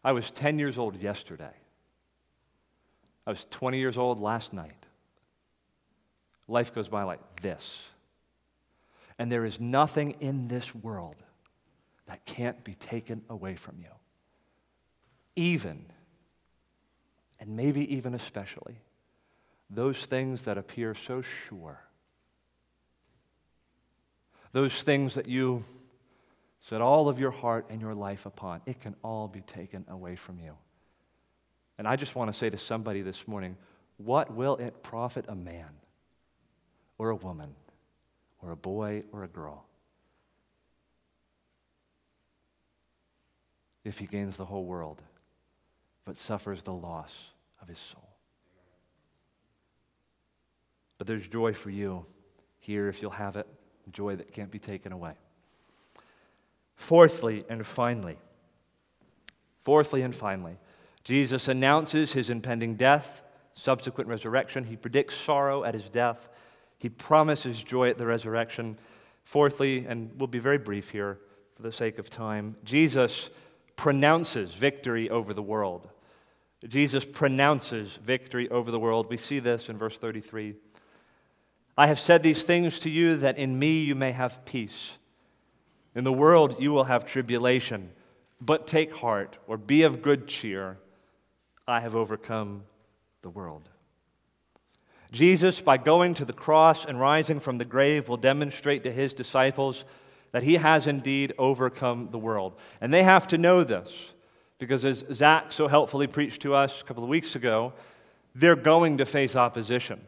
I 0.04 0.12
was 0.12 0.32
10 0.32 0.60
years 0.60 0.78
old 0.78 1.02
yesterday. 1.02 1.54
I 3.26 3.30
was 3.30 3.45
20 3.52 3.78
years 3.78 3.97
old 3.97 4.20
last 4.20 4.52
night. 4.52 4.86
Life 6.47 6.74
goes 6.74 6.89
by 6.89 7.04
like 7.04 7.41
this. 7.41 7.84
And 9.20 9.32
there 9.32 9.45
is 9.45 9.60
nothing 9.60 10.16
in 10.20 10.47
this 10.47 10.74
world 10.74 11.18
that 12.08 12.26
can't 12.26 12.64
be 12.64 12.74
taken 12.74 13.22
away 13.30 13.56
from 13.56 13.78
you. 13.80 13.91
Even, 15.36 15.86
and 17.39 17.56
maybe 17.56 17.95
even 17.95 18.16
especially, 18.16 18.82
those 19.70 19.99
things 19.99 20.43
that 20.45 20.58
appear 20.58 20.95
so 20.95 21.22
sure. 21.22 21.80
Those 24.52 24.84
things 24.84 25.14
that 25.14 25.28
you 25.28 25.64
set 26.62 26.82
all 26.82 27.09
of 27.09 27.20
your 27.20 27.32
heart 27.32 27.66
and 27.70 27.82
your 27.82 27.95
life 27.95 28.26
upon, 28.26 28.62
it 28.66 28.80
can 28.80 28.95
all 29.03 29.28
be 29.28 29.41
taken 29.41 29.84
away 29.89 30.16
from 30.16 30.39
you. 30.39 30.55
And 31.78 31.88
I 31.88 31.95
just 31.95 32.16
want 32.16 32.32
to 32.32 32.38
say 32.38 32.49
to 32.49 32.57
somebody 32.57 33.01
this 33.01 33.28
morning 33.28 33.57
what 33.97 34.34
will 34.34 34.55
it 34.55 34.84
profit 34.84 35.26
a 35.28 35.36
man 35.36 35.70
or 36.97 37.09
a 37.09 37.16
woman 37.16 37.55
or 38.41 38.51
a 38.51 38.55
boy 38.55 39.03
or 39.12 39.24
a 39.24 39.28
girl 39.28 39.66
if 43.84 43.97
he 43.97 44.05
gains 44.05 44.38
the 44.38 44.45
whole 44.45 44.66
world 44.66 45.01
but 46.05 46.18
suffers 46.18 46.64
the 46.64 46.74
loss 46.74 47.12
of 47.62 47.68
his 47.68 47.80
soul? 47.80 48.09
But 50.97 51.07
there's 51.07 51.28
joy 51.28 51.53
for 51.53 51.72
you 51.72 52.05
here 52.59 52.88
if 52.89 53.01
you'll 53.01 53.12
have 53.12 53.36
it, 53.38 53.47
joy 53.91 54.16
that 54.18 54.32
can't 54.32 54.51
be 54.51 54.59
taken 54.59 54.91
away. 54.91 55.14
Fourthly 56.82 57.45
and 57.47 57.63
finally, 57.63 58.17
fourthly 59.59 60.01
and 60.01 60.15
finally, 60.15 60.57
Jesus 61.03 61.47
announces 61.47 62.13
his 62.13 62.32
impending 62.32 62.73
death, 62.73 63.23
subsequent 63.53 64.09
resurrection. 64.09 64.63
He 64.63 64.75
predicts 64.75 65.15
sorrow 65.15 65.63
at 65.63 65.75
his 65.75 65.88
death. 65.89 66.27
He 66.79 66.89
promises 66.89 67.63
joy 67.63 67.91
at 67.91 67.99
the 67.99 68.07
resurrection. 68.07 68.79
Fourthly, 69.25 69.86
and 69.86 70.09
we'll 70.17 70.25
be 70.25 70.39
very 70.39 70.57
brief 70.57 70.89
here 70.89 71.19
for 71.55 71.61
the 71.61 71.71
sake 71.71 71.99
of 71.99 72.09
time, 72.09 72.55
Jesus 72.63 73.29
pronounces 73.75 74.51
victory 74.55 75.07
over 75.07 75.36
the 75.36 75.43
world. 75.43 75.88
Jesus 76.67 77.05
pronounces 77.05 77.97
victory 77.97 78.49
over 78.49 78.71
the 78.71 78.79
world. 78.79 79.07
We 79.07 79.17
see 79.17 79.38
this 79.38 79.69
in 79.69 79.77
verse 79.77 79.99
33. 79.99 80.55
I 81.77 81.86
have 81.86 81.99
said 81.99 82.23
these 82.23 82.43
things 82.43 82.79
to 82.79 82.89
you 82.89 83.17
that 83.17 83.38
in 83.38 83.59
me 83.59 83.84
you 83.84 83.93
may 83.93 84.13
have 84.13 84.43
peace. 84.45 84.93
In 85.95 86.03
the 86.03 86.13
world 86.13 86.57
you 86.59 86.71
will 86.71 86.85
have 86.85 87.05
tribulation, 87.05 87.91
but 88.39 88.67
take 88.67 88.95
heart 88.95 89.37
or 89.47 89.57
be 89.57 89.83
of 89.83 90.01
good 90.01 90.27
cheer. 90.27 90.77
I 91.67 91.81
have 91.81 91.95
overcome 91.95 92.63
the 93.21 93.29
world. 93.29 93.69
Jesus, 95.11 95.59
by 95.59 95.77
going 95.77 96.13
to 96.15 96.25
the 96.25 96.33
cross 96.33 96.85
and 96.85 96.99
rising 96.99 97.39
from 97.39 97.57
the 97.57 97.65
grave, 97.65 98.07
will 98.07 98.17
demonstrate 98.17 98.83
to 98.83 98.91
his 98.91 99.13
disciples 99.13 99.83
that 100.31 100.43
he 100.43 100.55
has 100.55 100.87
indeed 100.87 101.33
overcome 101.37 102.09
the 102.11 102.17
world. 102.17 102.53
And 102.79 102.93
they 102.93 103.03
have 103.03 103.27
to 103.27 103.37
know 103.37 103.63
this 103.63 103.91
because, 104.57 104.85
as 104.85 105.03
Zach 105.11 105.51
so 105.51 105.67
helpfully 105.67 106.07
preached 106.07 106.41
to 106.43 106.55
us 106.55 106.81
a 106.81 106.83
couple 106.85 107.03
of 107.03 107.09
weeks 107.09 107.35
ago, 107.35 107.73
they're 108.33 108.55
going 108.55 108.99
to 108.99 109.05
face 109.05 109.35
opposition. 109.35 109.99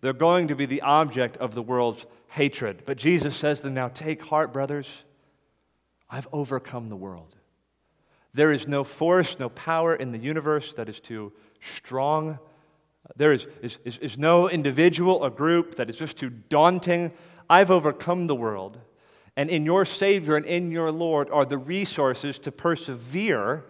They're 0.00 0.12
going 0.12 0.48
to 0.48 0.56
be 0.56 0.66
the 0.66 0.82
object 0.82 1.36
of 1.36 1.54
the 1.54 1.62
world's 1.62 2.06
hatred. 2.28 2.82
But 2.86 2.96
Jesus 2.96 3.36
says 3.36 3.58
to 3.58 3.64
them, 3.64 3.74
Now 3.74 3.88
take 3.88 4.24
heart, 4.24 4.52
brothers. 4.52 4.88
I've 6.10 6.28
overcome 6.32 6.88
the 6.88 6.96
world. 6.96 7.36
There 8.34 8.52
is 8.52 8.66
no 8.68 8.84
force, 8.84 9.38
no 9.38 9.48
power 9.48 9.94
in 9.94 10.12
the 10.12 10.18
universe 10.18 10.74
that 10.74 10.88
is 10.88 11.00
too 11.00 11.32
strong. 11.60 12.38
There 13.16 13.32
is, 13.32 13.46
is, 13.62 13.78
is, 13.84 13.98
is 13.98 14.18
no 14.18 14.48
individual 14.48 15.16
or 15.16 15.30
group 15.30 15.76
that 15.76 15.88
is 15.88 15.96
just 15.96 16.16
too 16.16 16.30
daunting. 16.30 17.12
I've 17.48 17.70
overcome 17.70 18.26
the 18.26 18.34
world. 18.34 18.78
And 19.36 19.50
in 19.50 19.64
your 19.64 19.84
Savior 19.84 20.36
and 20.36 20.46
in 20.46 20.70
your 20.70 20.90
Lord 20.90 21.30
are 21.30 21.44
the 21.44 21.58
resources 21.58 22.38
to 22.40 22.52
persevere 22.52 23.64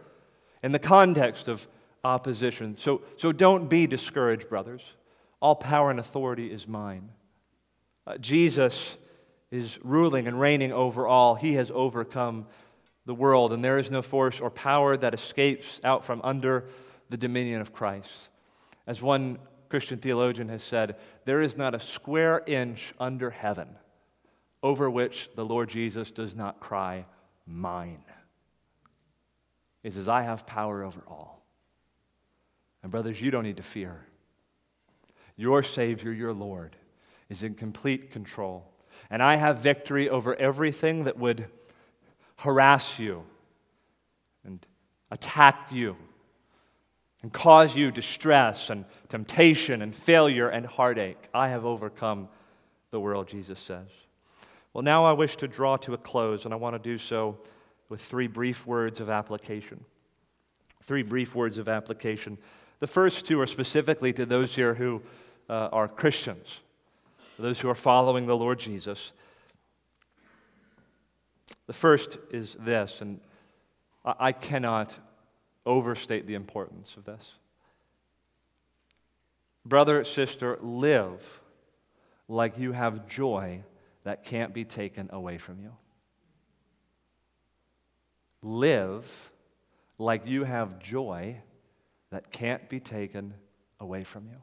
in 0.63 0.73
the 0.73 0.79
context 0.79 1.49
of 1.49 1.69
opposition. 2.05 2.77
So, 2.77 3.03
so 3.17 3.33
don't 3.33 3.69
be 3.69 3.87
discouraged, 3.87 4.49
brothers. 4.49 4.83
All 5.41 5.55
power 5.55 5.91
and 5.91 6.01
authority 6.01 6.51
is 6.51 6.67
mine. 6.67 7.11
Uh, 8.07 8.19
Jesus 8.19 8.97
is 9.51 9.79
ruling 9.83 10.27
and 10.27 10.39
reigning 10.39 10.73
over 10.73 11.07
all. 11.07 11.35
He 11.35 11.55
has 11.55 11.71
overcome 11.73 12.47
the 13.07 13.15
world, 13.15 13.53
and 13.53 13.65
there 13.65 13.79
is 13.79 13.91
no 13.91 14.03
force 14.03 14.41
or 14.41 14.51
power 14.51 14.97
that 14.97 15.15
escapes 15.15 15.81
out 15.83 16.05
from 16.05 16.21
under 16.23 16.67
the 17.09 17.17
dominion 17.17 17.61
of 17.61 17.73
Christ. 17.73 18.29
As 18.87 19.03
one 19.03 19.39
Christian 19.69 19.99
theologian 19.99 20.49
has 20.49 20.63
said, 20.63 20.97
there 21.25 21.41
is 21.41 21.57
not 21.57 21.75
a 21.75 21.81
square 21.81 22.43
inch 22.47 22.95
under 22.99 23.31
heaven 23.31 23.69
over 24.63 24.91
which 24.91 25.29
the 25.35 25.45
Lord 25.45 25.69
Jesus 25.69 26.11
does 26.11 26.35
not 26.35 26.61
cry, 26.61 27.07
Mine. 27.47 28.05
He 29.83 29.91
says, 29.91 30.09
I 30.09 30.23
have 30.23 30.47
power 30.47 30.85
over 30.85 31.03
all. 31.09 31.43
And, 32.83 32.93
brothers, 32.93 33.21
you 33.21 33.31
don't 33.31 33.45
need 33.45 33.57
to 33.57 33.63
fear. 33.63 34.05
Your 35.37 35.63
Savior, 35.63 36.13
your 36.13 36.33
Lord, 36.33 36.77
is 37.29 37.43
in 37.43 37.55
complete 37.55 38.11
control. 38.11 38.70
And 39.11 39.23
I 39.23 39.37
have 39.37 39.59
victory 39.59 40.09
over 40.09 40.35
everything 40.37 41.05
that 41.05 41.19
would 41.19 41.47
harass 42.37 42.99
you 42.99 43.25
and 44.45 44.65
attack 45.11 45.69
you 45.71 45.97
and 47.23 47.33
cause 47.33 47.75
you 47.75 47.91
distress 47.91 48.71
and 48.71 48.85
temptation 49.09 49.83
and 49.83 49.95
failure 49.95 50.49
and 50.49 50.65
heartache. 50.65 51.29
I 51.35 51.49
have 51.49 51.65
overcome 51.65 52.29
the 52.91 53.01
world, 53.01 53.29
Jesus 53.29 53.59
says. 53.59 53.89
Well, 54.73 54.83
now 54.83 55.05
I 55.05 55.13
wish 55.13 55.37
to 55.39 55.49
draw 55.49 55.77
to 55.79 55.95
a 55.95 55.99
close, 55.99 56.45
and 56.45 56.55
I 56.55 56.57
want 56.57 56.77
to 56.77 56.79
do 56.79 56.97
so 56.97 57.39
with 57.89 58.01
three 58.01 58.29
brief 58.29 58.67
words 58.67 59.01
of 59.01 59.11
application. 59.11 59.85
Three 60.83 61.03
brief 61.03 61.35
words 61.35 61.59
of 61.59 61.69
application. 61.69 62.39
The 62.79 62.87
first 62.87 63.27
two 63.27 63.41
are 63.41 63.47
specifically 63.47 64.13
to 64.15 64.25
those 64.25 64.55
here 64.55 64.75
who 64.75 65.03
uh, 65.49 65.69
are 65.73 65.89
Christians, 65.89 66.61
those 67.41 67.61
who 67.61 67.69
are 67.69 67.75
following 67.75 68.27
the 68.27 68.37
Lord 68.37 68.59
Jesus. 68.59 69.13
The 71.67 71.73
first 71.73 72.19
is 72.31 72.57
this, 72.59 73.01
and 73.01 73.21
I 74.05 74.33
cannot 74.33 74.97
overstate 75.67 76.27
the 76.27 76.35
importance 76.35 76.95
of 76.97 77.05
this. 77.05 77.35
Brother, 79.65 80.05
sister, 80.05 80.59
live 80.61 81.41
like 82.29 82.59
you 82.59 82.73
have 82.73 83.07
joy 83.07 83.63
that 84.05 84.25
can't 84.25 84.55
be 84.55 84.65
taken 84.65 85.11
away 85.13 85.39
from 85.39 85.61
you. 85.61 85.73
Live 88.43 89.31
like 89.99 90.27
you 90.27 90.45
have 90.45 90.79
joy 90.79 91.37
that 92.11 92.33
can't 92.33 92.69
be 92.69 92.81
taken 92.81 93.35
away 93.79 94.03
from 94.03 94.27
you. 94.27 94.39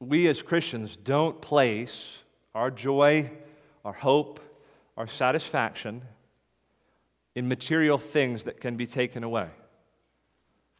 We 0.00 0.26
as 0.28 0.40
Christians 0.40 0.96
don't 0.96 1.40
place 1.42 2.20
our 2.54 2.70
joy, 2.70 3.30
our 3.84 3.92
hope, 3.92 4.40
our 4.96 5.06
satisfaction 5.06 6.02
in 7.34 7.46
material 7.48 7.98
things 7.98 8.44
that 8.44 8.60
can 8.60 8.76
be 8.76 8.86
taken 8.86 9.22
away, 9.22 9.48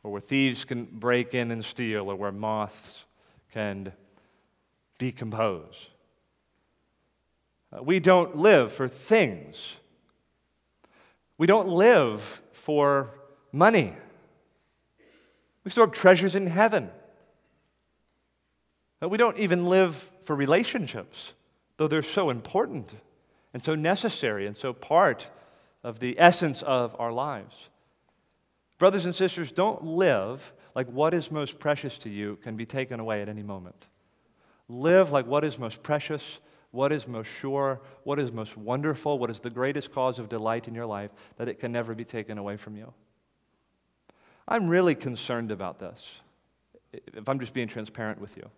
or 0.02 0.10
where 0.10 0.20
thieves 0.20 0.64
can 0.64 0.84
break 0.84 1.34
in 1.34 1.50
and 1.50 1.64
steal, 1.64 2.10
or 2.10 2.16
where 2.16 2.32
moths 2.32 3.04
can 3.52 3.92
decompose. 4.98 5.88
Uh, 7.72 7.82
we 7.82 8.00
don't 8.00 8.36
live 8.36 8.72
for 8.72 8.88
things. 8.88 9.74
We 11.38 11.46
don't 11.46 11.68
live 11.68 12.42
for 12.52 13.10
money. 13.52 13.94
We 15.62 15.70
store 15.70 15.84
up 15.84 15.92
treasures 15.92 16.34
in 16.34 16.46
heaven. 16.46 16.90
Uh, 19.02 19.08
we 19.08 19.16
don't 19.16 19.38
even 19.38 19.66
live 19.66 20.10
for 20.22 20.36
relationships, 20.36 21.32
though 21.76 21.88
they're 21.88 22.02
so 22.02 22.30
important 22.30 22.94
and 23.54 23.64
so 23.64 23.74
necessary 23.74 24.46
and 24.46 24.56
so 24.56 24.72
part 24.72 25.28
of 25.82 25.98
the 25.98 26.18
essence 26.18 26.62
of 26.62 26.94
our 26.98 27.12
lives. 27.12 27.68
Brothers 28.78 29.04
and 29.04 29.14
sisters, 29.14 29.52
don't 29.52 29.84
live 29.84 30.52
like 30.74 30.88
what 30.88 31.14
is 31.14 31.30
most 31.30 31.58
precious 31.58 31.98
to 31.98 32.08
you 32.08 32.36
can 32.42 32.56
be 32.56 32.66
taken 32.66 33.00
away 33.00 33.22
at 33.22 33.28
any 33.28 33.42
moment. 33.42 33.86
Live 34.68 35.10
like 35.10 35.26
what 35.26 35.44
is 35.44 35.58
most 35.58 35.82
precious, 35.82 36.38
what 36.70 36.92
is 36.92 37.08
most 37.08 37.26
sure, 37.26 37.80
what 38.04 38.18
is 38.18 38.30
most 38.30 38.56
wonderful, 38.56 39.18
what 39.18 39.30
is 39.30 39.40
the 39.40 39.50
greatest 39.50 39.92
cause 39.92 40.18
of 40.18 40.28
delight 40.28 40.68
in 40.68 40.74
your 40.74 40.86
life, 40.86 41.10
that 41.36 41.48
it 41.48 41.58
can 41.58 41.72
never 41.72 41.94
be 41.94 42.04
taken 42.04 42.38
away 42.38 42.56
from 42.56 42.76
you. 42.76 42.92
I'm 44.46 44.68
really 44.68 44.94
concerned 44.94 45.50
about 45.50 45.78
this, 45.78 46.00
if 46.92 47.28
I'm 47.28 47.40
just 47.40 47.52
being 47.52 47.68
transparent 47.68 48.20
with 48.20 48.36
you. 48.36 48.48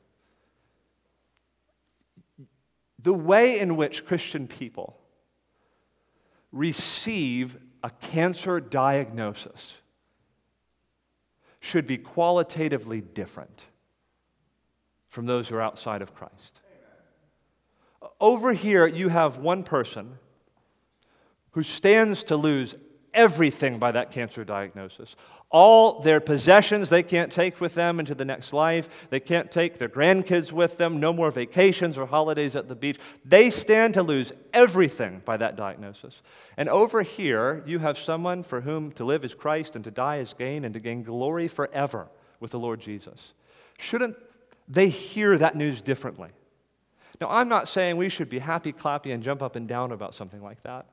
The 3.02 3.14
way 3.14 3.58
in 3.58 3.76
which 3.76 4.06
Christian 4.06 4.46
people 4.46 4.98
receive 6.52 7.56
a 7.82 7.90
cancer 7.90 8.60
diagnosis 8.60 9.78
should 11.58 11.86
be 11.86 11.98
qualitatively 11.98 13.00
different 13.00 13.64
from 15.08 15.26
those 15.26 15.48
who 15.48 15.56
are 15.56 15.62
outside 15.62 16.02
of 16.02 16.14
Christ. 16.14 16.60
Over 18.20 18.52
here, 18.52 18.86
you 18.86 19.08
have 19.08 19.38
one 19.38 19.62
person 19.62 20.18
who 21.52 21.62
stands 21.62 22.24
to 22.24 22.36
lose 22.36 22.74
everything 23.14 23.78
by 23.78 23.92
that 23.92 24.10
cancer 24.10 24.44
diagnosis. 24.44 25.16
All 25.52 26.00
their 26.00 26.18
possessions 26.18 26.88
they 26.88 27.02
can't 27.02 27.30
take 27.30 27.60
with 27.60 27.74
them 27.74 28.00
into 28.00 28.14
the 28.14 28.24
next 28.24 28.54
life. 28.54 28.88
They 29.10 29.20
can't 29.20 29.50
take 29.50 29.76
their 29.76 29.88
grandkids 29.88 30.50
with 30.50 30.78
them. 30.78 30.98
No 30.98 31.12
more 31.12 31.30
vacations 31.30 31.98
or 31.98 32.06
holidays 32.06 32.56
at 32.56 32.68
the 32.68 32.74
beach. 32.74 32.98
They 33.24 33.50
stand 33.50 33.92
to 33.94 34.02
lose 34.02 34.32
everything 34.54 35.20
by 35.26 35.36
that 35.36 35.54
diagnosis. 35.54 36.22
And 36.56 36.70
over 36.70 37.02
here, 37.02 37.62
you 37.66 37.80
have 37.80 37.98
someone 37.98 38.42
for 38.42 38.62
whom 38.62 38.92
to 38.92 39.04
live 39.04 39.26
is 39.26 39.34
Christ 39.34 39.76
and 39.76 39.84
to 39.84 39.90
die 39.90 40.16
is 40.16 40.32
gain 40.32 40.64
and 40.64 40.72
to 40.72 40.80
gain 40.80 41.02
glory 41.02 41.48
forever 41.48 42.08
with 42.40 42.50
the 42.50 42.58
Lord 42.58 42.80
Jesus. 42.80 43.34
Shouldn't 43.78 44.16
they 44.66 44.88
hear 44.88 45.36
that 45.36 45.54
news 45.54 45.82
differently? 45.82 46.30
Now, 47.20 47.28
I'm 47.30 47.48
not 47.48 47.68
saying 47.68 47.98
we 47.98 48.08
should 48.08 48.30
be 48.30 48.38
happy, 48.38 48.72
clappy, 48.72 49.12
and 49.12 49.22
jump 49.22 49.42
up 49.42 49.54
and 49.54 49.68
down 49.68 49.92
about 49.92 50.14
something 50.14 50.42
like 50.42 50.62
that. 50.62 50.86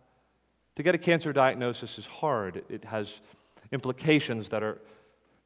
To 0.76 0.84
get 0.84 0.96
a 0.96 1.00
cancer 1.00 1.34
diagnosis 1.34 1.98
is 1.98 2.06
hard, 2.06 2.64
it 2.70 2.86
has 2.86 3.20
implications 3.72 4.50
that 4.50 4.64
are 4.64 4.80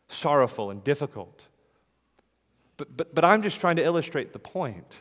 sorrowful 0.07 0.71
and 0.71 0.84
difficult. 0.84 1.43
But, 2.78 2.97
but, 2.97 3.15
but 3.15 3.26
I'm 3.26 3.41
just 3.41 3.59
trying 3.59 3.76
to 3.78 3.84
illustrate 3.84 4.34
the 4.34 4.39
point. 4.39 4.97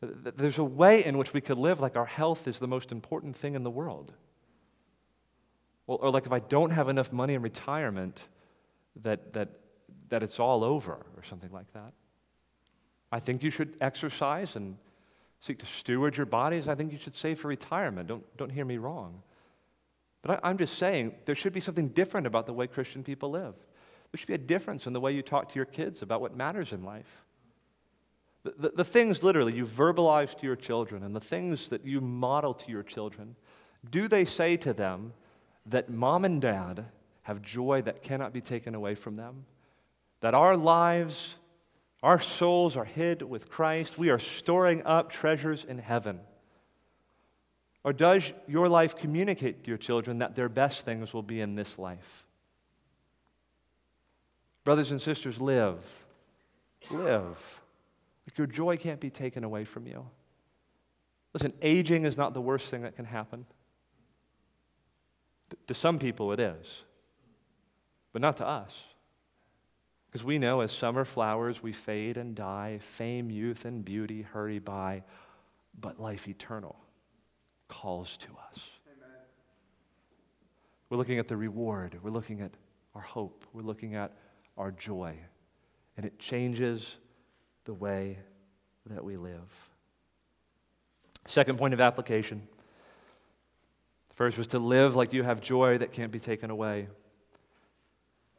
There's 0.00 0.58
a 0.58 0.64
way 0.64 1.04
in 1.04 1.18
which 1.18 1.32
we 1.32 1.40
could 1.40 1.58
live 1.58 1.80
like 1.80 1.96
our 1.96 2.06
health 2.06 2.48
is 2.48 2.58
the 2.58 2.68
most 2.68 2.90
important 2.90 3.36
thing 3.36 3.54
in 3.54 3.62
the 3.64 3.70
world. 3.70 4.12
Or, 5.86 5.98
or 5.98 6.10
like 6.10 6.26
if 6.26 6.32
I 6.32 6.38
don't 6.38 6.70
have 6.70 6.88
enough 6.88 7.12
money 7.12 7.34
in 7.34 7.42
retirement, 7.42 8.28
that, 9.02 9.34
that, 9.34 9.48
that 10.08 10.22
it's 10.22 10.40
all 10.40 10.64
over, 10.64 10.94
or 11.16 11.22
something 11.22 11.50
like 11.52 11.70
that. 11.74 11.92
I 13.12 13.20
think 13.20 13.42
you 13.42 13.50
should 13.50 13.76
exercise 13.80 14.56
and 14.56 14.76
seek 15.40 15.58
to 15.58 15.66
steward 15.66 16.16
your 16.16 16.26
bodies. 16.26 16.68
I 16.68 16.74
think 16.74 16.92
you 16.92 16.98
should 16.98 17.16
save 17.16 17.40
for 17.40 17.48
retirement. 17.48 18.08
Don't, 18.08 18.36
don't 18.36 18.50
hear 18.50 18.64
me 18.64 18.78
wrong. 18.78 19.22
But 20.22 20.40
I, 20.44 20.50
am 20.50 20.58
just 20.58 20.78
saying 20.78 21.14
there 21.24 21.34
should 21.34 21.52
be 21.52 21.60
something 21.60 21.88
different 21.88 22.26
about 22.26 22.46
the 22.46 22.52
way 22.52 22.66
Christian 22.66 23.02
people 23.02 23.30
live. 23.30 23.54
There 24.12 24.18
should 24.18 24.28
be 24.28 24.34
a 24.34 24.38
difference 24.38 24.86
in 24.86 24.92
the 24.92 25.00
way 25.00 25.12
you 25.12 25.22
talk 25.22 25.48
to 25.50 25.54
your 25.56 25.64
kids 25.64 26.02
about 26.02 26.20
what 26.20 26.36
matters 26.36 26.72
in 26.72 26.84
life. 26.84 27.24
The, 28.42 28.54
the, 28.58 28.68
the 28.76 28.84
things 28.84 29.22
literally 29.22 29.54
you 29.54 29.66
verbalize 29.66 30.36
to 30.38 30.46
your 30.46 30.56
children 30.56 31.02
and 31.02 31.14
the 31.14 31.20
things 31.20 31.68
that 31.68 31.84
you 31.84 32.00
model 32.00 32.54
to 32.54 32.70
your 32.70 32.82
children, 32.82 33.36
do 33.88 34.08
they 34.08 34.24
say 34.24 34.56
to 34.58 34.72
them 34.72 35.12
that 35.66 35.90
mom 35.90 36.24
and 36.24 36.40
dad 36.40 36.86
have 37.22 37.42
joy 37.42 37.82
that 37.82 38.02
cannot 38.02 38.32
be 38.32 38.40
taken 38.40 38.74
away 38.74 38.94
from 38.94 39.16
them? 39.16 39.44
That 40.20 40.34
our 40.34 40.56
lives, 40.56 41.36
our 42.02 42.18
souls 42.18 42.76
are 42.76 42.84
hid 42.84 43.22
with 43.22 43.48
Christ? 43.48 43.98
We 43.98 44.10
are 44.10 44.18
storing 44.18 44.82
up 44.84 45.10
treasures 45.10 45.64
in 45.64 45.78
heaven. 45.78 46.20
Or 47.82 47.92
does 47.92 48.32
your 48.46 48.68
life 48.68 48.96
communicate 48.96 49.64
to 49.64 49.68
your 49.68 49.78
children 49.78 50.18
that 50.18 50.34
their 50.34 50.48
best 50.48 50.84
things 50.84 51.14
will 51.14 51.22
be 51.22 51.40
in 51.40 51.54
this 51.54 51.78
life? 51.78 52.24
Brothers 54.64 54.90
and 54.90 55.00
sisters, 55.00 55.40
live. 55.40 55.78
Live. 56.90 57.60
Like 58.26 58.36
your 58.36 58.46
joy 58.46 58.76
can't 58.76 59.00
be 59.00 59.10
taken 59.10 59.44
away 59.44 59.64
from 59.64 59.86
you. 59.86 60.06
Listen, 61.32 61.52
aging 61.62 62.04
is 62.04 62.16
not 62.16 62.34
the 62.34 62.40
worst 62.40 62.66
thing 62.66 62.82
that 62.82 62.96
can 62.96 63.06
happen. 63.06 63.46
To 65.66 65.74
some 65.74 65.98
people, 65.98 66.32
it 66.32 66.40
is, 66.40 66.66
but 68.12 68.20
not 68.20 68.36
to 68.36 68.46
us. 68.46 68.82
Because 70.06 70.24
we 70.24 70.38
know 70.38 70.60
as 70.60 70.72
summer 70.72 71.04
flowers, 71.04 71.62
we 71.62 71.72
fade 71.72 72.16
and 72.16 72.34
die, 72.34 72.78
fame, 72.82 73.30
youth, 73.30 73.64
and 73.64 73.84
beauty 73.84 74.22
hurry 74.22 74.58
by, 74.58 75.04
but 75.80 76.00
life 76.00 76.28
eternal 76.28 76.76
calls 77.70 78.16
to 78.18 78.26
us. 78.26 78.60
Amen. 78.86 79.16
We're 80.90 80.98
looking 80.98 81.18
at 81.18 81.28
the 81.28 81.36
reward, 81.36 81.96
we're 82.02 82.10
looking 82.10 82.42
at 82.42 82.50
our 82.94 83.00
hope, 83.00 83.46
we're 83.54 83.62
looking 83.62 83.94
at 83.94 84.12
our 84.58 84.72
joy, 84.72 85.14
and 85.96 86.04
it 86.04 86.18
changes 86.18 86.96
the 87.64 87.72
way 87.72 88.18
that 88.90 89.04
we 89.04 89.16
live. 89.16 89.70
Second 91.26 91.58
point 91.58 91.72
of 91.72 91.80
application. 91.80 92.42
First 94.14 94.36
was 94.36 94.48
to 94.48 94.58
live 94.58 94.96
like 94.96 95.12
you 95.12 95.22
have 95.22 95.40
joy 95.40 95.78
that 95.78 95.92
can't 95.92 96.10
be 96.10 96.20
taken 96.20 96.50
away. 96.50 96.88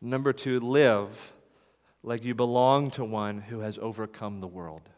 Number 0.01 0.33
two, 0.33 0.59
live 0.59 1.31
like 2.03 2.23
you 2.23 2.35
belong 2.35 2.91
to 2.91 3.05
one 3.05 3.39
who 3.39 3.59
has 3.59 3.77
overcome 3.77 4.41
the 4.41 4.47
world. 4.47 4.89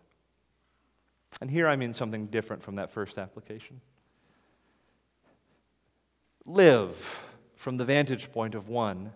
And 1.39 1.51
here 1.51 1.67
I 1.67 1.75
mean 1.75 1.93
something 1.93 2.25
different 2.25 2.63
from 2.63 2.75
that 2.75 2.89
first 2.89 3.17
application 3.19 3.81
live 6.45 7.21
from 7.55 7.77
the 7.77 7.85
vantage 7.85 8.31
point 8.31 8.55
of 8.55 8.69
one 8.69 9.11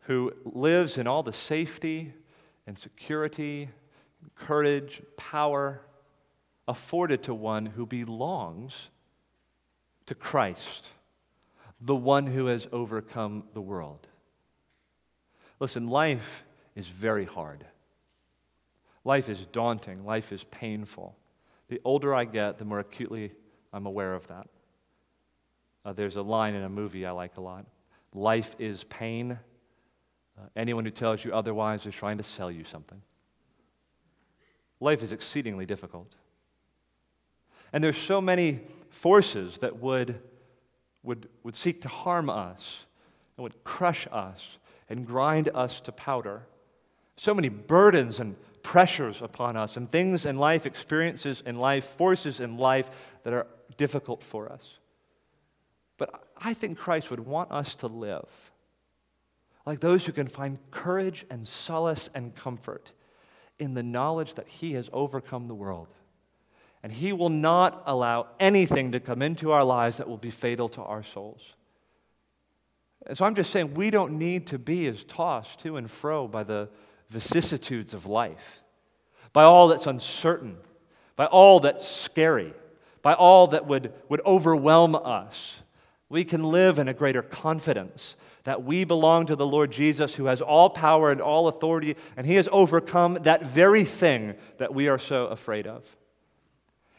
who 0.00 0.32
lives 0.44 0.98
in 0.98 1.06
all 1.06 1.22
the 1.22 1.32
safety 1.32 2.12
and 2.66 2.76
security, 2.76 3.68
courage, 4.34 5.02
power 5.16 5.82
afforded 6.66 7.22
to 7.22 7.34
one 7.34 7.66
who 7.66 7.86
belongs 7.86 8.90
to 10.06 10.14
Christ, 10.14 10.88
the 11.80 11.96
one 11.96 12.26
who 12.26 12.46
has 12.46 12.66
overcome 12.72 13.44
the 13.54 13.60
world. 13.60 14.06
Listen, 15.60 15.86
life 15.86 16.44
is 16.74 16.88
very 16.88 17.24
hard. 17.24 17.64
Life 19.04 19.28
is 19.28 19.46
daunting. 19.46 20.04
Life 20.04 20.32
is 20.32 20.44
painful. 20.44 21.16
The 21.68 21.80
older 21.84 22.14
I 22.14 22.24
get, 22.24 22.58
the 22.58 22.64
more 22.64 22.80
acutely 22.80 23.32
I'm 23.72 23.86
aware 23.86 24.14
of 24.14 24.26
that. 24.28 24.46
Uh, 25.84 25.92
there's 25.92 26.16
a 26.16 26.22
line 26.22 26.54
in 26.54 26.62
a 26.62 26.68
movie 26.68 27.06
I 27.06 27.12
like 27.12 27.36
a 27.36 27.40
lot 27.40 27.64
Life 28.14 28.56
is 28.58 28.84
pain. 28.84 29.38
Uh, 30.38 30.42
anyone 30.56 30.84
who 30.84 30.90
tells 30.90 31.24
you 31.24 31.32
otherwise 31.32 31.84
is 31.86 31.94
trying 31.94 32.18
to 32.18 32.24
sell 32.24 32.50
you 32.50 32.64
something. 32.64 33.02
Life 34.80 35.02
is 35.02 35.12
exceedingly 35.12 35.66
difficult. 35.66 36.14
And 37.72 37.84
there's 37.84 37.98
so 37.98 38.20
many 38.20 38.60
forces 38.90 39.58
that 39.58 39.78
would, 39.78 40.20
would, 41.02 41.28
would 41.42 41.54
seek 41.54 41.82
to 41.82 41.88
harm 41.88 42.30
us 42.30 42.86
and 43.36 43.42
would 43.42 43.62
crush 43.64 44.06
us 44.10 44.58
and 44.88 45.06
grind 45.06 45.50
us 45.54 45.80
to 45.80 45.92
powder. 45.92 46.46
So 47.16 47.34
many 47.34 47.48
burdens 47.48 48.20
and 48.20 48.36
pressures 48.62 49.20
upon 49.20 49.56
us, 49.56 49.76
and 49.76 49.90
things 49.90 50.24
in 50.24 50.36
life, 50.36 50.66
experiences 50.66 51.42
in 51.44 51.56
life, 51.56 51.84
forces 51.84 52.40
in 52.40 52.56
life 52.56 52.90
that 53.24 53.32
are 53.32 53.46
difficult 53.76 54.22
for 54.22 54.50
us. 54.50 54.77
But 55.98 56.24
I 56.38 56.54
think 56.54 56.78
Christ 56.78 57.10
would 57.10 57.20
want 57.20 57.52
us 57.52 57.74
to 57.76 57.86
live 57.86 58.52
like 59.68 59.80
those 59.80 60.06
who 60.06 60.12
can 60.12 60.28
find 60.28 60.56
courage 60.70 61.26
and 61.28 61.46
solace 61.46 62.08
and 62.14 62.34
comfort 62.34 62.92
in 63.58 63.74
the 63.74 63.82
knowledge 63.82 64.32
that 64.36 64.48
He 64.48 64.72
has 64.72 64.88
overcome 64.94 65.46
the 65.46 65.54
world. 65.54 65.92
And 66.82 66.90
He 66.90 67.12
will 67.12 67.28
not 67.28 67.82
allow 67.84 68.28
anything 68.40 68.92
to 68.92 69.00
come 69.00 69.20
into 69.20 69.52
our 69.52 69.64
lives 69.64 69.98
that 69.98 70.08
will 70.08 70.16
be 70.16 70.30
fatal 70.30 70.70
to 70.70 70.82
our 70.82 71.02
souls. 71.02 71.42
And 73.06 73.18
so 73.18 73.26
I'm 73.26 73.34
just 73.34 73.50
saying 73.50 73.74
we 73.74 73.90
don't 73.90 74.12
need 74.12 74.46
to 74.46 74.58
be 74.58 74.86
as 74.86 75.04
tossed 75.04 75.60
to 75.60 75.76
and 75.76 75.90
fro 75.90 76.26
by 76.26 76.44
the 76.44 76.70
vicissitudes 77.10 77.92
of 77.92 78.06
life, 78.06 78.62
by 79.34 79.44
all 79.44 79.68
that's 79.68 79.86
uncertain, 79.86 80.56
by 81.14 81.26
all 81.26 81.60
that's 81.60 81.86
scary, 81.86 82.54
by 83.02 83.12
all 83.12 83.48
that 83.48 83.66
would, 83.66 83.92
would 84.08 84.22
overwhelm 84.24 84.94
us. 84.94 85.60
We 86.08 86.24
can 86.24 86.42
live 86.42 86.78
in 86.78 86.88
a 86.88 86.94
greater 86.94 87.22
confidence 87.22 88.16
that 88.44 88.64
we 88.64 88.84
belong 88.84 89.26
to 89.26 89.36
the 89.36 89.46
Lord 89.46 89.70
Jesus, 89.70 90.14
who 90.14 90.24
has 90.24 90.40
all 90.40 90.70
power 90.70 91.12
and 91.12 91.20
all 91.20 91.48
authority, 91.48 91.96
and 92.16 92.26
He 92.26 92.36
has 92.36 92.48
overcome 92.50 93.18
that 93.22 93.44
very 93.44 93.84
thing 93.84 94.34
that 94.56 94.74
we 94.74 94.88
are 94.88 94.98
so 94.98 95.26
afraid 95.26 95.66
of. 95.66 95.84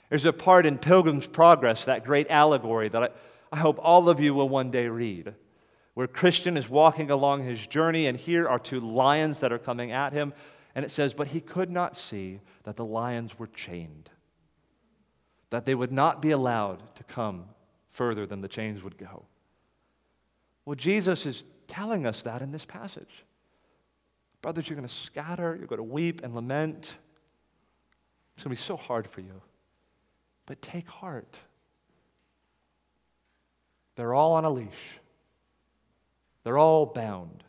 There's 0.09 0.25
a 0.25 0.33
part 0.33 0.65
in 0.65 0.77
Pilgrim's 0.77 1.27
Progress, 1.27 1.85
that 1.85 2.05
great 2.05 2.29
allegory 2.29 2.89
that 2.89 3.03
I, 3.03 3.09
I 3.51 3.57
hope 3.57 3.79
all 3.81 4.09
of 4.09 4.19
you 4.19 4.33
will 4.35 4.49
one 4.49 4.69
day 4.69 4.87
read, 4.87 5.33
where 5.95 6.07
Christian 6.07 6.55
is 6.55 6.69
walking 6.69 7.09
along 7.09 7.43
his 7.43 7.65
journey, 7.65 8.05
and 8.05 8.17
here 8.17 8.47
are 8.47 8.59
two 8.59 8.79
lions 8.79 9.39
that 9.39 9.51
are 9.51 9.59
coming 9.59 9.91
at 9.91 10.13
him. 10.13 10.33
And 10.75 10.85
it 10.85 10.91
says, 10.91 11.15
But 11.15 11.29
he 11.29 11.41
could 11.41 11.71
not 11.71 11.97
see 11.97 12.41
that 12.63 12.75
the 12.75 12.85
lions 12.85 13.39
were 13.39 13.47
chained, 13.47 14.11
that 15.49 15.65
they 15.65 15.73
would 15.73 15.91
not 15.91 16.21
be 16.21 16.29
allowed 16.29 16.95
to 16.95 17.03
come 17.03 17.45
further 17.99 18.25
than 18.25 18.39
the 18.39 18.47
chains 18.47 18.81
would 18.81 18.97
go. 18.97 19.25
Well, 20.63 20.77
Jesus 20.77 21.25
is 21.25 21.43
telling 21.67 22.05
us 22.05 22.21
that 22.21 22.41
in 22.41 22.53
this 22.53 22.63
passage. 22.63 23.25
Brothers, 24.41 24.69
you're 24.69 24.77
going 24.77 24.87
to 24.87 24.93
scatter, 24.93 25.53
you're 25.57 25.67
going 25.67 25.79
to 25.79 25.83
weep 25.83 26.23
and 26.23 26.33
lament. 26.33 26.93
It's 28.35 28.43
going 28.45 28.55
to 28.55 28.61
be 28.61 28.65
so 28.65 28.77
hard 28.77 29.09
for 29.09 29.19
you. 29.19 29.41
But 30.45 30.61
take 30.61 30.87
heart. 30.87 31.41
They're 33.97 34.13
all 34.13 34.31
on 34.31 34.45
a 34.45 34.49
leash, 34.49 35.01
they're 36.45 36.57
all 36.57 36.85
bound. 36.85 37.43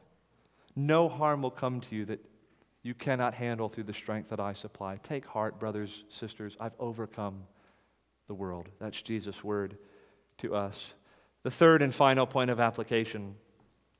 No 0.75 1.09
harm 1.09 1.43
will 1.43 1.53
come 1.53 1.81
to 1.83 1.95
you 1.95 2.07
that 2.07 2.25
you 2.83 2.95
cannot 2.95 3.35
handle 3.35 3.69
through 3.69 3.85
the 3.85 3.95
strength 3.95 4.31
that 4.31 4.41
I 4.41 4.55
supply. 4.55 4.97
Take 4.97 5.27
heart, 5.27 5.61
brothers, 5.61 6.03
sisters. 6.09 6.57
I've 6.59 6.75
overcome 6.81 7.45
the 8.27 8.35
world. 8.35 8.69
That's 8.81 9.01
Jesus' 9.01 9.45
word 9.45 9.79
to 10.41 10.55
us. 10.55 10.95
The 11.43 11.51
third 11.51 11.83
and 11.83 11.95
final 11.95 12.27
point 12.27 12.51
of 12.51 12.61
application 12.61 13.37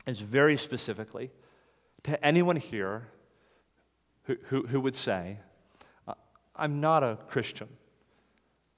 is 0.07 0.21
very 0.21 0.57
specifically 0.57 1.31
to 2.03 2.23
anyone 2.25 2.57
here 2.57 3.09
who, 4.25 4.37
who, 4.49 4.67
who 4.67 4.81
would 4.81 4.97
say, 4.97 5.39
I'm 6.57 6.81
not 6.81 7.03
a 7.03 7.19
Christian. 7.29 7.69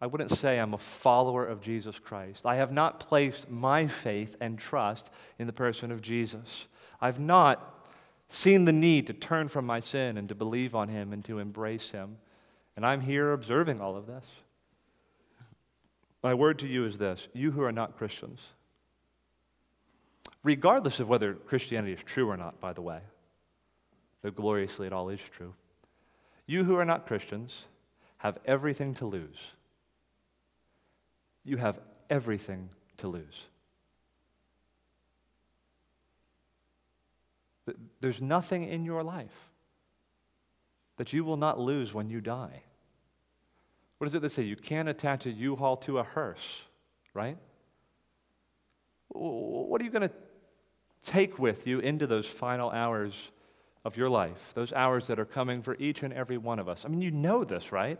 I 0.01 0.07
wouldn't 0.07 0.31
say 0.31 0.59
I'm 0.59 0.75
a 0.75 0.79
follower 0.79 1.47
of 1.47 1.61
Jesus 1.61 1.99
Christ. 1.99 2.47
I 2.47 2.57
have 2.57 2.73
not 2.73 3.01
placed 3.01 3.51
my 3.51 3.87
faith 3.87 4.37
and 4.41 4.59
trust 4.59 5.11
in 5.39 5.47
the 5.47 5.53
person 5.53 5.91
of 5.91 6.03
Jesus. 6.03 6.67
I've 7.01 7.21
not 7.21 7.85
seen 8.29 8.65
the 8.65 8.73
need 8.73 9.07
to 9.09 9.13
turn 9.13 9.49
from 9.49 9.67
my 9.67 9.81
sin 9.81 10.17
and 10.17 10.29
to 10.29 10.35
believe 10.35 10.75
on 10.75 10.89
him 10.89 11.13
and 11.13 11.25
to 11.25 11.39
embrace 11.39 11.91
him. 11.91 12.19
And 12.77 12.87
I'm 12.87 13.03
here 13.03 13.33
observing 13.33 13.81
all 13.81 13.97
of 13.97 14.07
this. 14.07 14.25
My 16.23 16.35
word 16.35 16.59
to 16.61 16.69
you 16.69 16.85
is 16.87 16.99
this 16.99 17.29
you 17.33 17.51
who 17.51 17.63
are 17.63 17.73
not 17.73 17.97
Christians, 17.97 18.41
regardless 20.43 21.01
of 21.01 21.09
whether 21.09 21.35
Christianity 21.35 21.93
is 21.93 22.03
true 22.03 22.31
or 22.31 22.37
not, 22.37 22.61
by 22.61 22.73
the 22.73 22.83
way, 22.83 23.01
though 24.23 24.31
gloriously 24.31 24.87
it 24.87 24.93
all 24.93 25.09
is 25.09 25.21
true, 25.33 25.55
you 26.47 26.65
who 26.65 26.77
are 26.77 26.85
not 26.85 27.07
Christians 27.07 27.65
have 28.19 28.39
everything 28.45 28.95
to 28.95 29.07
lose. 29.07 29.39
You 31.45 31.57
have 31.57 31.81
everything 32.09 32.69
to 32.99 33.09
lose. 33.09 33.47
There's 38.01 38.21
nothing 38.21 38.65
in 38.65 38.85
your 38.85 39.03
life 39.03 39.51
that 40.97 41.13
you 41.13 41.25
will 41.25 41.37
not 41.37 41.59
lose 41.59 41.93
when 41.93 42.09
you 42.09 42.21
die. 42.21 42.63
What 44.03 44.11
does 44.11 44.21
it 44.21 44.33
say? 44.33 44.43
You 44.43 44.57
can't 44.57 44.89
attach 44.89 45.27
a 45.27 45.31
U-Haul 45.31 45.77
to 45.77 46.01
a 46.01 46.03
hearse, 46.03 46.65
right? 47.15 47.39
What 49.11 49.81
are 49.81 49.85
you 49.85 49.93
going 49.93 50.09
to 50.09 50.15
take 51.05 51.39
with 51.39 51.69
you 51.69 51.79
into 51.79 52.09
those 52.09 52.27
final 52.27 52.69
hours 52.69 53.15
of 53.85 53.97
your 53.97 54.11
life, 54.11 54.51
those 54.57 54.73
hours 54.73 55.07
that 55.07 55.21
are 55.21 55.25
coming 55.25 55.63
for 55.63 55.77
each 55.77 56.03
and 56.03 56.13
every 56.13 56.37
one 56.37 56.59
of 56.59 56.69
us? 56.69 56.85
I 56.85 56.89
mean, 56.89 57.01
you 57.01 57.13
know 57.13 57.45
this, 57.45 57.71
right? 57.71 57.97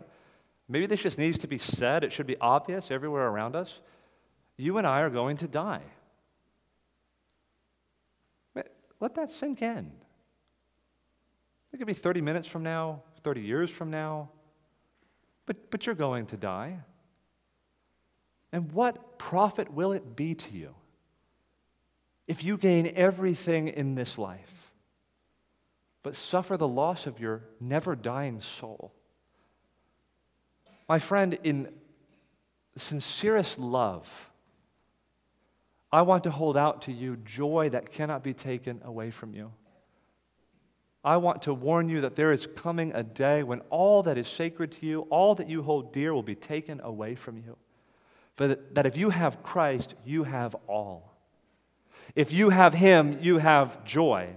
Maybe 0.67 0.87
this 0.87 0.99
just 0.99 1.17
needs 1.17 1.39
to 1.39 1.47
be 1.47 1.57
said. 1.57 2.03
It 2.03 2.11
should 2.11 2.27
be 2.27 2.35
obvious 2.41 2.91
everywhere 2.91 3.29
around 3.29 3.55
us. 3.55 3.79
You 4.57 4.79
and 4.79 4.85
I 4.85 4.99
are 5.03 5.09
going 5.09 5.37
to 5.37 5.47
die. 5.47 5.83
Let 8.99 9.15
that 9.15 9.31
sink 9.31 9.61
in. 9.61 9.89
It 11.71 11.77
could 11.77 11.87
be 11.87 11.93
30 11.93 12.19
minutes 12.19 12.49
from 12.49 12.63
now, 12.63 13.03
30 13.23 13.39
years 13.39 13.69
from 13.69 13.89
now, 13.89 14.31
but, 15.45 15.71
but 15.71 15.85
you're 15.85 15.95
going 15.95 16.25
to 16.27 16.37
die. 16.37 16.79
And 18.51 18.71
what 18.71 19.17
profit 19.17 19.73
will 19.73 19.91
it 19.93 20.15
be 20.15 20.35
to 20.35 20.51
you 20.51 20.75
if 22.27 22.43
you 22.43 22.57
gain 22.57 22.91
everything 22.95 23.67
in 23.67 23.95
this 23.95 24.17
life, 24.17 24.71
but 26.03 26.15
suffer 26.15 26.55
the 26.55 26.67
loss 26.67 27.07
of 27.07 27.19
your 27.19 27.43
never 27.59 27.95
dying 27.95 28.41
soul? 28.41 28.93
My 30.87 30.99
friend, 30.99 31.37
in 31.43 31.69
sincerest 32.75 33.57
love, 33.57 34.29
I 35.91 36.01
want 36.01 36.23
to 36.23 36.31
hold 36.31 36.57
out 36.57 36.83
to 36.83 36.91
you 36.91 37.17
joy 37.17 37.69
that 37.69 37.91
cannot 37.91 38.23
be 38.23 38.33
taken 38.33 38.81
away 38.83 39.11
from 39.11 39.33
you. 39.33 39.51
I 41.03 41.17
want 41.17 41.41
to 41.43 41.53
warn 41.53 41.89
you 41.89 42.01
that 42.01 42.15
there 42.15 42.31
is 42.31 42.47
coming 42.55 42.93
a 42.93 43.03
day 43.03 43.43
when 43.43 43.59
all 43.69 44.03
that 44.03 44.17
is 44.17 44.27
sacred 44.27 44.71
to 44.73 44.85
you, 44.85 45.01
all 45.09 45.35
that 45.35 45.49
you 45.49 45.63
hold 45.63 45.91
dear, 45.91 46.13
will 46.13 46.23
be 46.23 46.35
taken 46.35 46.79
away 46.81 47.15
from 47.15 47.37
you. 47.37 47.57
But 48.37 48.73
that 48.75 48.85
if 48.85 48.95
you 48.95 49.09
have 49.09 49.43
Christ, 49.43 49.95
you 50.05 50.23
have 50.23 50.55
all. 50.67 51.13
If 52.15 52.31
you 52.31 52.49
have 52.49 52.73
Him, 52.73 53.19
you 53.21 53.39
have 53.39 53.83
joy. 53.83 54.29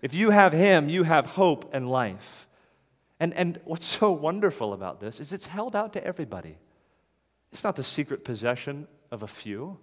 If 0.00 0.14
you 0.14 0.30
have 0.30 0.52
Him, 0.52 0.88
you 0.88 1.02
have 1.02 1.26
hope 1.26 1.70
and 1.72 1.88
life. 1.88 2.46
And, 3.18 3.34
and 3.34 3.60
what's 3.64 3.84
so 3.84 4.10
wonderful 4.10 4.72
about 4.72 5.00
this 5.00 5.20
is 5.20 5.32
it's 5.32 5.46
held 5.46 5.76
out 5.76 5.92
to 5.92 6.04
everybody. 6.04 6.56
It's 7.52 7.62
not 7.62 7.76
the 7.76 7.84
secret 7.84 8.24
possession 8.24 8.88
of 9.10 9.22
a 9.22 9.26
few. 9.26 9.78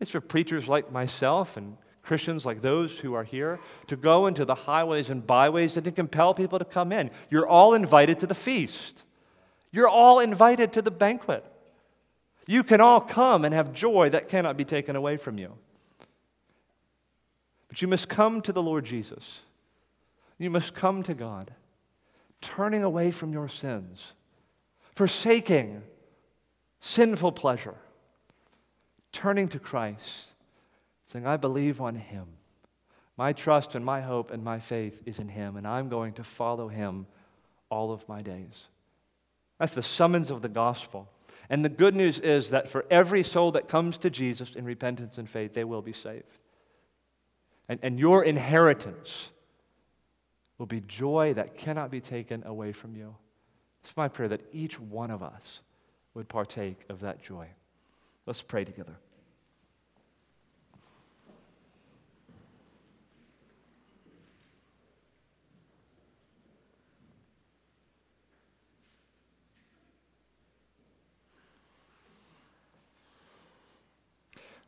It's 0.00 0.10
for 0.10 0.20
preachers 0.20 0.68
like 0.68 0.92
myself 0.92 1.56
and 1.56 1.76
Christians 2.02 2.46
like 2.46 2.62
those 2.62 2.98
who 2.98 3.14
are 3.14 3.24
here, 3.24 3.60
to 3.86 3.96
go 3.96 4.26
into 4.26 4.44
the 4.44 4.54
highways 4.54 5.10
and 5.10 5.26
byways 5.26 5.76
and 5.76 5.84
to 5.84 5.92
compel 5.92 6.34
people 6.34 6.58
to 6.58 6.64
come 6.64 6.92
in. 6.92 7.10
You're 7.28 7.46
all 7.46 7.74
invited 7.74 8.18
to 8.20 8.26
the 8.26 8.34
feast, 8.34 9.04
you're 9.70 9.88
all 9.88 10.18
invited 10.20 10.72
to 10.74 10.82
the 10.82 10.90
banquet. 10.90 11.44
You 12.46 12.64
can 12.64 12.80
all 12.80 13.00
come 13.00 13.44
and 13.44 13.54
have 13.54 13.72
joy 13.72 14.10
that 14.10 14.28
cannot 14.28 14.56
be 14.56 14.64
taken 14.64 14.96
away 14.96 15.18
from 15.18 15.38
you. 15.38 15.52
But 17.68 17.80
you 17.80 17.86
must 17.86 18.08
come 18.08 18.40
to 18.42 18.52
the 18.52 18.62
Lord 18.62 18.84
Jesus. 18.84 19.42
You 20.36 20.50
must 20.50 20.74
come 20.74 21.04
to 21.04 21.14
God, 21.14 21.52
turning 22.40 22.82
away 22.82 23.12
from 23.12 23.32
your 23.32 23.48
sins, 23.48 24.14
forsaking 24.94 25.82
sinful 26.80 27.32
pleasure, 27.32 27.76
turning 29.12 29.46
to 29.48 29.60
Christ 29.60 30.29
saying, 31.10 31.26
I 31.26 31.36
believe 31.36 31.80
on 31.80 31.96
him. 31.96 32.26
My 33.16 33.32
trust 33.32 33.74
and 33.74 33.84
my 33.84 34.00
hope 34.00 34.30
and 34.30 34.44
my 34.44 34.60
faith 34.60 35.02
is 35.04 35.18
in 35.18 35.28
him, 35.28 35.56
and 35.56 35.66
I'm 35.66 35.88
going 35.88 36.14
to 36.14 36.24
follow 36.24 36.68
him 36.68 37.06
all 37.68 37.92
of 37.92 38.08
my 38.08 38.22
days. 38.22 38.68
That's 39.58 39.74
the 39.74 39.82
summons 39.82 40.30
of 40.30 40.40
the 40.40 40.48
gospel. 40.48 41.08
And 41.50 41.64
the 41.64 41.68
good 41.68 41.94
news 41.94 42.18
is 42.18 42.50
that 42.50 42.70
for 42.70 42.86
every 42.90 43.24
soul 43.24 43.52
that 43.52 43.68
comes 43.68 43.98
to 43.98 44.10
Jesus 44.10 44.54
in 44.54 44.64
repentance 44.64 45.18
and 45.18 45.28
faith, 45.28 45.52
they 45.52 45.64
will 45.64 45.82
be 45.82 45.92
saved. 45.92 46.38
And, 47.68 47.80
and 47.82 47.98
your 47.98 48.24
inheritance 48.24 49.30
will 50.58 50.66
be 50.66 50.80
joy 50.80 51.34
that 51.34 51.58
cannot 51.58 51.90
be 51.90 52.00
taken 52.00 52.44
away 52.46 52.72
from 52.72 52.94
you. 52.94 53.16
It's 53.82 53.96
my 53.96 54.08
prayer 54.08 54.28
that 54.28 54.42
each 54.52 54.78
one 54.78 55.10
of 55.10 55.22
us 55.22 55.60
would 56.14 56.28
partake 56.28 56.84
of 56.88 57.00
that 57.00 57.22
joy. 57.22 57.48
Let's 58.26 58.42
pray 58.42 58.64
together. 58.64 58.96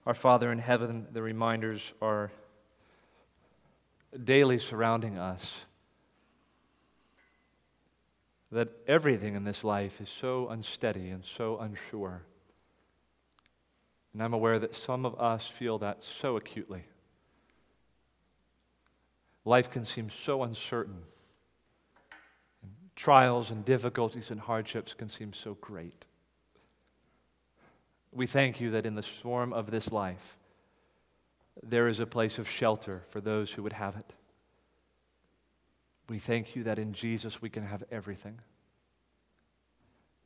Our 0.05 0.15
Father 0.15 0.51
in 0.51 0.59
heaven, 0.59 1.07
the 1.13 1.23
reminders 1.23 1.93
are 2.03 2.33
daily 4.25 4.59
surrounding 4.59 5.17
us 5.17 5.61
that 8.51 8.69
everything 8.87 9.35
in 9.35 9.45
this 9.45 9.63
life 9.63 10.01
is 10.01 10.11
so 10.11 10.49
unsteady 10.49 11.09
and 11.09 11.25
so 11.25 11.59
unsure. 11.59 12.23
And 14.13 14.23
I'm 14.23 14.35
aware 14.35 14.59
that 14.59 14.75
some 14.75 15.07
of 15.07 15.19
us 15.21 15.47
feel 15.47 15.79
that 15.79 16.03
so 16.03 16.37
acutely. 16.37 16.85
Life 19.45 19.71
can 19.71 19.85
seem 19.85 20.11
so 20.11 20.43
uncertain. 20.43 21.03
Trials 22.95 23.51
and 23.51 23.65
difficulties 23.65 24.31
and 24.31 24.41
hardships 24.41 24.95
can 24.95 25.09
seem 25.09 25.33
so 25.33 25.55
great. 25.61 26.07
We 28.13 28.27
thank 28.27 28.61
you 28.61 28.71
that 28.73 28.85
in 28.85 28.95
the 28.95 29.03
storm 29.03 29.53
of 29.53 29.71
this 29.71 29.91
life, 29.91 30.37
there 31.63 31.89
is 31.89 32.01
a 32.01 32.07
place 32.07 32.39
of 32.39 32.49
shelter 32.49 33.03
for 33.09 33.21
those 33.21 33.53
who 33.53 33.63
would 33.63 33.73
have 33.73 33.97
it. 33.97 34.13
We 36.09 36.19
thank 36.19 36.55
you 36.55 36.65
that 36.65 36.79
in 36.79 36.93
Jesus 36.93 37.41
we 37.41 37.49
can 37.49 37.65
have 37.65 37.85
everything. 37.91 38.41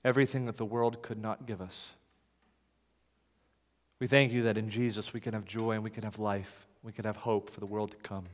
Everything 0.04 0.46
that 0.46 0.56
the 0.56 0.64
world 0.64 1.02
could 1.02 1.20
not 1.20 1.46
give 1.46 1.60
us. 1.60 1.90
We 3.98 4.06
thank 4.06 4.32
you 4.32 4.42
that 4.44 4.58
in 4.58 4.68
Jesus 4.68 5.12
we 5.12 5.20
can 5.20 5.32
have 5.32 5.44
joy 5.44 5.72
and 5.72 5.84
we 5.84 5.90
can 5.90 6.04
have 6.04 6.18
life. 6.18 6.66
We 6.82 6.92
can 6.92 7.04
have 7.04 7.16
hope 7.16 7.50
for 7.50 7.60
the 7.60 7.66
world 7.66 7.92
to 7.92 7.96
come. 7.98 8.26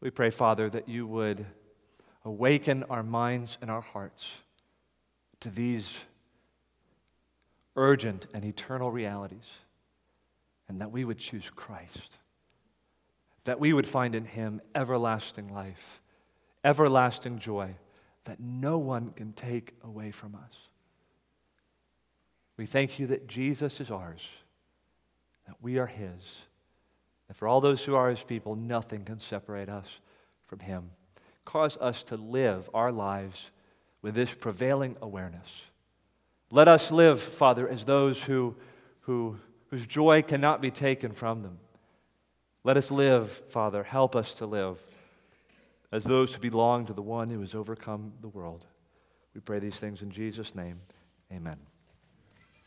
We 0.00 0.10
pray, 0.10 0.30
Father, 0.30 0.70
that 0.70 0.88
you 0.88 1.06
would 1.06 1.46
awaken 2.24 2.84
our 2.84 3.02
minds 3.02 3.58
and 3.60 3.70
our 3.70 3.80
hearts 3.80 4.26
to 5.40 5.50
these 5.50 5.98
urgent 7.76 8.26
and 8.34 8.44
eternal 8.44 8.90
realities, 8.90 9.46
and 10.68 10.80
that 10.80 10.90
we 10.90 11.04
would 11.04 11.18
choose 11.18 11.50
Christ, 11.50 12.18
that 13.44 13.60
we 13.60 13.72
would 13.72 13.88
find 13.88 14.14
in 14.14 14.24
him 14.24 14.60
everlasting 14.74 15.52
life, 15.52 16.00
everlasting 16.64 17.38
joy 17.38 17.74
that 18.24 18.40
no 18.40 18.78
one 18.78 19.10
can 19.10 19.32
take 19.32 19.74
away 19.82 20.10
from 20.10 20.34
us. 20.34 20.56
We 22.56 22.66
thank 22.66 22.98
you 22.98 23.06
that 23.08 23.26
Jesus 23.26 23.80
is 23.80 23.90
ours, 23.90 24.20
that 25.46 25.56
we 25.62 25.78
are 25.78 25.86
his, 25.86 26.20
that 27.26 27.36
for 27.36 27.48
all 27.48 27.60
those 27.60 27.84
who 27.84 27.94
are 27.94 28.10
his 28.10 28.22
people, 28.22 28.54
nothing 28.54 29.04
can 29.04 29.20
separate 29.20 29.68
us 29.68 30.00
from 30.46 30.58
him. 30.58 30.90
Cause 31.44 31.78
us 31.78 32.02
to 32.04 32.16
live 32.16 32.68
our 32.74 32.92
lives 32.92 33.50
with 34.02 34.14
this 34.14 34.34
prevailing 34.34 34.96
awareness 35.00 35.48
let 36.50 36.68
us 36.68 36.90
live, 36.90 37.20
Father, 37.20 37.68
as 37.68 37.84
those 37.84 38.22
who, 38.22 38.56
who, 39.02 39.38
whose 39.68 39.86
joy 39.86 40.22
cannot 40.22 40.60
be 40.60 40.70
taken 40.70 41.12
from 41.12 41.42
them. 41.42 41.58
Let 42.64 42.76
us 42.76 42.90
live, 42.90 43.30
Father, 43.48 43.84
help 43.84 44.14
us 44.16 44.34
to 44.34 44.46
live 44.46 44.78
as 45.92 46.04
those 46.04 46.34
who 46.34 46.40
belong 46.40 46.86
to 46.86 46.92
the 46.92 47.02
one 47.02 47.30
who 47.30 47.40
has 47.40 47.54
overcome 47.54 48.12
the 48.20 48.28
world. 48.28 48.66
We 49.34 49.40
pray 49.40 49.58
these 49.60 49.76
things 49.76 50.02
in 50.02 50.10
Jesus' 50.10 50.54
name. 50.54 50.80
Amen. 51.32 51.69